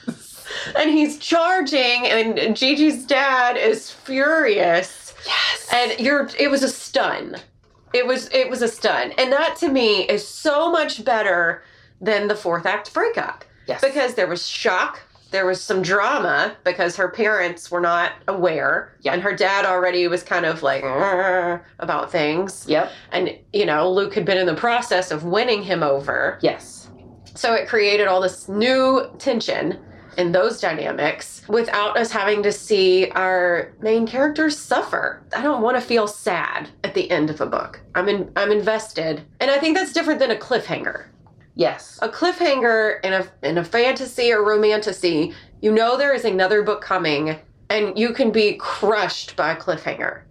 ice?" 0.10 0.74
and 0.76 0.89
he's 0.89 1.17
charging, 1.17 2.06
and 2.08 2.56
Gigi's 2.56 3.06
dad 3.06 3.58
is 3.58 3.91
furious. 3.91 5.05
Yes. 5.26 5.70
And 5.74 6.00
you're 6.00 6.30
it 6.40 6.50
was 6.50 6.64
a 6.64 6.70
stun. 6.70 7.38
It 7.94 8.06
was 8.06 8.30
it 8.34 8.50
was 8.50 8.62
a 8.62 8.68
stun. 8.68 9.12
And 9.18 9.32
that 9.32 9.56
to 9.58 9.70
me 9.70 10.02
is 10.04 10.28
so 10.28 10.72
much 10.72 11.04
better 11.06 11.64
than 12.02 12.28
the 12.28 12.36
fourth 12.36 12.66
act 12.66 12.94
breakup. 12.94 13.46
yes. 13.68 13.82
Because 13.82 14.16
there 14.16 14.28
was 14.28 14.46
shock, 14.46 15.00
there 15.32 15.46
was 15.46 15.62
some 15.62 15.82
drama 15.82 16.56
because 16.64 16.96
her 16.98 17.10
parents 17.10 17.72
were 17.72 17.80
not 17.82 18.12
aware. 18.28 18.94
Yeah. 19.02 19.14
And 19.14 19.22
her 19.22 19.36
dad 19.36 19.66
already 19.66 20.08
was 20.08 20.24
kind 20.24 20.46
of 20.46 20.62
like 20.62 20.84
about 21.80 22.12
things. 22.12 22.66
Yep. 22.68 22.92
And 23.12 23.38
you 23.54 23.66
know, 23.66 23.90
Luke 23.92 24.14
had 24.14 24.26
been 24.26 24.38
in 24.38 24.46
the 24.46 24.56
process 24.56 25.12
of 25.12 25.24
winning 25.24 25.64
him 25.64 25.84
over. 25.84 26.38
Yes. 26.42 26.90
So 27.34 27.54
it 27.54 27.68
created 27.68 28.08
all 28.08 28.22
this 28.22 28.48
new 28.48 29.10
tension 29.18 29.78
in 30.17 30.32
those 30.32 30.60
dynamics 30.60 31.41
without 31.47 31.97
us 31.97 32.12
having 32.12 32.43
to 32.43 32.51
see 32.51 33.10
our 33.12 33.73
main 33.82 34.08
characters 34.08 34.58
suffer. 34.58 35.23
I 35.36 35.41
don't 35.41 35.62
want 35.62 35.78
to 35.78 35.82
feel 35.82 36.08
sad 36.08 36.69
at 36.84 36.93
the 36.93 37.10
end 37.12 37.30
of 37.30 37.41
a 37.41 37.45
book. 37.45 37.80
I'm 37.93 38.10
in, 38.10 38.32
I'm 38.36 38.51
invested. 38.51 39.21
And 39.39 39.51
I 39.51 39.58
think 39.58 39.78
that's 39.78 39.93
different 39.93 40.19
than 40.19 40.32
a 40.32 40.36
cliffhanger. 40.36 41.06
Yes. 41.56 41.99
A 42.01 42.10
cliffhanger 42.10 42.99
in 43.04 43.13
a 43.13 43.28
in 43.43 43.58
a 43.58 43.63
fantasy 43.63 44.32
or 44.32 44.43
romantasy, 44.43 45.34
you 45.62 45.71
know 45.71 45.97
there 45.97 46.13
is 46.13 46.25
another 46.25 46.63
book 46.63 46.82
coming 46.82 47.38
and 47.69 47.97
you 47.97 48.13
can 48.13 48.32
be 48.32 48.56
crushed 48.56 49.36
by 49.36 49.54
a 49.54 49.58
cliffhanger. 49.58 50.21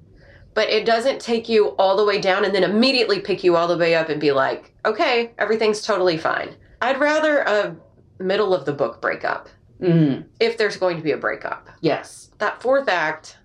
But 0.52 0.68
it 0.68 0.84
doesn't 0.84 1.20
take 1.20 1.48
you 1.48 1.68
all 1.78 1.96
the 1.96 2.04
way 2.04 2.20
down 2.20 2.44
and 2.44 2.54
then 2.54 2.62
immediately 2.62 3.20
pick 3.20 3.42
you 3.42 3.56
all 3.56 3.66
the 3.66 3.78
way 3.78 3.94
up 3.94 4.08
and 4.08 4.20
be 4.20 4.32
like, 4.32 4.72
"Okay, 4.84 5.32
everything's 5.38 5.82
totally 5.82 6.18
fine." 6.18 6.54
I'd 6.80 7.00
rather 7.00 7.38
a 7.38 7.74
middle 8.18 8.54
of 8.54 8.64
the 8.64 8.72
book 8.72 9.00
breakup 9.00 9.48
Mm. 9.80 10.24
if 10.40 10.56
there's 10.56 10.76
going 10.76 10.96
to 10.96 11.02
be 11.02 11.10
a 11.10 11.16
breakup. 11.16 11.68
Yes. 11.80 12.30
That 12.38 12.62
fourth 12.62 12.88
act 12.88 13.36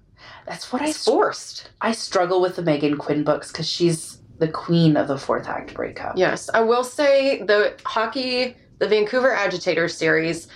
That's 0.46 0.72
what 0.74 0.82
I 0.82 0.92
forced. 0.92 1.70
I 1.82 1.92
struggle 1.92 2.42
with 2.42 2.56
the 2.56 2.64
Meghan 2.64 2.98
Quinn 2.98 3.24
books 3.24 3.52
because 3.52 3.70
she's 3.70 4.18
the 4.40 4.48
queen 4.48 4.98
of 4.98 5.08
the 5.08 5.18
fourth 5.18 5.48
act 5.48 5.74
breakup. 5.74 6.18
Yes, 6.18 6.50
I 6.54 6.62
will 6.62 6.84
say 6.84 7.44
the 7.44 7.76
hockey, 7.86 8.56
the 8.80 8.88
Vancouver 8.88 9.32
Agitators 9.32 9.96
series. 9.96 10.48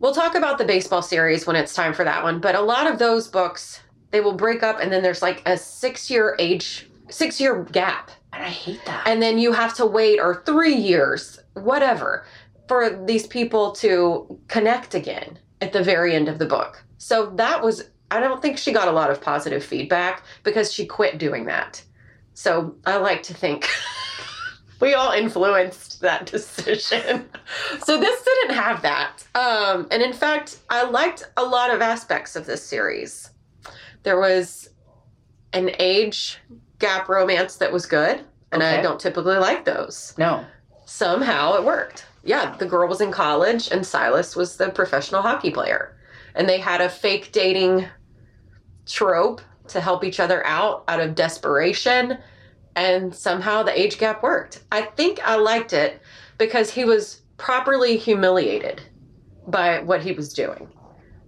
We'll 0.00 0.14
talk 0.14 0.34
about 0.34 0.58
the 0.58 0.64
baseball 0.64 1.02
series 1.02 1.46
when 1.46 1.56
it's 1.56 1.74
time 1.74 1.94
for 1.94 2.04
that 2.04 2.22
one, 2.22 2.40
but 2.40 2.54
a 2.54 2.60
lot 2.60 2.86
of 2.90 2.98
those 2.98 3.26
books 3.26 3.80
they 4.10 4.20
will 4.20 4.34
break 4.34 4.62
up 4.62 4.80
and 4.80 4.92
then 4.92 5.02
there's 5.02 5.22
like 5.22 5.40
a 5.40 5.52
6-year 5.52 6.36
age 6.38 6.88
6-year 7.08 7.64
gap. 7.72 8.10
And 8.32 8.42
I 8.42 8.48
hate 8.48 8.84
that. 8.86 9.06
And 9.06 9.22
then 9.22 9.38
you 9.38 9.52
have 9.52 9.74
to 9.76 9.86
wait 9.86 10.18
or 10.20 10.42
3 10.44 10.74
years, 10.74 11.38
whatever, 11.54 12.26
for 12.68 13.02
these 13.06 13.26
people 13.26 13.72
to 13.72 14.38
connect 14.46 14.94
again 14.94 15.38
at 15.60 15.72
the 15.72 15.82
very 15.82 16.14
end 16.14 16.28
of 16.28 16.38
the 16.38 16.46
book. 16.46 16.84
So 16.98 17.30
that 17.36 17.62
was 17.62 17.90
I 18.10 18.20
don't 18.20 18.40
think 18.40 18.56
she 18.58 18.72
got 18.72 18.88
a 18.88 18.92
lot 18.92 19.10
of 19.10 19.20
positive 19.20 19.64
feedback 19.64 20.22
because 20.42 20.72
she 20.72 20.86
quit 20.86 21.18
doing 21.18 21.44
that. 21.46 21.82
So 22.34 22.76
I 22.86 22.96
like 22.96 23.22
to 23.24 23.34
think 23.34 23.68
we 24.80 24.94
all 24.94 25.12
influenced 25.12 26.00
that 26.00 26.26
decision. 26.26 27.28
so 27.84 28.00
this 28.00 28.22
didn't 28.22 28.54
have 28.54 28.82
that. 28.82 29.26
Um, 29.34 29.88
and 29.90 30.02
in 30.02 30.12
fact, 30.12 30.58
I 30.70 30.84
liked 30.84 31.24
a 31.36 31.44
lot 31.44 31.70
of 31.70 31.82
aspects 31.82 32.36
of 32.36 32.46
this 32.46 32.64
series. 32.64 33.30
There 34.04 34.18
was 34.18 34.70
an 35.52 35.70
age 35.78 36.38
gap 36.78 37.08
romance 37.08 37.56
that 37.56 37.72
was 37.72 37.86
good, 37.86 38.24
and 38.52 38.62
I 38.62 38.80
don't 38.80 39.00
typically 39.00 39.36
like 39.36 39.64
those. 39.64 40.14
no. 40.16 40.44
Somehow 40.86 41.54
it 41.54 41.64
worked. 41.64 42.06
Yeah, 42.24 42.56
the 42.56 42.66
girl 42.66 42.88
was 42.88 43.00
in 43.00 43.12
college, 43.12 43.70
and 43.70 43.86
Silas 43.86 44.36
was 44.36 44.56
the 44.56 44.70
professional 44.70 45.22
hockey 45.22 45.50
player. 45.50 45.96
And 46.34 46.48
they 46.48 46.58
had 46.58 46.80
a 46.80 46.88
fake 46.88 47.32
dating 47.32 47.86
trope 48.86 49.40
to 49.68 49.80
help 49.80 50.02
each 50.02 50.18
other 50.20 50.44
out 50.46 50.84
out 50.88 51.00
of 51.00 51.14
desperation 51.14 52.18
and 52.74 53.14
somehow 53.14 53.62
the 53.62 53.78
age 53.78 53.98
gap 53.98 54.22
worked. 54.22 54.62
I 54.70 54.82
think 54.82 55.20
I 55.24 55.36
liked 55.36 55.72
it 55.72 56.00
because 56.38 56.70
he 56.70 56.84
was 56.84 57.22
properly 57.36 57.96
humiliated 57.96 58.80
by 59.48 59.80
what 59.80 60.02
he 60.02 60.12
was 60.12 60.32
doing. 60.32 60.68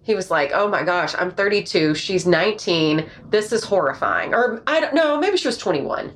He 0.02 0.14
was 0.14 0.30
like, 0.30 0.52
"Oh 0.54 0.68
my 0.68 0.82
gosh, 0.82 1.14
I'm 1.18 1.30
32, 1.30 1.94
she's 1.94 2.26
19. 2.26 3.08
This 3.30 3.52
is 3.52 3.64
horrifying." 3.64 4.32
Or 4.32 4.62
I 4.66 4.80
don't 4.80 4.94
know, 4.94 5.18
maybe 5.18 5.36
she 5.36 5.48
was 5.48 5.58
21. 5.58 6.12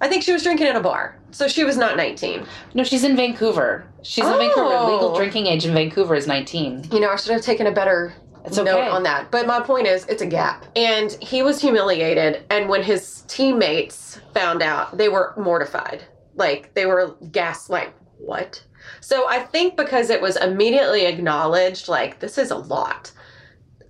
I 0.00 0.08
think 0.08 0.22
she 0.22 0.32
was 0.32 0.42
drinking 0.42 0.66
at 0.66 0.76
a 0.76 0.80
bar. 0.80 1.18
So 1.30 1.48
she 1.48 1.64
was 1.64 1.76
not 1.76 1.96
19. 1.96 2.46
No, 2.74 2.84
she's 2.84 3.04
in 3.04 3.16
Vancouver. 3.16 3.86
She's 4.02 4.24
in 4.24 4.32
Vancouver. 4.32 4.74
Oh. 4.74 4.92
Legal 4.92 5.14
drinking 5.16 5.46
age 5.46 5.64
in 5.64 5.74
Vancouver 5.74 6.14
is 6.14 6.26
19. 6.26 6.88
You 6.92 7.00
know, 7.00 7.10
I 7.10 7.16
should 7.16 7.32
have 7.32 7.42
taken 7.42 7.66
a 7.66 7.72
better 7.72 8.14
It's 8.44 8.56
note 8.56 8.88
on 8.88 9.02
that. 9.04 9.30
But 9.30 9.46
my 9.46 9.60
point 9.60 9.86
is, 9.86 10.04
it's 10.06 10.22
a 10.22 10.26
gap. 10.26 10.66
And 10.76 11.12
he 11.22 11.42
was 11.42 11.60
humiliated. 11.60 12.44
And 12.50 12.68
when 12.68 12.82
his 12.82 13.22
teammates 13.28 14.20
found 14.34 14.62
out, 14.62 14.96
they 14.96 15.08
were 15.08 15.34
mortified. 15.36 16.04
Like, 16.34 16.74
they 16.74 16.86
were 16.86 17.16
gas, 17.32 17.70
like, 17.70 17.94
what? 18.18 18.62
So 19.00 19.26
I 19.28 19.40
think 19.40 19.76
because 19.76 20.10
it 20.10 20.20
was 20.20 20.36
immediately 20.36 21.06
acknowledged, 21.06 21.88
like, 21.88 22.20
this 22.20 22.38
is 22.38 22.50
a 22.50 22.56
lot. 22.56 23.10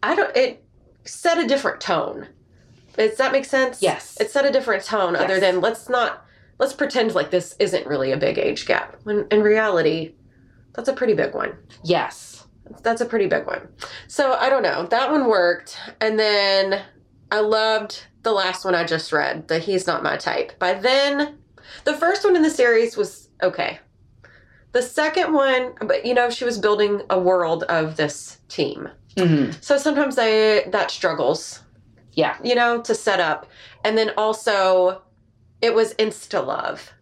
I 0.02 0.14
don't, 0.14 0.34
it 0.36 0.64
set 1.04 1.38
a 1.38 1.46
different 1.46 1.80
tone. 1.80 2.28
Does 2.96 3.16
that 3.18 3.32
make 3.32 3.44
sense? 3.44 3.82
Yes. 3.82 4.16
It 4.20 4.30
set 4.30 4.44
a 4.44 4.50
different 4.50 4.84
tone 4.84 5.16
other 5.16 5.38
than 5.40 5.60
let's 5.60 5.88
not, 5.88 6.24
let's 6.58 6.72
pretend 6.72 7.14
like 7.14 7.30
this 7.30 7.54
isn't 7.58 7.86
really 7.86 8.12
a 8.12 8.16
big 8.16 8.38
age 8.38 8.66
gap. 8.66 8.96
When 9.04 9.26
in 9.30 9.42
reality, 9.42 10.14
that's 10.74 10.88
a 10.88 10.92
pretty 10.94 11.14
big 11.14 11.34
one. 11.34 11.56
Yes. 11.84 12.46
That's 12.82 13.00
a 13.00 13.06
pretty 13.06 13.26
big 13.26 13.46
one. 13.46 13.68
So 14.08 14.32
I 14.34 14.48
don't 14.48 14.62
know. 14.62 14.86
That 14.86 15.10
one 15.10 15.28
worked. 15.28 15.78
And 16.00 16.18
then 16.18 16.82
I 17.30 17.40
loved 17.40 18.04
the 18.22 18.32
last 18.32 18.64
one 18.64 18.74
I 18.74 18.84
just 18.84 19.12
read, 19.12 19.48
the 19.48 19.58
He's 19.58 19.86
Not 19.86 20.02
My 20.02 20.16
Type. 20.16 20.58
By 20.58 20.74
then, 20.74 21.38
the 21.84 21.94
first 21.94 22.24
one 22.24 22.34
in 22.34 22.42
the 22.42 22.50
series 22.50 22.96
was 22.96 23.28
okay. 23.42 23.78
The 24.72 24.82
second 24.82 25.32
one, 25.32 25.72
but 25.80 26.04
you 26.04 26.12
know, 26.12 26.28
she 26.28 26.44
was 26.44 26.58
building 26.58 27.02
a 27.08 27.18
world 27.18 27.62
of 27.64 27.96
this 27.96 28.40
team. 28.48 28.88
hmm 29.16 29.50
So 29.60 29.78
sometimes 29.78 30.16
I 30.18 30.68
that 30.70 30.90
struggles. 30.90 31.60
Yeah. 32.16 32.36
You 32.42 32.54
know, 32.54 32.80
to 32.82 32.94
set 32.94 33.20
up. 33.20 33.46
And 33.84 33.96
then 33.96 34.10
also 34.16 35.02
it 35.62 35.74
was 35.74 35.94
insta 35.94 36.44
love, 36.44 36.92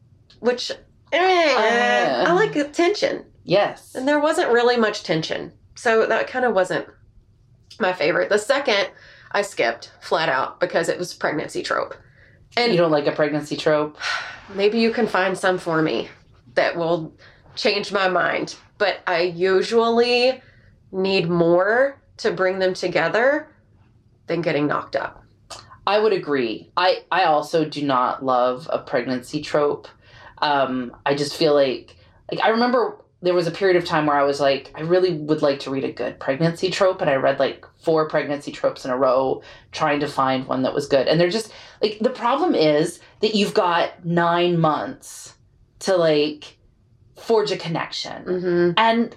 which 0.40 0.70
eh, 1.12 1.54
I 1.56 2.24
Uh. 2.28 2.34
like 2.34 2.72
tension. 2.72 3.24
Yes. 3.44 3.94
And 3.94 4.06
there 4.06 4.20
wasn't 4.20 4.52
really 4.52 4.76
much 4.76 5.02
tension. 5.02 5.52
So 5.76 6.06
that 6.06 6.26
kind 6.28 6.44
of 6.44 6.54
wasn't 6.54 6.86
my 7.80 7.92
favorite. 7.92 8.28
The 8.28 8.38
second 8.38 8.88
I 9.32 9.42
skipped 9.42 9.92
flat 10.00 10.28
out 10.28 10.60
because 10.60 10.88
it 10.88 10.98
was 10.98 11.14
pregnancy 11.14 11.62
trope. 11.62 11.94
And 12.56 12.70
you 12.72 12.78
don't 12.78 12.92
like 12.92 13.06
a 13.06 13.12
pregnancy 13.12 13.56
trope? 13.56 13.96
maybe 14.54 14.78
you 14.78 14.90
can 14.92 15.06
find 15.06 15.36
some 15.38 15.58
for 15.58 15.80
me 15.82 16.08
that 16.54 16.76
will 16.76 17.12
change 17.56 17.92
my 17.92 18.08
mind. 18.08 18.56
But 18.78 18.98
I 19.06 19.22
usually 19.22 20.40
need 20.92 21.28
more 21.28 22.00
to 22.18 22.30
bring 22.30 22.58
them 22.60 22.74
together 22.74 23.48
than 24.26 24.40
getting 24.42 24.66
knocked 24.66 24.96
up. 24.96 25.22
I 25.86 25.98
would 25.98 26.12
agree. 26.12 26.70
I 26.76 27.04
I 27.12 27.24
also 27.24 27.64
do 27.64 27.82
not 27.84 28.24
love 28.24 28.68
a 28.72 28.78
pregnancy 28.78 29.42
trope. 29.42 29.86
Um, 30.38 30.96
I 31.04 31.14
just 31.14 31.36
feel 31.36 31.54
like 31.54 31.96
like 32.30 32.40
I 32.42 32.48
remember 32.48 32.98
there 33.20 33.34
was 33.34 33.46
a 33.46 33.50
period 33.50 33.76
of 33.78 33.86
time 33.86 34.04
where 34.06 34.16
I 34.16 34.22
was 34.24 34.38
like, 34.38 34.70
I 34.74 34.82
really 34.82 35.14
would 35.14 35.40
like 35.40 35.60
to 35.60 35.70
read 35.70 35.84
a 35.84 35.92
good 35.92 36.20
pregnancy 36.20 36.70
trope, 36.70 37.00
and 37.00 37.08
I 37.08 37.14
read 37.16 37.38
like 37.38 37.64
four 37.82 38.06
pregnancy 38.08 38.52
tropes 38.52 38.84
in 38.84 38.90
a 38.90 38.96
row, 38.96 39.42
trying 39.72 40.00
to 40.00 40.06
find 40.06 40.46
one 40.46 40.62
that 40.62 40.74
was 40.74 40.86
good. 40.86 41.06
And 41.08 41.18
they're 41.20 41.30
just 41.30 41.52
like 41.82 41.98
the 42.00 42.10
problem 42.10 42.54
is 42.54 43.00
that 43.20 43.34
you've 43.34 43.54
got 43.54 44.04
nine 44.04 44.58
months 44.58 45.34
to 45.80 45.96
like 45.96 46.56
forge 47.16 47.50
a 47.52 47.56
connection, 47.56 48.24
Mm-hmm. 48.24 48.70
and 48.78 49.16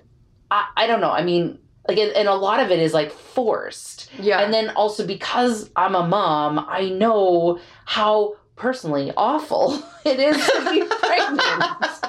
I, 0.51 0.67
I 0.77 0.87
don't 0.87 1.01
know. 1.01 1.11
I 1.11 1.23
mean, 1.23 1.59
like, 1.87 1.97
and, 1.97 2.11
and 2.11 2.27
a 2.27 2.35
lot 2.35 2.59
of 2.59 2.71
it 2.71 2.79
is 2.79 2.93
like 2.93 3.11
forced. 3.11 4.09
Yeah. 4.19 4.41
And 4.41 4.53
then 4.53 4.69
also 4.71 5.05
because 5.05 5.69
I'm 5.75 5.95
a 5.95 6.05
mom, 6.05 6.65
I 6.67 6.89
know 6.89 7.59
how 7.85 8.35
personally 8.55 9.13
awful 9.15 9.81
it 10.05 10.19
is 10.19 10.37
to 10.37 10.71
be 10.71 10.83
pregnant. 10.99 12.05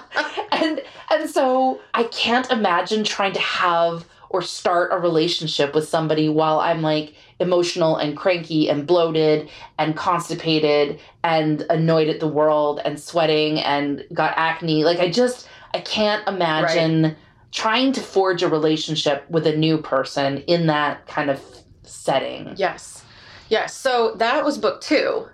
and 0.52 0.82
and 1.10 1.30
so 1.30 1.80
I 1.94 2.04
can't 2.04 2.50
imagine 2.50 3.04
trying 3.04 3.32
to 3.34 3.40
have 3.40 4.06
or 4.30 4.42
start 4.42 4.92
a 4.92 4.98
relationship 4.98 5.74
with 5.74 5.88
somebody 5.88 6.28
while 6.28 6.60
I'm 6.60 6.82
like 6.82 7.14
emotional 7.40 7.96
and 7.96 8.16
cranky 8.16 8.68
and 8.68 8.86
bloated 8.86 9.48
and 9.78 9.96
constipated 9.96 11.00
and 11.24 11.62
annoyed 11.70 12.08
at 12.08 12.20
the 12.20 12.28
world 12.28 12.80
and 12.84 13.00
sweating 13.00 13.58
and 13.60 14.04
got 14.12 14.34
acne. 14.36 14.84
Like 14.84 14.98
I 14.98 15.10
just 15.10 15.48
I 15.72 15.80
can't 15.80 16.26
imagine 16.28 17.16
trying 17.52 17.92
to 17.92 18.00
forge 18.00 18.42
a 18.42 18.48
relationship 18.48 19.24
with 19.30 19.46
a 19.46 19.56
new 19.56 19.78
person 19.78 20.38
in 20.46 20.66
that 20.66 21.06
kind 21.06 21.30
of 21.30 21.42
setting. 21.82 22.52
Yes. 22.56 23.04
Yes. 23.48 23.74
So 23.74 24.12
that 24.16 24.44
was 24.44 24.58
book 24.58 24.80
two. 24.80 25.26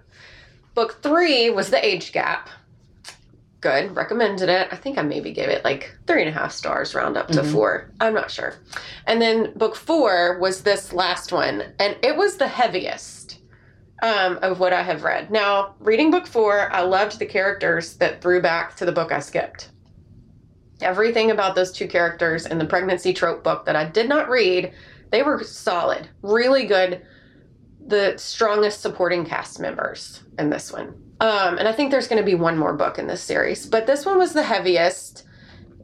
Book 0.75 1.01
three 1.03 1.51
was 1.51 1.71
the 1.71 1.85
age 1.85 2.13
gap. 2.13 2.49
good. 3.61 3.97
Recommended 3.97 4.51
it. 4.51 4.69
I 4.71 4.77
think 4.77 4.99
I 4.99 5.03
maybe 5.03 5.33
gave 5.33 5.49
it 5.49 5.65
like 5.65 5.97
three 6.07 6.21
and 6.21 6.29
a 6.29 6.39
half 6.39 6.53
stars, 6.53 6.95
round 6.95 7.17
up 7.17 7.29
to 7.29 7.41
Mhm. 7.41 7.51
four. 7.51 7.91
I'm 7.99 8.13
not 8.13 8.31
sure. 8.31 8.57
And 9.07 9.23
then 9.23 9.55
book 9.57 9.75
four 9.75 10.39
was 10.39 10.65
this 10.65 10.93
last 10.93 11.33
one, 11.33 11.73
and 11.79 11.97
it 12.03 12.15
was 12.15 12.37
the 12.37 12.47
heaviest 12.47 13.39
um, 14.03 14.39
of 14.43 14.61
what 14.61 14.75
I 14.75 14.83
have 14.83 15.03
read. 15.03 15.31
Now, 15.31 15.77
reading 15.81 16.11
book 16.11 16.27
four, 16.27 16.71
I 16.75 16.83
loved 16.83 17.19
the 17.19 17.25
characters 17.25 17.97
that 17.97 18.21
threw 18.21 18.43
back 18.43 18.77
to 18.77 18.85
the 18.85 18.93
book 18.93 19.11
I 19.11 19.21
skipped. 19.21 19.71
Everything 20.85 21.31
about 21.31 21.55
those 21.55 21.73
two 21.73 21.89
characters 21.89 22.47
in 22.47 22.59
the 22.59 22.67
pregnancy 22.67 23.13
trope 23.13 23.43
book 23.43 23.65
that 23.67 23.75
I 23.75 23.85
did 23.87 24.09
not 24.09 24.29
read, 24.29 24.73
they 25.11 25.23
were 25.23 25.43
solid, 25.43 26.09
really 26.23 26.67
good. 26.67 27.05
The 27.87 28.15
strongest 28.17 28.81
supporting 28.81 29.25
cast 29.25 29.61
members 29.61 30.23
in 30.39 30.51
this 30.51 30.73
one. 30.73 30.95
Um, 31.21 31.59
and 31.59 31.69
I 31.69 31.73
think 31.73 31.91
there's 31.91 32.09
going 32.09 32.21
to 32.21 32.27
be 32.27 32.35
one 32.35 32.59
more 32.59 32.75
book 32.75 32.99
in 32.99 33.07
this 33.07 33.23
series, 33.23 33.67
but 33.67 33.87
this 33.87 34.05
one 34.05 34.19
was 34.19 34.33
the 34.33 34.43
heaviest. 34.43 35.25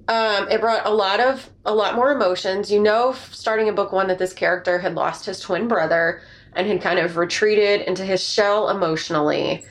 Um, 0.09 0.49
it 0.49 0.61
brought 0.61 0.87
a 0.87 0.91
lot 0.91 1.21
of 1.21 1.49
a 1.65 1.75
lot 1.75 1.95
more 1.95 2.11
emotions. 2.11 2.71
You 2.71 2.83
know, 2.83 3.15
starting 3.31 3.69
in 3.69 3.75
book 3.75 3.93
one, 3.93 4.09
that 4.09 4.19
this 4.19 4.33
character 4.33 4.79
had 4.79 4.95
lost 4.95 5.27
his 5.27 5.41
twin 5.41 5.69
brother 5.69 6.21
and 6.55 6.67
had 6.67 6.83
kind 6.83 6.99
of 6.99 7.17
retreated 7.17 7.83
into 7.83 8.05
his 8.05 8.23
shell 8.23 8.71
emotionally, 8.71 9.65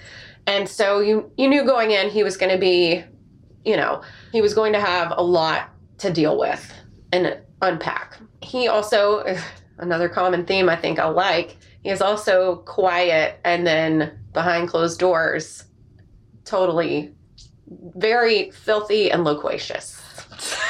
and 0.48 0.70
so 0.70 1.02
you 1.02 1.30
you 1.38 1.50
knew 1.50 1.66
going 1.66 1.92
in 1.92 2.10
he 2.10 2.24
was 2.24 2.38
going 2.38 2.52
to 2.52 2.58
be, 2.58 3.04
you 3.66 3.78
know, 3.78 4.02
he 4.32 4.42
was 4.42 4.54
going 4.54 4.74
to 4.74 4.80
have 4.80 5.14
a 5.16 5.24
lot 5.24 5.70
to 6.00 6.12
deal 6.12 6.38
with 6.38 6.74
and 7.12 7.38
unpack. 7.62 8.18
He 8.42 8.68
also 8.68 9.24
another 9.78 10.10
common 10.10 10.46
theme 10.46 10.70
I 10.70 10.76
think 10.76 11.00
I 11.00 11.08
like. 11.08 11.58
He 11.84 11.90
is 11.90 12.02
also 12.02 12.58
quiet 12.58 13.40
and 13.46 13.66
then 13.66 14.20
behind 14.34 14.68
closed 14.68 15.00
doors, 15.00 15.66
totally 16.46 17.14
very 17.96 18.52
filthy 18.52 19.12
and 19.12 19.24
loquacious. 19.24 20.02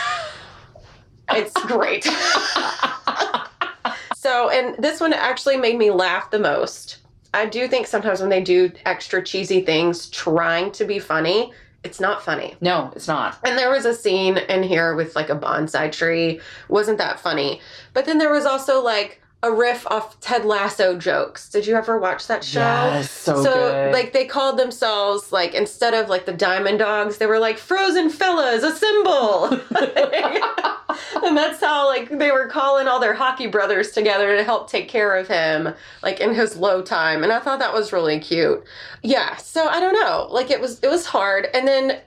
It's 1.31 1.53
great. 1.65 2.03
so, 4.15 4.49
and 4.49 4.75
this 4.83 4.99
one 4.99 5.13
actually 5.13 5.57
made 5.57 5.77
me 5.77 5.91
laugh 5.91 6.31
the 6.31 6.39
most. 6.39 6.97
I 7.33 7.45
do 7.45 7.67
think 7.67 7.85
sometimes 7.85 8.19
when 8.19 8.29
they 8.29 8.41
do 8.41 8.71
extra 8.85 9.23
cheesy 9.23 9.61
things 9.61 10.09
trying 10.09 10.71
to 10.71 10.85
be 10.85 10.97
funny, 10.97 11.53
it's 11.83 11.99
not 11.99 12.23
funny. 12.23 12.55
No, 12.61 12.91
it's 12.95 13.07
not. 13.07 13.37
And 13.43 13.57
there 13.57 13.69
was 13.69 13.85
a 13.85 13.93
scene 13.93 14.37
in 14.37 14.63
here 14.63 14.95
with 14.95 15.15
like 15.15 15.29
a 15.29 15.35
bonsai 15.35 15.91
tree. 15.91 16.41
Wasn't 16.67 16.97
that 16.97 17.19
funny? 17.19 17.61
But 17.93 18.05
then 18.05 18.17
there 18.17 18.31
was 18.31 18.45
also 18.45 18.83
like 18.83 19.21
a 19.41 19.51
riff 19.51 19.87
off 19.87 20.19
Ted 20.19 20.43
Lasso 20.43 20.97
jokes. 20.97 21.49
Did 21.49 21.65
you 21.65 21.75
ever 21.75 21.97
watch 21.97 22.27
that 22.27 22.43
show? 22.43 22.59
Yes, 22.59 23.09
so, 23.09 23.41
good. 23.41 23.93
like 23.93 24.11
they 24.11 24.25
called 24.25 24.59
themselves 24.59 25.31
like 25.31 25.53
instead 25.53 25.93
of 25.93 26.09
like 26.09 26.25
the 26.25 26.33
Diamond 26.33 26.79
Dogs, 26.79 27.17
they 27.17 27.25
were 27.25 27.39
like 27.39 27.57
Frozen 27.57 28.09
Fellas, 28.09 28.63
a 28.63 28.75
symbol. 28.75 29.45
and 31.23 31.37
that's 31.37 31.61
how 31.61 31.87
like 31.87 32.09
they 32.09 32.31
were 32.31 32.47
calling 32.47 32.89
all 32.89 32.99
their 32.99 33.13
hockey 33.13 33.47
brothers 33.47 33.91
together 33.91 34.35
to 34.35 34.43
help 34.43 34.69
take 34.69 34.89
care 34.89 35.15
of 35.15 35.29
him 35.29 35.73
like 36.03 36.19
in 36.19 36.33
his 36.33 36.57
low 36.57 36.81
time. 36.81 37.23
And 37.23 37.31
I 37.31 37.39
thought 37.39 37.59
that 37.59 37.73
was 37.73 37.93
really 37.93 38.19
cute. 38.19 38.61
Yeah, 39.03 39.37
so 39.37 39.67
I 39.67 39.79
don't 39.79 39.93
know. 39.93 40.27
Like 40.29 40.51
it 40.51 40.59
was 40.59 40.79
it 40.81 40.89
was 40.89 41.05
hard 41.05 41.47
and 41.53 41.65
then 41.65 42.01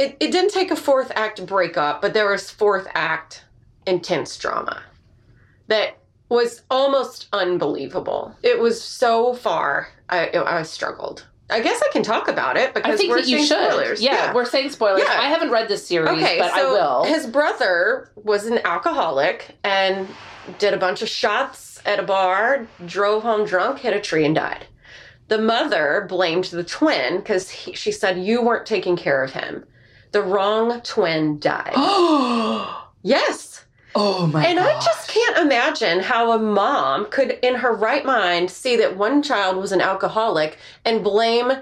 it, 0.00 0.16
it 0.18 0.32
didn't 0.32 0.50
take 0.50 0.72
a 0.72 0.76
fourth 0.76 1.12
act 1.14 1.46
breakup, 1.46 2.02
but 2.02 2.12
there 2.12 2.28
was 2.28 2.50
fourth 2.50 2.88
act 2.94 3.44
intense 3.86 4.36
drama 4.36 4.82
that 5.68 5.96
was 6.30 6.62
almost 6.70 7.26
unbelievable. 7.34 8.34
It 8.42 8.58
was 8.58 8.82
so 8.82 9.34
far. 9.34 9.88
I 10.08 10.30
I 10.34 10.62
struggled. 10.62 11.26
I 11.50 11.60
guess 11.60 11.82
I 11.82 11.90
can 11.92 12.04
talk 12.04 12.28
about 12.28 12.56
it 12.56 12.72
because 12.74 12.94
I 12.94 12.96
think 12.96 13.10
we're 13.10 13.16
that 13.20 13.26
you 13.28 13.38
saying 13.44 13.48
should. 13.48 13.72
spoilers. 13.72 14.00
Yeah, 14.00 14.32
we're 14.32 14.44
saying 14.46 14.70
spoilers. 14.70 15.02
Yeah. 15.04 15.20
I 15.20 15.28
haven't 15.28 15.50
read 15.50 15.66
this 15.68 15.84
series, 15.86 16.08
Okay, 16.08 16.38
but 16.38 16.52
I 16.52 16.62
will. 16.62 17.04
his 17.04 17.26
brother 17.26 18.08
was 18.14 18.46
an 18.46 18.60
alcoholic 18.64 19.56
and 19.64 20.06
did 20.60 20.72
a 20.74 20.76
bunch 20.76 21.02
of 21.02 21.08
shots 21.08 21.82
at 21.84 21.98
a 21.98 22.04
bar, 22.04 22.68
drove 22.86 23.24
home 23.24 23.44
drunk, 23.46 23.80
hit 23.80 23.94
a 23.94 24.00
tree, 24.00 24.24
and 24.24 24.34
died. 24.36 24.66
The 25.26 25.38
mother 25.38 26.06
blamed 26.08 26.44
the 26.44 26.62
twin 26.64 27.16
because 27.18 27.50
she 27.52 27.90
said 27.92 28.18
you 28.22 28.42
weren't 28.42 28.66
taking 28.66 28.96
care 28.96 29.22
of 29.24 29.32
him. 29.32 29.64
The 30.12 30.22
wrong 30.22 30.80
twin 30.82 31.38
died. 31.40 31.72
oh 33.94 34.26
my 34.26 34.44
And 34.44 34.58
I 34.58 34.72
just 34.80 35.08
can't 35.08 35.38
imagine 35.38 36.00
how 36.00 36.32
a 36.32 36.38
mom 36.38 37.06
could, 37.10 37.38
in 37.42 37.56
her 37.56 37.74
right 37.74 38.04
mind, 38.04 38.50
see 38.50 38.76
that 38.76 38.96
one 38.96 39.22
child 39.22 39.56
was 39.56 39.72
an 39.72 39.80
alcoholic 39.80 40.58
and 40.84 41.04
blame 41.04 41.52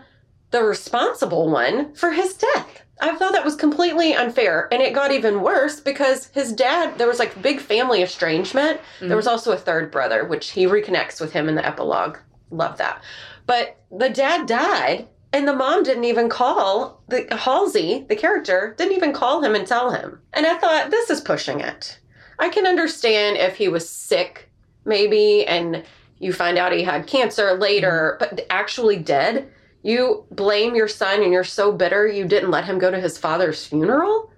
the 0.50 0.62
responsible 0.62 1.50
one 1.50 1.94
for 1.94 2.12
his 2.12 2.34
death. 2.34 2.82
I 3.00 3.14
thought 3.14 3.32
that 3.32 3.44
was 3.44 3.54
completely 3.54 4.14
unfair. 4.14 4.68
And 4.72 4.82
it 4.82 4.94
got 4.94 5.12
even 5.12 5.42
worse 5.42 5.80
because 5.80 6.26
his 6.28 6.52
dad, 6.52 6.98
there 6.98 7.06
was 7.06 7.18
like 7.18 7.40
big 7.40 7.60
family 7.60 8.02
estrangement. 8.02 8.80
There 9.00 9.16
was 9.16 9.26
mm. 9.26 9.30
also 9.30 9.52
a 9.52 9.56
third 9.56 9.90
brother, 9.90 10.24
which 10.24 10.50
he 10.50 10.66
reconnects 10.66 11.20
with 11.20 11.32
him 11.32 11.48
in 11.48 11.54
the 11.54 11.64
epilogue. 11.64 12.18
Love 12.50 12.78
that. 12.78 13.02
But 13.46 13.76
the 13.90 14.10
dad 14.10 14.46
died. 14.46 15.08
And 15.30 15.46
the 15.46 15.54
mom 15.54 15.82
didn't 15.82 16.04
even 16.04 16.30
call 16.30 17.02
the 17.08 17.26
Halsey, 17.30 18.06
the 18.08 18.16
character, 18.16 18.74
didn't 18.78 18.96
even 18.96 19.12
call 19.12 19.44
him 19.44 19.54
and 19.54 19.66
tell 19.66 19.90
him. 19.90 20.18
And 20.32 20.46
I 20.46 20.56
thought, 20.56 20.90
this 20.90 21.10
is 21.10 21.20
pushing 21.20 21.60
it. 21.60 21.98
I 22.38 22.48
can 22.48 22.66
understand 22.66 23.36
if 23.36 23.56
he 23.56 23.68
was 23.68 23.88
sick, 23.88 24.50
maybe, 24.84 25.44
and 25.46 25.84
you 26.18 26.32
find 26.32 26.58
out 26.58 26.72
he 26.72 26.82
had 26.82 27.06
cancer 27.06 27.54
later, 27.54 28.18
mm-hmm. 28.20 28.36
but 28.36 28.46
actually 28.50 28.96
dead. 28.96 29.50
You 29.82 30.24
blame 30.30 30.74
your 30.74 30.88
son 30.88 31.22
and 31.22 31.32
you're 31.32 31.44
so 31.44 31.72
bitter 31.72 32.06
you 32.06 32.26
didn't 32.26 32.50
let 32.50 32.64
him 32.64 32.78
go 32.78 32.90
to 32.90 33.00
his 33.00 33.18
father's 33.18 33.64
funeral? 33.64 34.32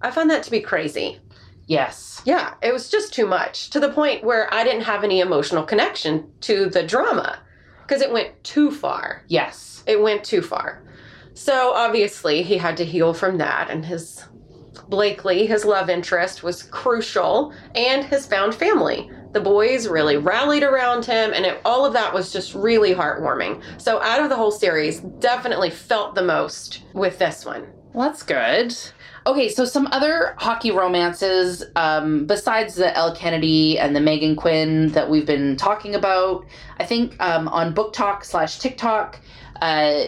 I 0.00 0.10
find 0.10 0.30
that 0.30 0.44
to 0.44 0.50
be 0.50 0.60
crazy. 0.60 1.18
yes. 1.66 2.06
Yeah, 2.24 2.54
it 2.62 2.72
was 2.72 2.90
just 2.90 3.14
too 3.14 3.26
much 3.26 3.70
to 3.70 3.80
the 3.80 3.90
point 3.90 4.24
where 4.24 4.52
I 4.52 4.64
didn't 4.64 4.82
have 4.82 5.04
any 5.04 5.20
emotional 5.20 5.62
connection 5.62 6.30
to 6.42 6.66
the 6.68 6.82
drama 6.82 7.38
because 7.82 8.02
it 8.02 8.12
went 8.12 8.42
too 8.44 8.70
far. 8.70 9.22
Yes. 9.28 9.82
It 9.86 10.00
went 10.00 10.24
too 10.24 10.42
far. 10.42 10.82
So 11.34 11.72
obviously 11.72 12.42
he 12.42 12.58
had 12.58 12.76
to 12.78 12.84
heal 12.84 13.14
from 13.14 13.38
that 13.38 13.70
and 13.70 13.84
his 13.84 14.24
Blakely, 14.88 15.46
his 15.46 15.64
love 15.64 15.90
interest, 15.90 16.42
was 16.42 16.62
crucial 16.62 17.52
and 17.74 18.04
his 18.04 18.26
found 18.26 18.54
family. 18.54 19.10
The 19.32 19.40
boys 19.40 19.86
really 19.86 20.16
rallied 20.16 20.62
around 20.62 21.04
him, 21.04 21.32
and 21.34 21.44
it, 21.44 21.60
all 21.64 21.84
of 21.84 21.92
that 21.92 22.14
was 22.14 22.32
just 22.32 22.54
really 22.54 22.94
heartwarming. 22.94 23.62
So, 23.76 24.00
out 24.00 24.22
of 24.22 24.30
the 24.30 24.36
whole 24.36 24.50
series, 24.50 25.00
definitely 25.00 25.70
felt 25.70 26.14
the 26.14 26.22
most 26.22 26.84
with 26.94 27.18
this 27.18 27.44
one. 27.44 27.66
Well, 27.92 28.08
that's 28.08 28.22
good. 28.22 28.74
Okay, 29.26 29.50
so 29.50 29.66
some 29.66 29.88
other 29.92 30.34
hockey 30.38 30.70
romances 30.70 31.62
um, 31.76 32.26
besides 32.26 32.76
the 32.76 32.96
Elle 32.96 33.14
Kennedy 33.14 33.78
and 33.78 33.94
the 33.94 34.00
Meghan 34.00 34.36
Quinn 34.36 34.88
that 34.92 35.10
we've 35.10 35.26
been 35.26 35.56
talking 35.56 35.94
about. 35.94 36.46
I 36.78 36.84
think 36.84 37.20
um, 37.20 37.48
on 37.48 37.74
BookTok 37.74 38.24
slash 38.24 38.58
TikTok, 38.58 39.20
uh, 39.60 40.04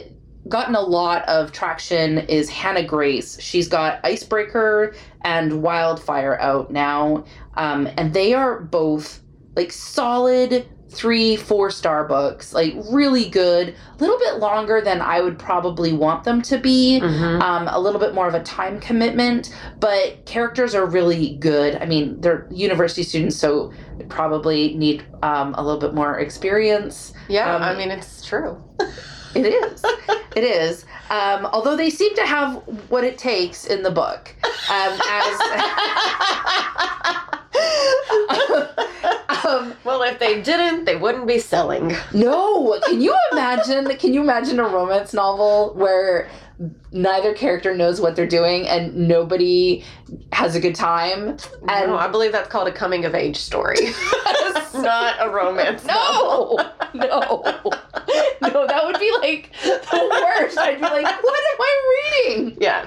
gotten 0.49 0.75
a 0.75 0.81
lot 0.81 1.29
of 1.29 1.53
traction 1.53 2.19
is 2.19 2.49
Hannah 2.49 2.85
Grace. 2.85 3.41
She's 3.41 3.69
got 3.69 4.01
Icebreaker 4.05 4.95
and 5.25 5.63
Wildfire 5.63 6.39
out 6.41 6.71
now, 6.71 7.25
um, 7.55 7.89
and 7.97 8.13
they 8.15 8.35
are 8.35 8.61
both 8.61 9.21
like 9.57 9.73
solid 9.73 10.67
three, 10.91 11.37
four 11.37 11.71
star 11.71 12.05
books, 12.05 12.53
like 12.53 12.75
really 12.91 13.29
good. 13.29 13.69
A 13.69 13.97
little 14.01 14.19
bit 14.19 14.39
longer 14.39 14.81
than 14.81 15.01
I 15.01 15.21
would 15.21 15.39
probably 15.39 15.93
want 15.93 16.25
them 16.25 16.43
to 16.43 16.59
be 16.59 17.01
um, 17.01 17.69
a 17.71 17.79
little 17.79 18.01
bit 18.01 18.13
more 18.13 18.27
of 18.27 18.35
a 18.35 18.43
time 18.43 18.81
commitment, 18.81 19.55
but 19.79 20.27
characters 20.27 20.75
are 20.75 20.87
really 20.87 21.37
good. 21.37 21.77
I 21.77 21.87
mean, 21.87 22.21
they're 22.21 22.49
university 22.51 23.05
students, 23.05 23.37
so 23.37 23.73
they 23.99 24.05
probably 24.07 24.75
need 24.75 25.05
um, 25.23 25.55
a 25.57 25.63
little 25.63 25.81
bit 25.81 25.95
more 25.95 26.19
experience. 26.19 27.13
Yeah, 27.29 27.55
Um, 27.55 27.63
I 27.63 27.77
mean, 27.77 27.93
it's 27.93 28.25
true. 28.25 28.61
It 29.35 29.47
is. 29.47 29.83
it 30.37 30.45
is. 30.45 30.85
Um, 31.11 31.47
although 31.47 31.77
they 31.77 31.91
seem 31.91 32.15
to 32.17 32.27
have 32.27 32.57
what 32.89 33.05
it 33.05 33.19
takes 33.19 33.67
in 33.67 33.83
the 33.83 33.91
book. 33.91 34.35
Um, 34.71 35.01
as 35.09 35.41
um, 39.45 39.75
well, 39.85 40.03
if 40.03 40.19
they 40.19 40.43
didn't, 40.43 40.85
they 40.85 40.97
wouldn't 40.97 41.27
be 41.27 41.39
selling. 41.39 41.95
no, 42.13 42.79
can 42.87 43.01
you 43.01 43.17
imagine? 43.33 43.87
Can 43.97 44.15
you 44.15 44.23
imagine 44.23 44.61
a 44.61 44.69
romance 44.69 45.13
novel 45.13 45.73
where 45.75 46.29
neither 46.93 47.33
character 47.35 47.75
knows 47.75 48.01
what 48.01 48.17
they're 48.17 48.27
doing 48.27 48.67
and 48.69 48.95
nobody 49.09 49.85
has 50.33 50.55
a 50.55 50.61
good 50.61 50.75
time? 50.75 51.37
And 51.69 51.91
no, 51.91 51.97
I 51.99 52.09
believe 52.09 52.33
that's 52.33 52.49
called 52.49 52.69
a 52.69 52.73
coming 52.73 53.05
of 53.05 53.15
age 53.15 53.37
story. 53.37 53.77
Not 54.75 55.17
a 55.21 55.29
romance 55.31 55.85
novel. 55.85 56.59
no, 56.95 57.03
no, 57.43 57.43
no, 58.43 58.67
that 58.67 58.83
would 58.85 58.99
be 58.99 59.13
like 59.21 59.51
the 59.63 60.23
worst. 60.41 60.57
I'd 60.59 60.77
be 60.77 60.83
like, 60.83 61.05
what 61.23 61.41
am 61.53 61.61
I 61.61 62.25
reading? 62.27 62.57
Yeah, 62.61 62.87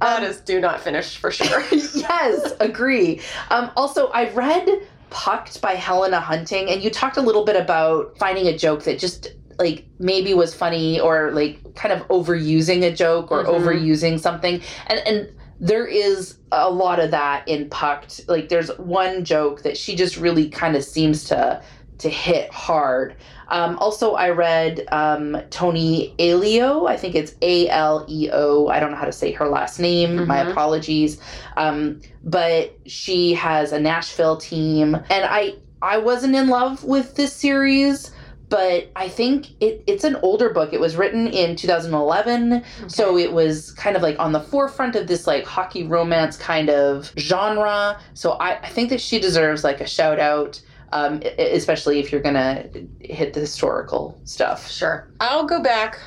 that 0.00 0.18
Um, 0.18 0.24
is 0.24 0.40
do 0.40 0.60
not 0.60 0.80
finish 0.80 1.16
for 1.16 1.30
sure. 1.30 1.62
yes, 1.72 2.52
agree. 2.60 3.20
Um, 3.50 3.70
also, 3.76 4.08
I 4.08 4.30
read 4.30 4.68
Pucked 5.10 5.60
by 5.62 5.74
Helena 5.74 6.20
Hunting, 6.20 6.68
and 6.68 6.82
you 6.82 6.90
talked 6.90 7.16
a 7.16 7.22
little 7.22 7.44
bit 7.44 7.56
about 7.56 8.16
finding 8.18 8.46
a 8.48 8.56
joke 8.58 8.82
that 8.84 8.98
just 8.98 9.28
like 9.58 9.84
maybe 9.98 10.34
was 10.34 10.54
funny 10.54 11.00
or 11.00 11.32
like 11.32 11.74
kind 11.74 11.92
of 11.92 12.06
overusing 12.08 12.82
a 12.84 12.92
joke 12.94 13.30
or 13.32 13.44
Mhm. 13.44 13.48
overusing 13.60 14.20
something. 14.20 14.60
And 14.86 15.00
and 15.06 15.28
there 15.60 15.86
is 15.86 16.36
a 16.52 16.70
lot 16.70 17.00
of 17.00 17.10
that 17.10 17.46
in 17.48 17.68
pucked. 17.68 18.20
Like 18.28 18.48
there's 18.48 18.68
one 18.78 19.24
joke 19.24 19.62
that 19.62 19.76
she 19.76 19.96
just 19.96 20.16
really 20.16 20.48
kind 20.48 20.76
of 20.76 20.84
seems 20.84 21.24
to 21.24 21.60
to 21.98 22.08
hit 22.08 22.52
hard. 22.52 23.16
Um, 23.50 23.76
also 23.78 24.12
i 24.12 24.28
read 24.28 24.86
um, 24.92 25.36
Toni 25.50 26.14
Aleo 26.18 26.86
i 26.86 26.96
think 26.98 27.14
it's 27.14 27.34
a-l-e-o 27.42 28.68
i 28.68 28.78
don't 28.78 28.90
know 28.90 28.96
how 28.96 29.06
to 29.06 29.12
say 29.12 29.32
her 29.32 29.48
last 29.48 29.78
name. 29.80 30.26
My 30.26 30.44
Mhm. 30.44 30.50
apologies. 30.50 31.18
Um, 31.56 32.00
but 32.22 32.76
she 32.86 33.32
has 33.34 33.72
a 33.72 33.80
nashville 33.80 34.36
team. 34.36 34.94
And 35.10 35.24
i 35.24 35.54
i 35.82 35.96
wasn't 35.98 36.34
in 36.36 36.48
love 36.48 36.84
with 36.84 37.14
this 37.16 37.32
series 37.32 38.10
but 38.48 38.90
I 38.96 39.08
think 39.08 39.50
it, 39.60 39.82
it's 39.86 40.04
an 40.04 40.16
older 40.16 40.50
book. 40.50 40.72
It 40.72 40.80
was 40.80 40.96
written 40.96 41.26
in 41.28 41.56
2011, 41.56 42.64
so 42.86 43.18
it 43.18 43.32
was 43.32 43.72
kind 43.72 43.96
of 43.96 44.02
like 44.02 44.18
on 44.18 44.32
the 44.32 44.40
forefront 44.40 44.96
of 44.96 45.06
this 45.06 45.26
like 45.26 45.44
hockey 45.44 45.84
romance 45.84 46.36
kind 46.36 46.70
of 46.70 47.12
genre. 47.18 48.00
So 48.14 48.32
I, 48.32 48.58
I 48.60 48.68
think 48.68 48.90
that 48.90 49.00
she 49.00 49.18
deserves 49.18 49.64
like 49.64 49.80
a 49.80 49.86
shout 49.86 50.18
out, 50.18 50.60
um, 50.92 51.22
especially 51.38 51.98
if 51.98 52.10
you're 52.10 52.22
gonna 52.22 52.68
hit 53.00 53.34
the 53.34 53.40
historical 53.40 54.18
stuff. 54.24 54.70
Sure. 54.70 55.08
I'll 55.20 55.46
go 55.46 55.62
back. 55.62 55.98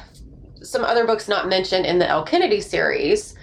Some 0.63 0.83
other 0.83 1.05
books 1.05 1.27
not 1.27 1.47
mentioned 1.47 1.85
in 1.85 1.99
the 1.99 2.07
Elle 2.07 2.23
Kennedy 2.23 2.61
series. 2.61 3.35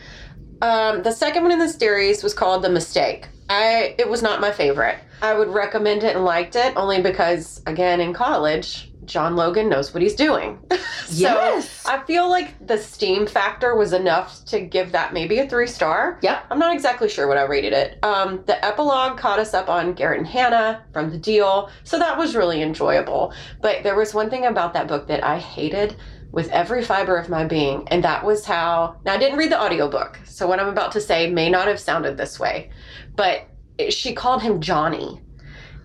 Um, 0.61 1.03
the 1.03 1.13
second 1.13 1.43
one 1.45 1.53
in 1.53 1.59
the 1.59 1.69
series 1.69 2.23
was 2.23 2.35
called 2.35 2.63
The 2.63 2.69
Mistake. 2.69 3.29
I 3.49 3.95
it 3.99 4.09
was 4.09 4.23
not 4.23 4.41
my 4.41 4.51
favorite. 4.51 4.99
I 5.23 5.35
would 5.35 5.49
recommend 5.49 6.05
it 6.05 6.15
and 6.15 6.25
liked 6.25 6.55
it 6.57 6.77
only 6.77 7.01
because 7.01 7.63
again 7.67 8.01
in 8.01 8.13
college 8.13 8.88
John 9.09 9.35
Logan 9.35 9.69
knows 9.69 9.93
what 9.93 10.03
he's 10.03 10.15
doing. 10.15 10.59
so 10.71 10.77
yes. 11.09 11.85
I 11.87 12.03
feel 12.05 12.29
like 12.29 12.67
the 12.67 12.79
steam 12.79 13.27
factor 13.27 13.75
was 13.75 13.93
enough 13.93 14.45
to 14.47 14.61
give 14.61 14.93
that 14.93 15.13
maybe 15.13 15.39
a 15.39 15.49
three 15.49 15.67
star. 15.67 16.19
Yep. 16.23 16.45
I'm 16.51 16.59
not 16.59 16.75
exactly 16.75 17.09
sure 17.09 17.27
what 17.27 17.39
I 17.39 17.43
rated 17.45 17.73
it. 17.73 17.99
Um, 18.05 18.43
the 18.47 18.63
epilogue 18.65 19.19
caught 19.19 19.39
us 19.39 19.55
up 19.55 19.69
on 19.69 19.95
Garrett 19.95 20.19
and 20.19 20.27
Hannah 20.29 20.85
from 20.93 21.11
the 21.11 21.19
deal, 21.19 21.71
so 21.85 21.99
that 21.99 22.17
was 22.19 22.37
really 22.37 22.63
enjoyable. 22.63 23.33
But 23.61 23.83
there 23.83 23.97
was 23.97 24.15
one 24.15 24.31
thing 24.31 24.47
about 24.47 24.75
that 24.75 24.87
book 24.87 25.09
that 25.09 25.25
I 25.25 25.39
hated 25.39 25.97
with 26.31 26.51
every 26.51 26.85
fiber 26.85 27.17
of 27.17 27.31
my 27.31 27.45
being, 27.45 27.89
and 27.89 28.05
that 28.05 28.23
was 28.25 28.45
how. 28.45 28.97
Now, 29.05 29.15
I 29.15 29.19
didn't 29.19 29.39
read 29.39 29.51
the 29.51 29.61
audiobook, 29.61 30.19
so 30.25 30.47
what 30.47 30.61
I'm 30.61 30.69
about 30.69 30.93
to 30.93 31.01
say 31.01 31.31
may 31.31 31.49
not 31.49 31.69
have 31.69 31.81
sounded 31.81 32.19
this 32.19 32.39
way, 32.39 32.71
but 33.17 33.49
it- 33.79 33.95
she 33.95 34.13
called 34.13 34.43
him 34.43 34.61
Johnny 34.61 35.23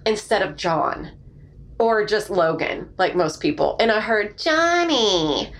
instead 0.05 0.41
of 0.41 0.57
John 0.57 1.11
or 1.79 2.05
just 2.05 2.29
Logan, 2.29 2.89
like 2.97 3.15
most 3.15 3.39
people. 3.39 3.75
And 3.79 3.91
I 3.91 3.99
heard 3.99 4.37
Johnny 4.37 5.51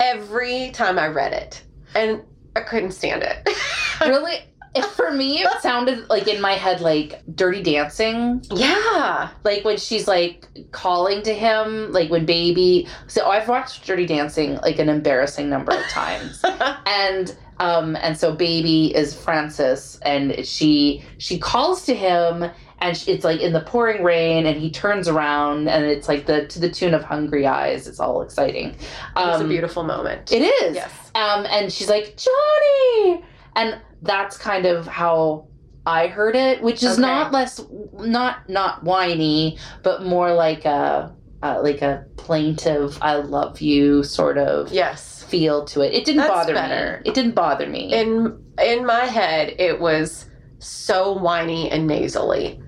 every 0.00 0.70
time 0.72 0.98
I 0.98 1.08
read 1.08 1.32
it, 1.32 1.62
and 1.94 2.22
I 2.56 2.60
couldn't 2.60 2.92
stand 2.92 3.22
it. 3.22 3.48
really, 4.00 4.38
if 4.74 4.86
for 4.86 5.10
me, 5.10 5.40
it 5.42 5.60
sounded 5.60 6.08
like 6.08 6.28
in 6.28 6.40
my 6.40 6.52
head 6.52 6.80
like 6.80 7.22
Dirty 7.34 7.62
Dancing. 7.62 8.42
yeah. 8.50 9.28
like 9.44 9.64
when 9.64 9.76
she's 9.76 10.08
like 10.08 10.46
calling 10.70 11.22
to 11.22 11.34
him 11.34 11.92
like 11.92 12.10
when 12.10 12.24
baby 12.26 12.86
so 13.06 13.28
i've 13.28 13.48
watched 13.48 13.86
dirty 13.86 14.06
dancing 14.06 14.56
like 14.56 14.78
an 14.78 14.88
embarrassing 14.88 15.48
number 15.48 15.72
of 15.72 15.82
times 15.88 16.42
and 16.86 17.36
um 17.66 17.96
and 17.96 18.16
so 18.18 18.34
baby 18.34 18.94
is 18.94 19.08
Frances 19.14 19.98
and 20.02 20.44
she 20.46 21.02
she 21.18 21.38
calls 21.38 21.84
to 21.86 21.94
him 21.94 22.50
and 22.80 22.96
sh- 22.96 23.08
it's 23.08 23.24
like 23.24 23.40
in 23.40 23.52
the 23.52 23.60
pouring 23.60 24.02
rain 24.02 24.46
and 24.46 24.56
he 24.60 24.68
turns 24.70 25.06
around 25.08 25.68
and 25.68 25.84
it's 25.84 26.08
like 26.08 26.26
the 26.26 26.46
to 26.52 26.58
the 26.58 26.70
tune 26.78 26.94
of 26.94 27.02
hungry 27.04 27.46
eyes 27.46 27.86
it's 27.86 28.00
all 28.00 28.22
exciting 28.22 28.68
it 28.70 28.76
was 29.16 29.40
a 29.40 29.44
Um, 29.44 29.48
beautiful 29.48 29.84
moment. 29.84 30.32
it 30.32 30.42
is 30.62 30.74
Yes. 30.74 30.92
um, 31.14 31.46
and 31.56 31.72
she's 31.72 31.88
like, 31.88 32.16
Johnny! 32.16 33.24
And 33.54 33.78
that's 34.02 34.36
kind 34.38 34.64
of 34.66 34.86
how 34.86 35.46
I 35.84 36.06
heard 36.06 36.36
it, 36.36 36.62
which 36.62 36.82
is 36.82 36.92
Okay. 36.92 37.02
not 37.02 37.32
less, 37.32 37.60
not 37.92 38.48
not 38.48 38.82
whiny, 38.84 39.58
but 39.82 40.04
more 40.04 40.32
like 40.32 40.64
a, 40.64 41.12
uh, 41.42 41.60
like 41.62 41.82
a 41.82 42.04
plaintive, 42.16 42.96
"I 43.02 43.16
love 43.16 43.60
you" 43.60 44.02
sort 44.04 44.38
of 44.38 44.72
Yes. 44.72 45.21
Feel 45.32 45.64
to 45.64 45.80
it. 45.80 45.94
It 45.94 46.04
didn't 46.04 46.18
That's 46.18 46.30
bother 46.30 46.52
better. 46.52 47.00
me. 47.02 47.10
It 47.10 47.14
didn't 47.14 47.34
bother 47.34 47.66
me. 47.66 47.90
In 47.90 48.38
in 48.62 48.84
my 48.84 49.06
head, 49.06 49.54
it 49.58 49.80
was 49.80 50.26
so 50.58 51.14
whiny 51.14 51.70
and 51.70 51.86
nasally, 51.86 52.60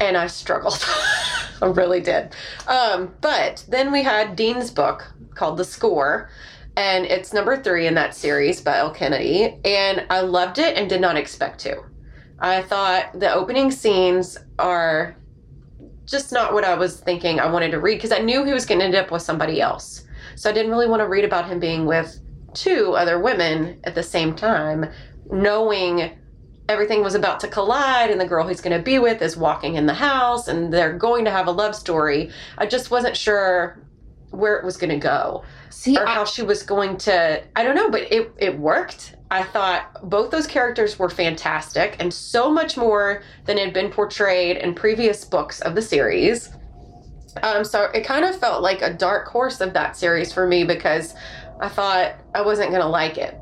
and 0.00 0.16
I 0.16 0.26
struggled. 0.26 0.84
I 1.62 1.66
really 1.66 2.00
did. 2.00 2.34
Um, 2.66 3.14
but 3.20 3.64
then 3.68 3.92
we 3.92 4.02
had 4.02 4.34
Dean's 4.34 4.72
book 4.72 5.06
called 5.36 5.56
The 5.56 5.64
Score, 5.64 6.30
and 6.76 7.06
it's 7.06 7.32
number 7.32 7.56
three 7.56 7.86
in 7.86 7.94
that 7.94 8.16
series 8.16 8.60
by 8.60 8.78
Elle 8.78 8.92
Kennedy, 8.92 9.60
and 9.64 10.04
I 10.10 10.22
loved 10.22 10.58
it 10.58 10.76
and 10.76 10.88
did 10.88 11.00
not 11.00 11.16
expect 11.16 11.60
to. 11.60 11.80
I 12.40 12.62
thought 12.62 13.20
the 13.20 13.32
opening 13.32 13.70
scenes 13.70 14.36
are 14.58 15.14
just 16.06 16.32
not 16.32 16.54
what 16.54 16.64
I 16.64 16.74
was 16.74 16.98
thinking 16.98 17.38
I 17.38 17.48
wanted 17.48 17.70
to 17.70 17.78
read 17.78 17.98
because 17.98 18.10
I 18.10 18.18
knew 18.18 18.44
he 18.44 18.52
was 18.52 18.66
going 18.66 18.80
to 18.80 18.84
end 18.84 18.96
up 18.96 19.12
with 19.12 19.22
somebody 19.22 19.60
else. 19.60 20.02
So 20.40 20.48
I 20.48 20.54
didn't 20.54 20.70
really 20.70 20.86
want 20.86 21.00
to 21.00 21.06
read 21.06 21.26
about 21.26 21.48
him 21.48 21.60
being 21.60 21.84
with 21.84 22.18
two 22.54 22.94
other 22.94 23.20
women 23.20 23.78
at 23.84 23.94
the 23.94 24.02
same 24.02 24.34
time, 24.34 24.86
knowing 25.30 26.16
everything 26.66 27.02
was 27.02 27.14
about 27.14 27.40
to 27.40 27.48
collide 27.48 28.10
and 28.10 28.18
the 28.18 28.26
girl 28.26 28.48
he's 28.48 28.62
going 28.62 28.74
to 28.74 28.82
be 28.82 28.98
with 28.98 29.20
is 29.20 29.36
walking 29.36 29.74
in 29.74 29.84
the 29.84 29.92
house 29.92 30.48
and 30.48 30.72
they're 30.72 30.96
going 30.96 31.26
to 31.26 31.30
have 31.30 31.46
a 31.46 31.50
love 31.50 31.74
story. 31.74 32.30
I 32.56 32.64
just 32.64 32.90
wasn't 32.90 33.18
sure 33.18 33.82
where 34.30 34.56
it 34.56 34.64
was 34.64 34.78
going 34.78 34.88
to 34.88 34.96
go 34.96 35.44
See, 35.68 35.98
or 35.98 36.08
I, 36.08 36.14
how 36.14 36.24
she 36.24 36.40
was 36.40 36.62
going 36.62 36.96
to 36.98 37.42
I 37.54 37.62
don't 37.62 37.74
know, 37.74 37.90
but 37.90 38.10
it 38.10 38.32
it 38.38 38.58
worked. 38.58 39.16
I 39.30 39.42
thought 39.42 40.08
both 40.08 40.30
those 40.30 40.46
characters 40.46 40.98
were 40.98 41.10
fantastic 41.10 41.96
and 42.00 42.14
so 42.14 42.50
much 42.50 42.78
more 42.78 43.22
than 43.44 43.58
had 43.58 43.74
been 43.74 43.90
portrayed 43.90 44.56
in 44.56 44.74
previous 44.74 45.22
books 45.22 45.60
of 45.60 45.74
the 45.74 45.82
series. 45.82 46.48
Um, 47.42 47.64
so 47.64 47.84
it 47.84 48.04
kind 48.04 48.24
of 48.24 48.38
felt 48.38 48.62
like 48.62 48.82
a 48.82 48.92
dark 48.92 49.28
horse 49.28 49.60
of 49.60 49.72
that 49.74 49.96
series 49.96 50.32
for 50.32 50.46
me 50.46 50.64
because 50.64 51.14
I 51.60 51.68
thought 51.68 52.14
I 52.34 52.42
wasn't 52.42 52.70
gonna 52.72 52.88
like 52.88 53.18
it 53.18 53.36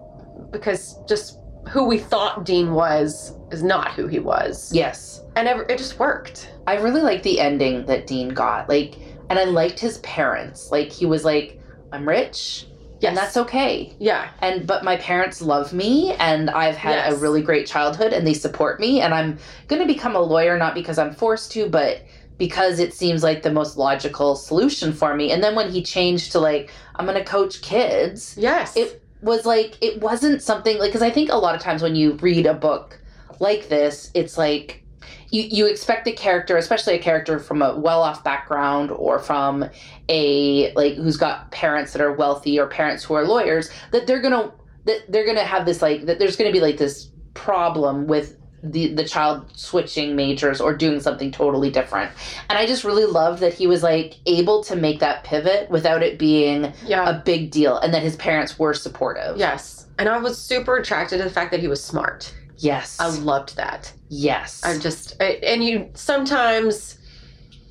because 0.51 0.97
just 1.09 1.39
who 1.69 1.85
we 1.85 1.99
thought 1.99 2.45
Dean 2.45 2.73
was 2.73 3.35
is 3.51 3.63
not 3.63 3.93
who 3.93 4.07
he 4.07 4.19
was, 4.19 4.73
yes, 4.73 5.23
and 5.37 5.47
it, 5.49 5.71
it 5.71 5.79
just 5.79 5.99
worked. 5.99 6.53
I 6.67 6.77
really 6.77 7.03
liked 7.03 7.25
the 7.25 7.41
ending 7.41 7.87
that 7.87 8.07
Dean 8.07 8.29
got. 8.31 8.69
Like, 8.69 8.95
and 9.31 9.39
I 9.39 9.45
liked 9.45 9.79
his 9.79 9.99
parents. 9.99 10.71
Like, 10.71 10.91
he 10.91 11.07
was 11.07 11.25
like, 11.25 11.61
"I'm 11.93 12.09
rich, 12.09 12.67
Yes, 13.01 13.11
and 13.11 13.17
that's 13.17 13.37
okay." 13.37 13.95
yeah, 13.99 14.31
and 14.41 14.67
but 14.67 14.83
my 14.85 14.97
parents 14.97 15.41
love 15.43 15.73
me 15.73 16.15
and 16.15 16.51
i've 16.51 16.77
had 16.77 17.13
a 17.13 17.17
really 17.17 17.43
great 17.43 17.67
childhood 17.67 18.13
and 18.13 18.27
they 18.27 18.35
support 18.35 18.81
me 18.81 19.01
and 19.01 19.15
i'm 19.15 19.39
going 19.69 19.81
to 19.81 19.87
become 19.87 20.17
a 20.17 20.21
lawyer 20.21 20.59
not 20.59 20.75
because 20.75 20.99
i'm 20.99 21.13
forced 21.15 21.53
to 21.53 21.69
but 21.69 22.03
because 22.39 22.79
it 22.79 22.95
seems 22.95 23.23
like 23.23 23.43
the 23.43 23.51
most 23.53 23.77
logical 23.77 24.37
solution 24.37 24.93
for 24.93 25.15
me. 25.15 25.31
And 25.33 25.43
then 25.43 25.55
when 25.55 25.71
he 25.71 25.83
changed 25.83 26.33
to 26.33 26.39
like 26.39 26.71
i'm 26.97 27.07
going 27.07 27.19
to 27.19 27.25
coach 27.25 27.61
kids 27.63 28.35
yes, 28.39 28.77
It- 28.77 29.03
was 29.21 29.45
like 29.45 29.77
it 29.81 30.01
wasn't 30.01 30.41
something 30.41 30.79
like 30.79 30.91
because 30.91 31.03
i 31.03 31.11
think 31.11 31.29
a 31.33 31.37
lot 31.37 31.53
of 31.57 31.61
times 31.61 31.83
when 31.83 31.97
you 31.97 32.13
read 32.23 32.47
a 32.47 32.55
book 32.55 33.01
like 33.41 33.69
this 33.69 34.13
it's 34.15 34.39
like 34.39 34.85
you, 35.31 35.43
you 35.43 35.67
expect 35.67 36.07
a 36.07 36.13
character 36.13 36.57
especially 36.57 36.95
a 36.95 37.01
character 37.01 37.41
from 37.41 37.61
a 37.61 37.77
well-off 37.77 38.23
background 38.23 38.93
or 38.93 39.19
from 39.19 39.65
a 40.09 40.73
like 40.75 40.95
who's 40.95 41.17
got 41.17 41.51
parents 41.51 41.93
that 41.93 42.01
are 42.01 42.13
wealthy 42.13 42.61
or 42.61 42.69
parents 42.69 43.03
who 43.03 43.15
are 43.15 43.25
lawyers 43.27 43.71
that 43.91 44.07
they're 44.07 44.21
gonna 44.23 44.53
that 44.85 45.01
they're 45.11 45.27
gonna 45.27 45.43
have 45.43 45.67
this 45.67 45.83
like 45.83 46.07
that 46.07 46.21
there's 46.21 46.37
gonna 46.37 46.53
be 46.53 46.61
like 46.61 46.77
this 46.79 47.11
problem 47.35 48.07
with 48.07 48.37
the 48.63 48.93
the 48.95 49.05
child 49.05 49.45
switching 49.57 50.17
majors 50.17 50.61
or 50.61 50.75
doing 50.75 50.99
something 51.01 51.31
totally 51.31 51.71
different 51.71 52.11
and 52.51 52.59
i 52.59 52.67
just 52.67 52.83
really 52.83 53.05
loved 53.05 53.41
that 53.41 53.55
he 53.55 53.67
was 53.69 53.85
like 53.85 54.15
able 54.27 54.65
to 54.65 54.75
make 54.75 54.99
that 54.99 55.23
pivot 55.23 55.71
without 55.71 56.03
it 56.03 56.19
being 56.19 56.73
yeah. 56.85 57.09
a 57.09 57.21
big 57.21 57.51
deal 57.53 57.79
and 57.79 57.95
that 57.95 58.03
his 58.03 58.17
parents 58.17 58.59
were 58.59 58.75
supportive. 58.75 59.37
Yes. 59.37 59.87
And 59.99 60.09
I 60.09 60.19
was 60.19 60.37
super 60.41 60.77
attracted 60.77 61.19
to 61.19 61.25
the 61.25 61.31
fact 61.31 61.51
that 61.53 61.61
he 61.61 61.69
was 61.69 61.83
smart. 61.83 62.35
Yes. 62.57 62.99
I 63.01 63.07
loved 63.09 63.57
that. 63.57 63.93
yes. 64.09 64.61
I'm 64.65 64.81
just, 64.81 65.15
I, 65.21 65.39
and 65.45 65.63
you 65.63 65.91
sometimes, 65.95 66.99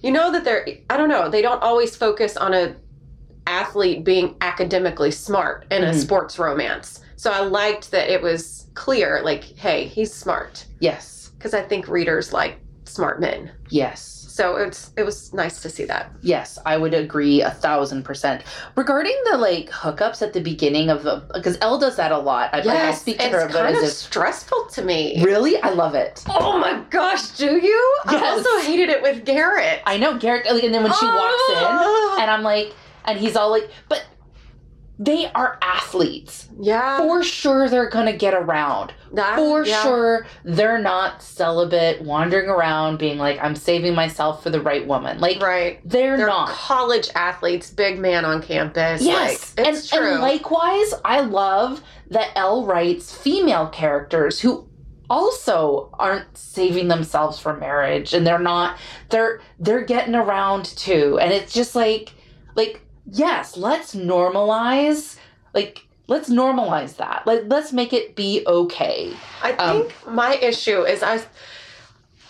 you 0.01 0.11
know 0.11 0.31
that 0.31 0.43
they're, 0.45 0.65
I 0.89 0.95
don't 0.97 1.09
know, 1.09 1.29
they 1.29 1.41
don't 1.41 1.61
always 1.61 1.95
focus 1.95 2.37
on 2.37 2.53
a 2.53 2.75
athlete 3.45 4.03
being 4.03 4.35
academically 4.41 5.11
smart 5.11 5.65
in 5.71 5.83
a 5.83 5.87
Mhm. 5.91 5.95
sports 6.01 6.37
romance. 6.39 7.01
So 7.15 7.31
I 7.31 7.39
liked 7.41 7.91
that 7.91 8.09
it 8.09 8.21
was 8.21 8.66
clear, 8.77 9.21
like, 9.23 9.43
hey, 9.57 9.85
he's 9.87 10.13
smart. 10.13 10.65
yes. 10.79 11.15
Because 11.37 11.53
I 11.53 11.61
think 11.61 11.87
readers 11.87 12.33
like 12.33 12.57
smart 12.85 13.19
men. 13.19 13.51
Yes. 13.69 14.01
So 14.27 14.55
it's 14.55 14.91
it 14.97 15.03
was 15.03 15.33
nice 15.33 15.61
to 15.61 15.69
see 15.69 15.85
that. 15.85 16.11
Yes. 16.21 16.57
I 16.65 16.77
would 16.77 16.93
agree 16.95 17.41
a 17.41 17.51
thousand 17.51 18.03
percent. 18.03 18.41
Regarding 18.75 19.15
the 19.29 19.37
like 19.37 19.69
hookups 19.69 20.21
at 20.23 20.33
the 20.33 20.41
beginning 20.41 20.89
of 20.89 21.03
the 21.03 21.23
because 21.33 21.57
Elle 21.61 21.77
does 21.79 21.95
that 21.97 22.11
a 22.11 22.17
lot. 22.17 22.49
I, 22.53 22.61
like, 22.61 22.79
I 22.79 22.91
speak 22.93 23.17
to 23.19 23.25
it's 23.25 23.33
her 23.35 23.41
about 23.41 23.65
kind 23.65 23.77
it 23.77 23.83
of 23.83 23.89
stressful 23.89 24.65
to 24.73 24.81
me. 24.83 25.23
really 25.23 25.57
I 25.61 25.69
love 25.69 25.93
it. 25.93 26.23
Oh 26.27 26.57
my 26.57 26.83
gosh, 26.89 27.29
do 27.37 27.57
you? 27.57 27.97
I 28.05 28.15
also 28.31 28.67
hated 28.67 28.89
it 28.89 29.01
with 29.03 29.25
Garrett. 29.25 29.81
I 29.85 29.97
know 29.97 30.17
Garrett 30.17 30.45
like 30.51 30.63
and 30.63 30.73
then 30.73 30.81
when 30.83 30.93
she 30.93 31.05
walks 31.05 31.49
in 31.49 31.63
Ah. 31.69 32.21
and 32.21 32.31
I'm 32.31 32.41
like 32.41 32.73
and 33.05 33.19
he's 33.19 33.35
all 33.35 33.51
like, 33.51 33.69
but 33.89 34.03
they 34.99 35.31
are 35.33 35.59
athletes. 35.61 36.47
Yeah. 36.59 36.97
For 36.97 37.23
sure, 37.23 37.69
they're 37.69 37.89
gonna 37.89 38.17
get 38.17 38.33
around. 38.33 38.93
That- 39.13 39.35
For 39.35 39.63
yeah. 39.63 39.83
sure, 39.83 40.25
they're 40.43 40.79
not 40.79 41.21
celibate, 41.21 42.01
wandering 42.01 42.49
around, 42.49 42.97
being 42.97 43.17
like, 43.19 43.37
I'm 43.41 43.55
saving 43.55 43.93
myself 43.93 44.41
for 44.41 44.49
the 44.49 44.59
right 44.59 44.85
woman. 44.87 45.19
Like, 45.19 45.41
Right. 45.41 45.79
they're, 45.85 46.17
They're 46.17 46.27
not. 46.27 46.49
college 46.49 47.09
athletes, 47.15 47.69
big 47.69 47.99
man 47.99 48.25
on 48.25 48.41
campus. 48.41 49.01
Yes, 49.03 49.53
Like, 49.57 49.67
and, 49.67 49.75
it's 49.77 49.87
true. 49.87 50.13
and 50.13 50.21
likewise, 50.21 50.93
I 51.05 51.19
love 51.21 51.81
that 52.09 52.29
Elle 52.35 52.65
writes 52.65 53.15
female 53.15 53.67
characters 53.67 54.39
who 54.39 54.67
also 55.09 55.89
aren't 55.99 56.35
saving 56.37 56.87
themselves 56.87 57.39
for 57.39 57.55
marriage, 57.55 58.13
and 58.13 58.25
they're 58.27 58.39
not. 58.39 58.77
They're 59.09 59.39
they're 59.59 59.85
getting 59.85 60.15
around 60.15 60.65
too, 60.65 61.17
and 61.21 61.31
it's 61.31 61.53
just 61.53 61.75
like 61.75 62.13
like 62.55 62.81
yes, 63.11 63.57
let's 63.57 63.95
normalize 63.95 65.17
like. 65.53 65.83
Let's 66.09 66.29
normalize 66.29 66.95
that. 66.97 67.27
Like, 67.27 67.43
let's 67.47 67.73
make 67.73 67.91
it 67.91 68.15
be 68.15 68.41
okay. 68.47 69.11
I 69.43 69.51
Um, 69.51 69.81
think 69.89 70.07
my 70.07 70.35
issue 70.35 70.83
is 70.83 71.03
I 71.03 71.19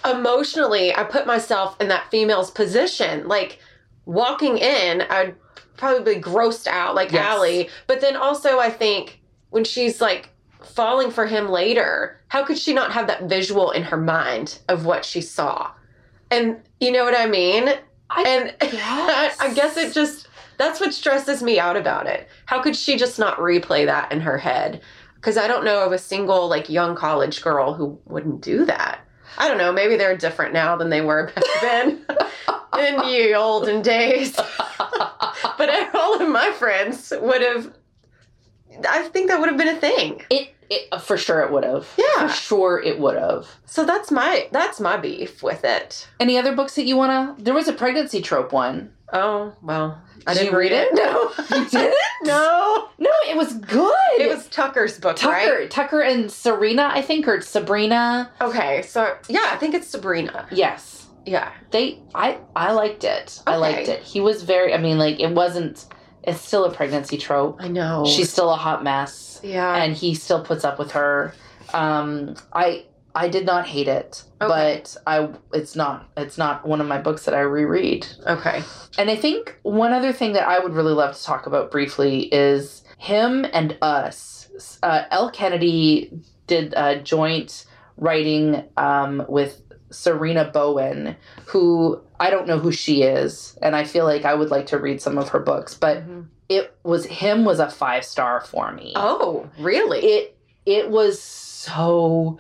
emotionally 0.09 0.95
I 0.95 1.03
put 1.03 1.27
myself 1.27 1.79
in 1.79 1.87
that 1.89 2.09
female's 2.09 2.51
position. 2.51 3.27
Like 3.27 3.59
walking 4.05 4.57
in, 4.57 5.01
I'd 5.09 5.35
probably 5.77 6.15
be 6.15 6.21
grossed 6.21 6.67
out 6.67 6.95
like 6.95 7.11
Yes. 7.11 7.23
Allie. 7.25 7.69
But 7.87 8.01
then 8.01 8.15
also 8.15 8.59
I 8.59 8.69
think 8.69 9.19
when 9.49 9.63
she's 9.63 10.01
like 10.01 10.29
falling 10.63 11.11
for 11.11 11.25
him 11.25 11.49
later, 11.49 12.19
how 12.29 12.43
could 12.43 12.57
she 12.57 12.73
not 12.73 12.91
have 12.91 13.07
that 13.07 13.23
visual 13.23 13.71
in 13.71 13.83
her 13.83 13.97
mind 13.97 14.59
of 14.69 14.85
what 14.85 15.05
she 15.05 15.21
saw? 15.21 15.71
And 16.31 16.57
you 16.79 16.91
know 16.91 17.03
what 17.03 17.15
I 17.17 17.25
mean? 17.27 17.69
I 18.09 18.23
And 18.23 18.71
guess. 18.71 19.37
I 19.41 19.53
guess 19.53 19.77
it 19.77 19.93
just 19.93 20.26
that's 20.57 20.79
what 20.79 20.93
stresses 20.93 21.41
me 21.43 21.59
out 21.59 21.77
about 21.77 22.07
it. 22.07 22.27
How 22.45 22.61
could 22.61 22.75
she 22.75 22.97
just 22.97 23.19
not 23.19 23.37
replay 23.37 23.85
that 23.85 24.11
in 24.11 24.21
her 24.21 24.37
head? 24.37 24.81
Because 25.15 25.37
I 25.37 25.47
don't 25.47 25.65
know 25.65 25.85
of 25.85 25.91
a 25.91 25.97
single 25.97 26.47
like 26.47 26.69
young 26.69 26.95
college 26.95 27.41
girl 27.41 27.73
who 27.73 27.99
wouldn't 28.05 28.41
do 28.41 28.65
that. 28.65 28.99
I 29.37 29.47
don't 29.47 29.57
know. 29.57 29.71
Maybe 29.71 29.95
they're 29.95 30.17
different 30.17 30.53
now 30.53 30.75
than 30.75 30.89
they 30.89 31.01
were 31.01 31.31
back 31.33 31.43
then 31.61 32.05
in 32.79 32.97
the 32.97 33.33
olden 33.35 33.81
days. 33.81 34.35
but 35.57 35.69
all 35.95 36.21
of 36.21 36.29
my 36.29 36.51
friends 36.51 37.13
would 37.19 37.41
have. 37.41 37.73
I 38.87 39.03
think 39.09 39.29
that 39.29 39.39
would 39.39 39.49
have 39.49 39.57
been 39.57 39.75
a 39.75 39.79
thing. 39.79 40.21
It, 40.29 40.49
it 40.69 40.87
uh, 40.91 40.99
for 40.99 41.17
sure 41.17 41.41
it 41.41 41.51
would 41.51 41.63
have. 41.63 41.87
Yeah. 41.97 42.27
For 42.27 42.33
sure 42.33 42.81
it 42.83 42.99
would 42.99 43.17
have. 43.17 43.47
So 43.65 43.85
that's 43.85 44.11
my 44.11 44.47
that's 44.51 44.79
my 44.79 44.97
beef 44.97 45.41
with 45.41 45.63
it. 45.63 46.07
Any 46.19 46.37
other 46.37 46.55
books 46.55 46.75
that 46.75 46.85
you 46.85 46.95
wanna? 46.95 47.35
There 47.39 47.53
was 47.53 47.67
a 47.67 47.73
pregnancy 47.73 48.21
trope 48.21 48.51
one. 48.51 48.91
Oh 49.13 49.53
well, 49.61 50.01
I 50.25 50.33
Did 50.33 50.39
didn't 50.41 50.55
read 50.55 50.71
read 50.71 50.89
it. 50.91 50.93
No, 50.93 51.31
You 51.57 51.65
didn't? 51.69 51.95
no. 52.23 52.89
No, 52.99 53.09
it 53.29 53.37
was 53.37 53.53
good. 53.53 53.93
It 54.19 54.27
was 54.27 54.47
Tucker's 54.49 54.99
book, 54.99 55.15
Tucker, 55.15 55.31
right? 55.59 55.71
Tucker 55.71 56.01
and 56.01 56.29
Serena, 56.31 56.89
I 56.93 57.01
think, 57.01 57.27
or 57.27 57.39
Sabrina. 57.41 58.29
Okay, 58.41 58.81
so 58.81 59.15
yeah, 59.29 59.49
I 59.51 59.55
think 59.57 59.75
it's 59.75 59.87
Sabrina. 59.87 60.47
Yes, 60.51 61.07
Yeah. 61.25 61.51
they. 61.71 61.99
I 62.15 62.39
I 62.55 62.71
liked 62.73 63.03
it. 63.05 63.41
I 63.47 63.55
liked 63.55 63.87
it. 63.87 64.01
He 64.03 64.19
was 64.19 64.43
very. 64.43 64.73
I 64.73 64.77
mean, 64.77 64.97
like 64.97 65.19
it 65.21 65.31
wasn't. 65.31 65.85
It's 66.23 66.41
still 66.41 66.65
a 66.65 66.73
pregnancy 66.73 67.17
trope. 67.17 67.57
I 67.61 67.69
know. 67.69 68.05
She's 68.05 68.29
still 68.29 68.51
a 68.51 68.57
hot 68.57 68.83
mess, 68.83 69.39
yeah. 69.43 69.75
and 69.81 69.95
he 69.95 70.13
still 70.15 70.43
puts 70.43 70.65
up 70.65 70.77
with 70.79 70.91
her. 70.91 71.33
Um, 71.73 72.35
I 72.51 72.85
I 73.17 73.27
did 73.29 73.45
not 73.45 73.65
hate 73.65 73.87
it, 73.87 74.23
Okay. 74.41 74.47
but 74.47 74.95
I 75.07 75.29
it's 75.53 75.75
not 75.75 76.07
it's 76.15 76.37
not 76.37 76.67
one 76.67 76.79
of 76.81 76.87
my 76.87 76.99
books 76.99 77.25
that 77.25 77.33
I 77.33 77.39
reread. 77.41 78.05
okay. 78.27 78.61
And 78.97 79.09
I 79.09 79.15
think 79.15 79.57
one 79.63 79.91
other 79.91 80.13
thing 80.13 80.33
that 80.33 80.47
I 80.47 80.59
would 80.59 80.73
really 80.73 80.93
love 80.93 81.15
to 81.17 81.23
talk 81.23 81.47
about 81.47 81.71
briefly 81.71 82.25
is 82.33 82.83
him 82.99 83.45
and 83.53 83.77
us. 83.81 84.77
Uh, 84.83 85.03
Elle 85.11 85.31
Kennedy 85.31 86.11
did 86.47 86.73
a 86.75 87.01
joint 87.01 87.65
writing 87.97 88.63
um, 88.77 89.25
with 89.27 89.61
Sarina 89.91 90.51
Bowen, 90.53 91.15
who 91.47 91.99
I 92.19 92.29
don't 92.29 92.47
know 92.47 92.59
who 92.59 92.71
she 92.71 93.01
is, 93.03 93.57
and 93.61 93.75
I 93.75 93.83
feel 93.83 94.05
like 94.05 94.25
I 94.25 94.33
would 94.33 94.49
like 94.51 94.67
to 94.67 94.77
read 94.77 95.01
some 95.01 95.17
of 95.17 95.29
her 95.29 95.39
books. 95.39 95.73
But 95.75 96.03
it 96.49 96.75
was 96.83 97.05
him 97.05 97.45
was 97.45 97.59
a 97.59 97.69
five 97.69 98.05
star 98.05 98.41
for 98.41 98.71
me. 98.71 98.93
Oh, 98.95 99.49
really? 99.59 99.99
It 99.99 100.37
it 100.65 100.89
was 100.89 101.21
so 101.21 102.39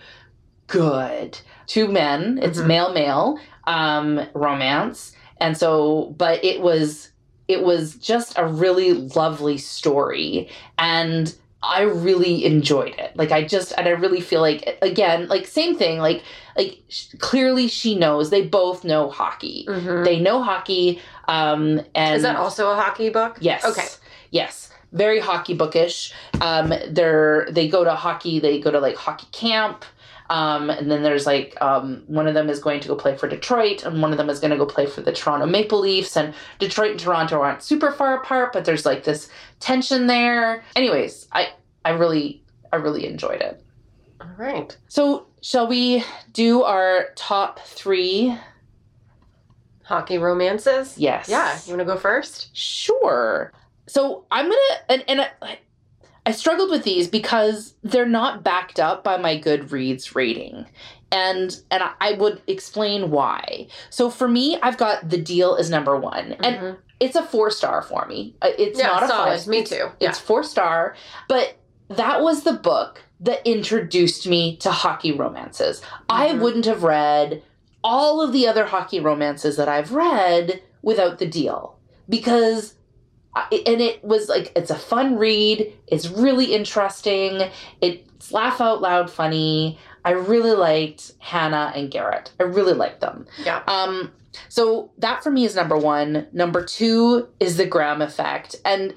good. 0.67 1.39
Two 1.65 1.87
men, 1.87 2.39
it's 2.41 2.59
Mhm. 2.59 2.67
male 2.67 2.93
male 2.93 3.39
um 3.65 4.21
romance. 4.33 5.13
And 5.39 5.57
so 5.57 6.13
but 6.17 6.43
it 6.43 6.61
was 6.61 7.09
it 7.47 7.63
was 7.63 7.95
just 7.95 8.37
a 8.37 8.45
really 8.45 8.93
lovely 8.93 9.57
story 9.57 10.49
and 10.77 11.33
I 11.63 11.81
really 11.81 12.45
enjoyed 12.45 12.93
it. 12.97 13.11
Like 13.15 13.31
I 13.31 13.43
just 13.43 13.73
and 13.77 13.87
I 13.87 13.91
really 13.91 14.21
feel 14.21 14.41
like 14.41 14.77
again, 14.81 15.27
like 15.27 15.47
same 15.47 15.75
thing, 15.77 15.99
like 15.99 16.23
like 16.55 16.77
sh- 16.87 17.07
clearly 17.19 17.67
she 17.67 17.95
knows 17.97 18.29
they 18.29 18.43
both 18.43 18.83
know 18.83 19.09
hockey. 19.09 19.65
Mhm. 19.67 20.05
They 20.05 20.19
know 20.19 20.41
hockey 20.43 21.01
um 21.27 21.81
and 21.95 22.15
Is 22.15 22.21
that 22.23 22.35
also 22.37 22.71
a 22.71 22.75
hockey 22.75 23.09
book? 23.09 23.37
Yes. 23.41 23.65
Okay. 23.65 23.87
Yes. 24.31 24.69
Very 24.93 25.19
hockey 25.19 25.53
bookish. 25.53 26.13
Um, 26.39 26.73
they're 26.89 27.47
they 27.51 27.67
go 27.67 27.83
to 27.83 27.91
hockey. 27.91 28.39
They 28.39 28.59
go 28.59 28.71
to 28.71 28.79
like 28.79 28.95
hockey 28.95 29.27
camp. 29.33 29.83
Um, 30.29 30.69
and 30.69 30.91
then 30.91 31.03
there's 31.03 31.25
like 31.25 31.55
um, 31.61 32.03
one 32.07 32.27
of 32.27 32.33
them 32.33 32.49
is 32.49 32.59
going 32.59 32.81
to 32.81 32.87
go 32.87 32.95
play 32.95 33.15
for 33.15 33.27
Detroit, 33.27 33.83
and 33.83 34.01
one 34.01 34.11
of 34.11 34.17
them 34.17 34.29
is 34.29 34.39
going 34.39 34.51
to 34.51 34.57
go 34.57 34.65
play 34.65 34.85
for 34.85 35.01
the 35.01 35.13
Toronto 35.13 35.45
Maple 35.45 35.79
Leafs. 35.79 36.17
And 36.17 36.33
Detroit 36.59 36.91
and 36.91 36.99
Toronto 36.99 37.41
aren't 37.41 37.63
super 37.63 37.91
far 37.91 38.17
apart, 38.17 38.53
but 38.53 38.65
there's 38.65 38.85
like 38.85 39.03
this 39.03 39.29
tension 39.59 40.07
there. 40.07 40.63
Anyways, 40.75 41.27
I 41.31 41.49
I 41.85 41.91
really 41.91 42.43
I 42.71 42.77
really 42.77 43.05
enjoyed 43.05 43.41
it. 43.41 43.63
All 44.19 44.33
right. 44.37 44.75
So 44.87 45.27
shall 45.41 45.67
we 45.67 46.03
do 46.33 46.63
our 46.63 47.09
top 47.15 47.59
three? 47.59 48.37
Hockey 49.83 50.17
romances? 50.17 50.97
Yes. 50.97 51.29
Yeah. 51.29 51.57
You 51.65 51.77
want 51.77 51.87
to 51.87 51.93
go 51.93 51.97
first? 51.97 52.53
Sure. 52.53 53.53
So 53.87 54.25
I'm 54.29 54.45
gonna 54.45 54.57
and, 54.89 55.03
and 55.07 55.21
I, 55.41 55.59
I 56.27 56.31
struggled 56.31 56.69
with 56.69 56.83
these 56.83 57.07
because 57.07 57.73
they're 57.83 58.05
not 58.05 58.43
backed 58.43 58.79
up 58.81 59.01
by 59.03 59.15
my 59.17 59.39
Goodreads 59.39 60.13
rating. 60.13 60.65
And 61.09 61.57
and 61.71 61.81
I- 61.83 61.93
I 62.01 62.11
would 62.13 62.41
explain 62.47 63.11
why. 63.11 63.67
So 63.89 64.09
for 64.09 64.27
me, 64.27 64.59
I've 64.61 64.77
got 64.77 65.09
the 65.09 65.17
deal 65.17 65.55
is 65.55 65.69
number 65.69 65.95
one. 65.95 66.33
And 66.43 66.55
Mhm. 66.57 66.77
it's 66.99 67.15
a 67.15 67.23
four 67.23 67.49
star 67.49 67.81
for 67.81 68.05
me. 68.07 68.35
Uh, 68.41 68.49
It's 68.57 68.77
yeah, 68.77 68.87
not 68.87 69.03
a 69.03 69.07
solid. 69.07 69.37
five. 69.39 69.47
Me 69.47 69.59
it's- 69.59 69.69
too. 69.69 69.89
Yeah. 70.01 70.09
It's 70.09 70.19
four 70.19 70.43
star. 70.43 70.95
But 71.29 71.53
that 71.89 72.21
was 72.21 72.43
the 72.43 72.53
book 72.53 73.03
that 73.21 73.41
introduced 73.47 74.27
me 74.27 74.57
to 74.57 74.69
hockey 74.69 75.13
romances. 75.13 75.81
I 76.09 76.27
Mhm. 76.29 76.39
wouldn't 76.39 76.65
have 76.65 76.83
read 76.83 77.41
all 77.85 78.21
of 78.21 78.33
the 78.33 78.45
other 78.47 78.65
hockey 78.65 78.99
romances 78.99 79.55
that 79.55 79.69
I've 79.69 79.93
read 79.93 80.61
without 80.81 81.19
the 81.19 81.25
deal 81.25 81.77
because 82.09 82.73
I- 82.73 82.76
and 83.51 83.81
it 83.81 84.03
was 84.03 84.29
like 84.29 84.51
it's 84.55 84.69
a 84.71 84.75
fun 84.77 85.17
read. 85.17 85.73
It's 85.87 86.07
really 86.09 86.53
interesting. 86.53 87.49
It's 87.81 88.31
laugh 88.31 88.59
out 88.61 88.81
loud 88.81 89.09
funny. 89.09 89.79
I 90.05 90.11
really 90.11 90.51
liked 90.53 91.11
hannah 91.19 91.71
and 91.75 91.91
garrett. 91.91 92.31
I 92.39 92.43
really 92.43 92.73
liked 92.73 93.01
them. 93.01 93.25
Yeah. 93.43 93.63
um 93.67 94.11
so 94.49 94.91
that 94.99 95.23
for 95.23 95.31
me 95.31 95.45
is 95.45 95.55
number 95.55 95.77
one. 95.77 96.27
Number 96.31 96.63
two 96.63 97.27
is 97.39 97.57
the 97.57 97.65
graham 97.65 98.01
effect. 98.01 98.55
And 98.65 98.93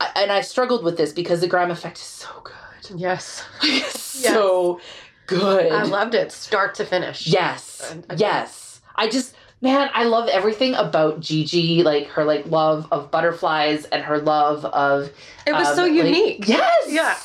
I- 0.00 0.10
and 0.16 0.32
i 0.32 0.40
struggled 0.40 0.82
with 0.84 0.96
this 0.96 1.12
because 1.12 1.40
the 1.40 1.46
graham 1.46 1.70
effect 1.70 1.98
is 1.98 2.04
so 2.04 2.28
good. 2.42 2.54
Yes. 2.96 3.46
so 3.88 4.80
good. 5.26 5.72
I 5.72 5.84
loved 5.84 6.14
it, 6.14 6.30
start 6.32 6.74
to 6.76 6.84
finish. 6.84 7.26
Yes. 7.26 7.94
I- 8.10 8.12
I- 8.12 8.16
yes. 8.16 8.80
I 8.96 9.08
just 9.08 9.34
man, 9.64 9.90
I 9.94 10.04
love 10.04 10.28
everything 10.28 10.74
about 10.74 11.18
Gigi, 11.20 11.82
like 11.82 12.06
her 12.08 12.24
like 12.24 12.46
love 12.46 12.86
of 12.92 13.10
butterflies 13.10 13.86
and 13.86 14.04
her 14.04 14.18
love 14.18 14.64
of 14.66 15.10
It 15.46 15.52
was 15.52 15.66
um, 15.68 15.74
so 15.76 15.82
like- 15.84 15.92
unique. 15.94 16.46
yes. 16.46 16.86
Yeah. 16.88 17.16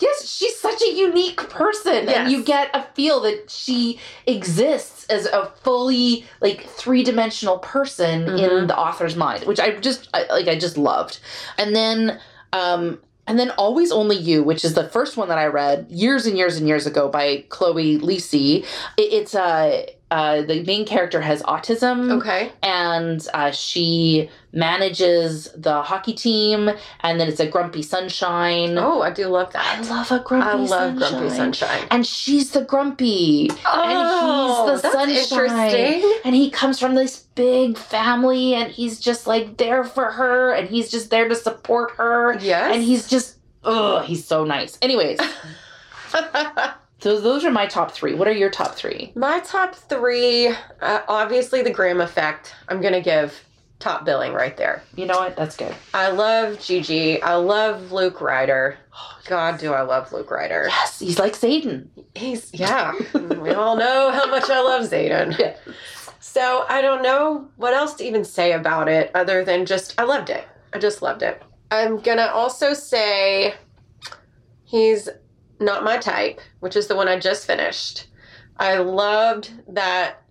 Yes, 0.00 0.28
she's 0.28 0.58
such 0.58 0.82
a 0.82 0.92
unique 0.92 1.36
person 1.48 2.04
Yes. 2.06 2.16
and 2.16 2.30
you 2.32 2.42
get 2.42 2.68
a 2.74 2.82
feel 2.94 3.20
that 3.20 3.48
she 3.48 4.00
exists 4.26 5.06
as 5.06 5.24
a 5.26 5.46
fully 5.62 6.26
like 6.42 6.66
three-dimensional 6.66 7.58
person 7.60 8.22
in 8.28 8.50
Mhm. 8.50 8.66
the 8.68 8.76
author's 8.76 9.14
mind, 9.16 9.44
which 9.44 9.60
I 9.60 9.70
just 9.76 10.08
I, 10.12 10.24
like 10.30 10.48
I 10.48 10.56
just 10.58 10.76
loved. 10.76 11.20
And 11.58 11.74
then 11.76 12.18
um 12.52 12.98
and 13.26 13.38
then 13.38 13.50
Always 13.52 13.90
Only 13.90 14.16
You, 14.16 14.42
which 14.42 14.64
is 14.66 14.74
the 14.74 14.84
first 14.88 15.16
one 15.16 15.28
that 15.28 15.38
I 15.38 15.46
read 15.46 15.86
years 15.88 16.26
and 16.26 16.36
years 16.36 16.58
and 16.58 16.68
years 16.68 16.86
ago 16.86 17.08
by 17.08 17.44
Chloe 17.48 17.98
Liese. 17.98 18.62
It, 18.98 19.00
it's 19.00 19.34
a 19.34 19.86
uh, 20.16 20.42
the 20.50 20.62
main 20.64 20.84
character 20.86 21.20
has 21.20 21.42
autism 21.54 21.96
Okay. 22.18 22.42
and 22.62 23.18
uh, 23.34 23.50
she 23.50 24.28
manages 24.52 25.48
the 25.66 25.76
hockey 25.82 26.12
team 26.26 26.70
and 27.00 27.18
then 27.18 27.26
it's 27.30 27.40
a 27.40 27.48
grumpy 27.54 27.82
sunshine 27.82 28.72
Oh, 28.78 29.02
I 29.02 29.10
do 29.10 29.26
love 29.38 29.52
that. 29.52 29.66
i 29.78 29.88
love 29.94 30.10
a 30.12 30.20
grumpy 30.28 30.66
sunshine. 30.68 30.78
I 30.78 30.92
love 30.92 30.98
sunshine. 31.00 31.10
Grumpy 31.18 31.36
Sunshine. 31.36 31.88
and 31.90 32.06
she's 32.06 32.50
the 32.52 32.64
grumpy 32.72 33.50
Oh, 33.66 34.72
he's 34.72 34.82
the 34.82 34.88
that's 34.88 35.28
sunshine. 35.28 35.70
interesting. 35.74 36.20
and 36.24 36.34
he 36.34 36.50
comes 36.60 36.78
from 36.78 36.94
this 36.94 37.14
big 37.34 37.76
family 37.76 38.54
and 38.54 38.70
he's 38.70 39.00
just 39.00 39.26
like 39.26 39.56
there 39.56 39.82
for 39.82 40.12
her 40.12 40.52
and 40.54 40.68
he's 40.68 40.88
just 40.90 41.10
there 41.10 41.28
to 41.28 41.34
support 41.34 41.90
her 41.98 42.38
Yes. 42.38 42.74
and 42.74 42.82
he's 42.84 43.08
just 43.08 43.38
ugh 43.64 44.04
he's 44.04 44.24
so 44.24 44.44
nice 44.44 44.78
anyways 44.82 45.18
so 47.04 47.20
those 47.20 47.44
are 47.44 47.50
my 47.50 47.66
top 47.66 47.92
three 47.92 48.14
what 48.14 48.26
are 48.26 48.32
your 48.32 48.48
top 48.48 48.74
three 48.74 49.12
My 49.14 49.40
top 49.40 49.74
three, 49.74 50.48
uh, 50.80 51.02
obviously 51.06 51.60
the 51.60 51.70
Graham 51.70 52.00
effect. 52.00 52.54
I'm 52.66 52.80
gonna 52.80 53.02
give 53.02 53.44
top 53.78 54.06
billing 54.06 54.32
right 54.32 54.56
there. 54.56 54.82
you 54.96 55.04
know 55.04 55.18
what 55.18 55.36
that's 55.36 55.54
good 55.54 55.74
I 55.92 56.10
love 56.10 56.58
Gigi. 56.60 57.20
I 57.20 57.34
love 57.34 57.92
Luke 57.92 58.22
Ryder. 58.22 58.78
God, 59.26 59.58
do 59.58 59.74
I 59.74 59.82
love 59.82 60.14
Luke 60.14 60.30
Ryder. 60.30 60.64
yes 60.68 60.98
he's 60.98 61.18
like 61.18 61.34
Xaden. 61.34 61.88
He's 62.14 62.50
yeah. 62.54 62.94
we 63.12 63.50
all 63.50 63.76
know 63.76 64.10
how 64.10 64.24
much 64.30 64.48
I 64.48 64.60
love 64.60 64.88
Xaden. 64.90 65.38
Yeah. 65.38 65.56
So 66.20 66.64
I 66.70 66.80
don't 66.80 67.02
know 67.02 67.48
what 67.56 67.74
else 67.74 67.94
to 67.94 68.04
even 68.04 68.24
say 68.24 68.52
about 68.52 68.88
it 68.88 69.10
other 69.14 69.44
than 69.44 69.66
just 69.66 69.94
I 70.00 70.04
loved 70.04 70.30
it. 70.30 70.48
I 70.72 70.78
just 70.78 71.02
loved 71.02 71.22
it. 71.22 71.42
I'm 71.70 71.98
gonna 71.98 72.30
also 72.32 72.72
say 72.72 73.54
he's 74.64 75.10
not 75.64 75.84
my 75.84 75.96
type, 75.96 76.40
which 76.60 76.76
is 76.76 76.86
the 76.86 76.96
one 76.96 77.08
I 77.08 77.18
just 77.18 77.46
finished. 77.46 78.06
I 78.58 78.76
loved 78.76 79.50
that 79.74 80.22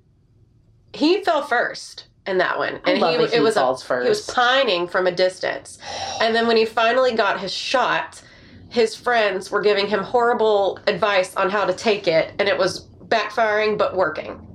he 0.93 1.23
fell 1.23 1.43
first 1.43 2.07
in 2.25 2.37
that 2.37 2.57
one, 2.57 2.79
and 2.85 2.97
he 2.97 2.99
that 2.99 3.29
he 3.31 3.35
it 3.35 3.41
was 3.41 3.57
a 3.57 3.75
first 3.77 4.03
he 4.03 4.09
was 4.09 4.25
pining 4.27 4.87
from 4.87 5.07
a 5.07 5.11
distance. 5.11 5.79
And 6.21 6.33
then 6.33 6.47
when 6.47 6.55
he 6.55 6.65
finally 6.65 7.15
got 7.15 7.39
his 7.39 7.51
shot, 7.51 8.21
his 8.69 8.95
friends 8.95 9.51
were 9.51 9.61
giving 9.61 9.87
him 9.87 10.01
horrible 10.01 10.79
advice 10.87 11.35
on 11.35 11.49
how 11.49 11.65
to 11.65 11.73
take 11.73 12.07
it, 12.07 12.33
and 12.39 12.47
it 12.47 12.57
was 12.57 12.87
backfiring 13.07 13.77
but 13.77 13.95
working. 13.95 14.47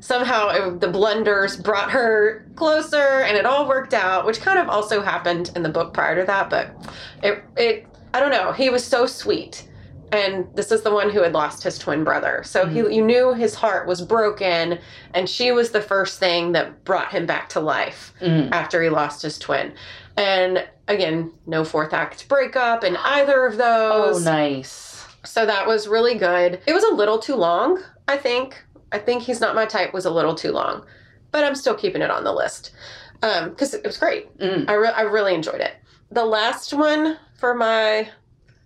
Somehow 0.00 0.48
it, 0.48 0.80
the 0.80 0.88
blunders 0.88 1.56
brought 1.56 1.90
her 1.92 2.44
closer, 2.56 3.20
and 3.20 3.36
it 3.36 3.46
all 3.46 3.68
worked 3.68 3.94
out, 3.94 4.26
which 4.26 4.40
kind 4.40 4.58
of 4.58 4.68
also 4.68 5.00
happened 5.00 5.52
in 5.54 5.62
the 5.62 5.68
book 5.68 5.94
prior 5.94 6.20
to 6.20 6.26
that. 6.26 6.50
But 6.50 6.74
it, 7.22 7.44
it 7.56 7.86
I 8.12 8.18
don't 8.18 8.32
know. 8.32 8.52
He 8.52 8.68
was 8.68 8.84
so 8.84 9.06
sweet, 9.06 9.68
and 10.12 10.46
this 10.54 10.70
is 10.70 10.82
the 10.82 10.92
one 10.92 11.10
who 11.10 11.22
had 11.22 11.32
lost 11.32 11.62
his 11.62 11.78
twin 11.78 12.04
brother. 12.04 12.42
So 12.44 12.66
he, 12.66 12.78
you 12.80 13.02
knew 13.04 13.32
his 13.34 13.54
heart 13.54 13.86
was 13.88 14.02
broken, 14.02 14.78
and 15.14 15.28
she 15.28 15.50
was 15.52 15.70
the 15.70 15.80
first 15.80 16.18
thing 16.20 16.52
that 16.52 16.84
brought 16.84 17.10
him 17.10 17.26
back 17.26 17.48
to 17.50 17.60
life 17.60 18.12
Mm. 18.20 18.50
after 18.52 18.82
he 18.82 18.88
lost 18.90 19.22
his 19.22 19.38
twin. 19.38 19.72
And 20.16 20.68
again, 20.88 21.32
no 21.46 21.64
fourth 21.64 21.92
act 21.94 22.28
breakup 22.28 22.84
in 22.84 22.96
either 22.98 23.46
of 23.46 23.56
those. 23.56 24.26
oh 24.26 24.30
nice 24.30 25.06
So 25.24 25.46
that 25.46 25.66
was 25.66 25.88
really 25.88 26.16
good. 26.16 26.60
It 26.66 26.72
was 26.74 26.84
a 26.84 26.94
little 26.94 27.18
too 27.18 27.34
long, 27.36 27.82
I 28.06 28.16
think. 28.18 28.62
I 28.92 28.98
think 28.98 29.22
He's 29.22 29.40
Not 29.40 29.54
My 29.54 29.64
Type 29.64 29.94
was 29.94 30.04
a 30.04 30.10
little 30.10 30.34
too 30.34 30.52
long, 30.52 30.84
but 31.30 31.44
I'm 31.44 31.54
still 31.54 31.74
keeping 31.74 32.02
it 32.02 32.10
on 32.10 32.24
the 32.24 32.32
list 32.32 32.72
because 33.20 33.72
it 33.72 33.82
was 33.86 33.96
great. 33.96 34.36
Mm. 34.38 34.68
I, 34.68 34.74
re- 34.74 34.88
I 34.94 35.02
really 35.02 35.34
enjoyed 35.34 35.60
it. 35.62 35.76
The 36.10 36.24
last 36.26 36.74
one 36.74 37.16
for 37.38 37.54
my 37.54 38.10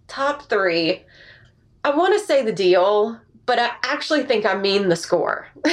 top 0.09 0.49
three, 0.49 1.05
I 1.87 1.91
want 1.91 2.15
to 2.15 2.19
say 2.19 2.43
the 2.43 2.51
deal, 2.53 3.17
but 3.47 3.61
I 3.61 3.71
actually 3.85 4.25
think 4.25 4.45
I 4.45 4.57
mean 4.57 4.89
the 4.89 4.97
score. 4.97 5.47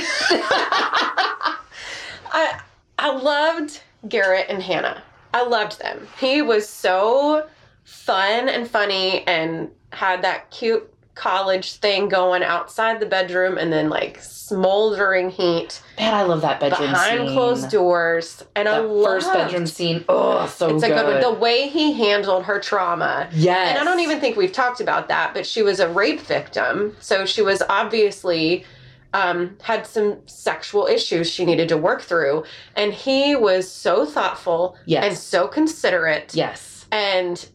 I 2.31 2.59
I 2.99 3.17
loved 3.17 3.81
Garrett 4.07 4.45
and 4.47 4.61
Hannah. 4.61 5.01
I 5.33 5.43
loved 5.43 5.79
them. 5.81 6.07
He 6.19 6.43
was 6.43 6.69
so 6.69 7.49
fun 7.83 8.47
and 8.47 8.69
funny 8.69 9.25
and 9.25 9.71
had 9.91 10.21
that 10.21 10.51
cute 10.51 10.92
college 11.15 11.73
thing 11.75 12.09
going 12.09 12.43
outside 12.43 12.99
the 12.99 13.05
bedroom 13.05 13.57
and 13.57 13.71
then 13.71 13.89
like 13.89 14.19
smoldering 14.21 15.29
heat 15.29 15.81
man 15.97 16.13
i 16.13 16.23
love 16.23 16.41
that 16.41 16.59
bedroom 16.59 16.89
behind 16.91 17.19
scene. 17.19 17.33
closed 17.33 17.69
doors. 17.69 18.43
And 18.55 18.67
I 18.67 18.81
that 18.81 18.87
loved 18.87 19.23
first 19.23 19.33
bedroom 19.33 19.67
scene 19.67 20.03
oh 20.09 20.47
so 20.47 20.73
it's 20.75 20.83
good 20.83 20.91
a 20.91 20.95
good 20.95 21.21
one. 21.21 21.21
The 21.21 21.39
way 21.39 21.69
he 21.69 21.93
handled 21.93 22.45
her 22.45 22.59
trauma. 22.59 23.29
yes 23.31 23.69
And 23.69 23.77
I 23.77 23.83
don't 23.83 23.99
even 23.99 24.19
think 24.19 24.37
we've 24.37 24.51
talked 24.51 24.81
about 24.81 25.07
that, 25.09 25.33
but 25.33 25.45
she 25.45 25.61
was 25.61 25.79
a 25.79 25.89
rape 25.89 26.21
victim. 26.21 26.95
So 26.99 27.25
she 27.25 27.41
was 27.41 27.61
obviously 27.69 28.65
um, 29.13 29.57
had 29.61 29.85
some 29.85 30.17
sexual 30.25 30.87
issues 30.87 31.29
she 31.29 31.45
needed 31.45 31.69
to 31.69 31.77
work 31.77 32.01
through. 32.01 32.43
And 32.75 32.93
he 32.93 33.35
was 33.35 33.69
so 33.71 34.05
thoughtful 34.05 34.77
yes 34.85 35.03
and 35.03 35.17
so 35.17 35.47
considerate. 35.47 36.33
yes 36.33 36.87
And 36.91 37.47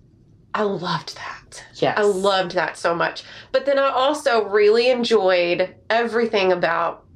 I 0.59 0.63
loved 0.63 1.17
that. 1.17 1.65
yes 1.77 1.97
I 1.97 2.03
loved 2.03 2.53
that 2.53 2.77
so 2.77 2.95
much. 2.95 3.23
But 3.53 3.65
then 3.65 3.79
I 3.79 3.91
also 3.91 4.49
really 4.49 4.91
enjoyed 4.91 5.75
everything 5.89 6.53
about 6.53 7.07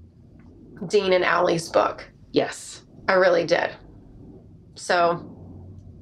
Dean 0.87 1.13
and 1.13 1.25
Allie's 1.25 1.69
book. 1.69 2.09
yes 2.31 2.83
I 3.09 3.15
really 3.15 3.45
did. 3.45 3.71
So 4.77 5.29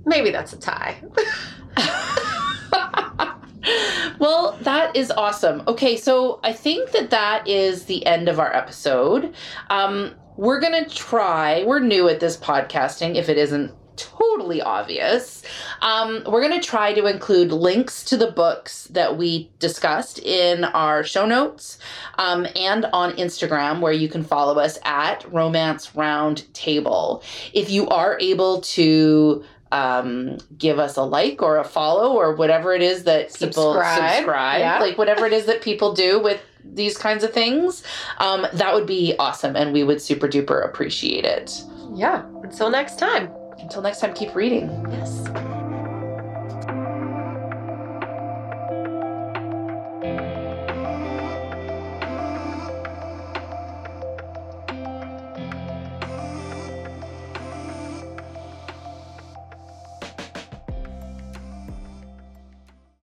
maybe 0.05 0.30
that's 0.30 0.53
a 0.53 0.59
tie. 0.59 1.03
well, 4.18 4.59
that 4.61 4.95
is 4.95 5.11
awesome. 5.11 5.62
Okay, 5.66 5.97
so 5.97 6.41
I 6.45 6.53
think 6.53 6.93
that 6.93 7.11
that 7.11 7.49
is 7.49 7.84
the 7.84 8.05
end 8.05 8.28
of 8.28 8.38
our 8.38 8.55
episode. 8.55 9.34
Um, 9.70 10.14
we're 10.36 10.61
going 10.61 10.84
to 10.84 10.95
try, 10.95 11.64
we're 11.64 11.80
new 11.80 12.09
at 12.09 12.20
this 12.20 12.36
podcasting, 12.36 13.16
if 13.16 13.28
it 13.28 13.38
isn't 13.38 13.72
totally 14.01 14.61
obvious. 14.63 15.43
Um, 15.83 16.23
we're 16.27 16.47
going 16.47 16.61
to 16.61 16.67
try 16.67 16.93
to 16.93 17.07
include 17.07 17.53
links 17.53 18.05
to 18.05 18.17
the 18.17 18.31
books 18.31 18.85
that 18.89 19.17
we 19.17 19.51
discussed 19.59 20.19
in 20.19 20.65
our 20.65 21.05
show 21.05 21.27
notes 21.27 21.79
um, 22.19 22.47
and 22.57 22.87
on 22.87 23.13
Instagram, 23.17 23.81
where 23.81 23.93
you 23.93 24.09
can 24.09 24.25
follow 24.25 24.59
us 24.59 24.79
at 24.85 25.31
Romance 25.33 25.95
Round 25.95 26.53
Table. 26.55 27.23
If 27.53 27.71
you 27.71 27.89
are 27.89 28.19
able 28.21 28.61
to 28.63 29.45
um, 29.73 30.39
give 30.59 30.79
us 30.79 30.97
a 30.97 31.03
like 31.03 31.43
or 31.43 31.59
a 31.59 31.65
follow 31.65 32.13
or 32.13 32.35
whatever 32.35 32.75
it 32.75 32.83
is 32.83 33.05
that 33.05 33.33
people 33.33 33.73
Subscribe, 33.75 34.15
subscribe, 34.17 34.61
yeah. 34.61 34.79
like 34.81 34.99
whatever 34.99 35.27
it 35.27 35.33
is 35.33 35.47
that 35.47 35.63
people 35.63 35.95
do 35.95 36.21
with 36.21 36.43
these 36.65 36.97
kinds 36.99 37.25
of 37.25 37.33
things, 37.33 37.83
um, 38.19 38.47
that 38.53 38.75
would 38.75 38.87
be 38.87 39.15
awesome 39.19 39.57
and 39.57 39.73
we 39.73 39.83
would 39.83 40.03
super 40.03 40.29
duper 40.29 40.65
appreciate 40.65 41.25
it. 41.25 41.63
Yeah. 41.95 42.25
Until 42.43 42.71
next 42.71 42.99
time. 42.99 43.31
Until 43.63 43.83
next 43.83 44.01
time, 44.01 44.15
keep 44.15 44.35
reading. 44.35 44.69
Yes. 44.91 45.50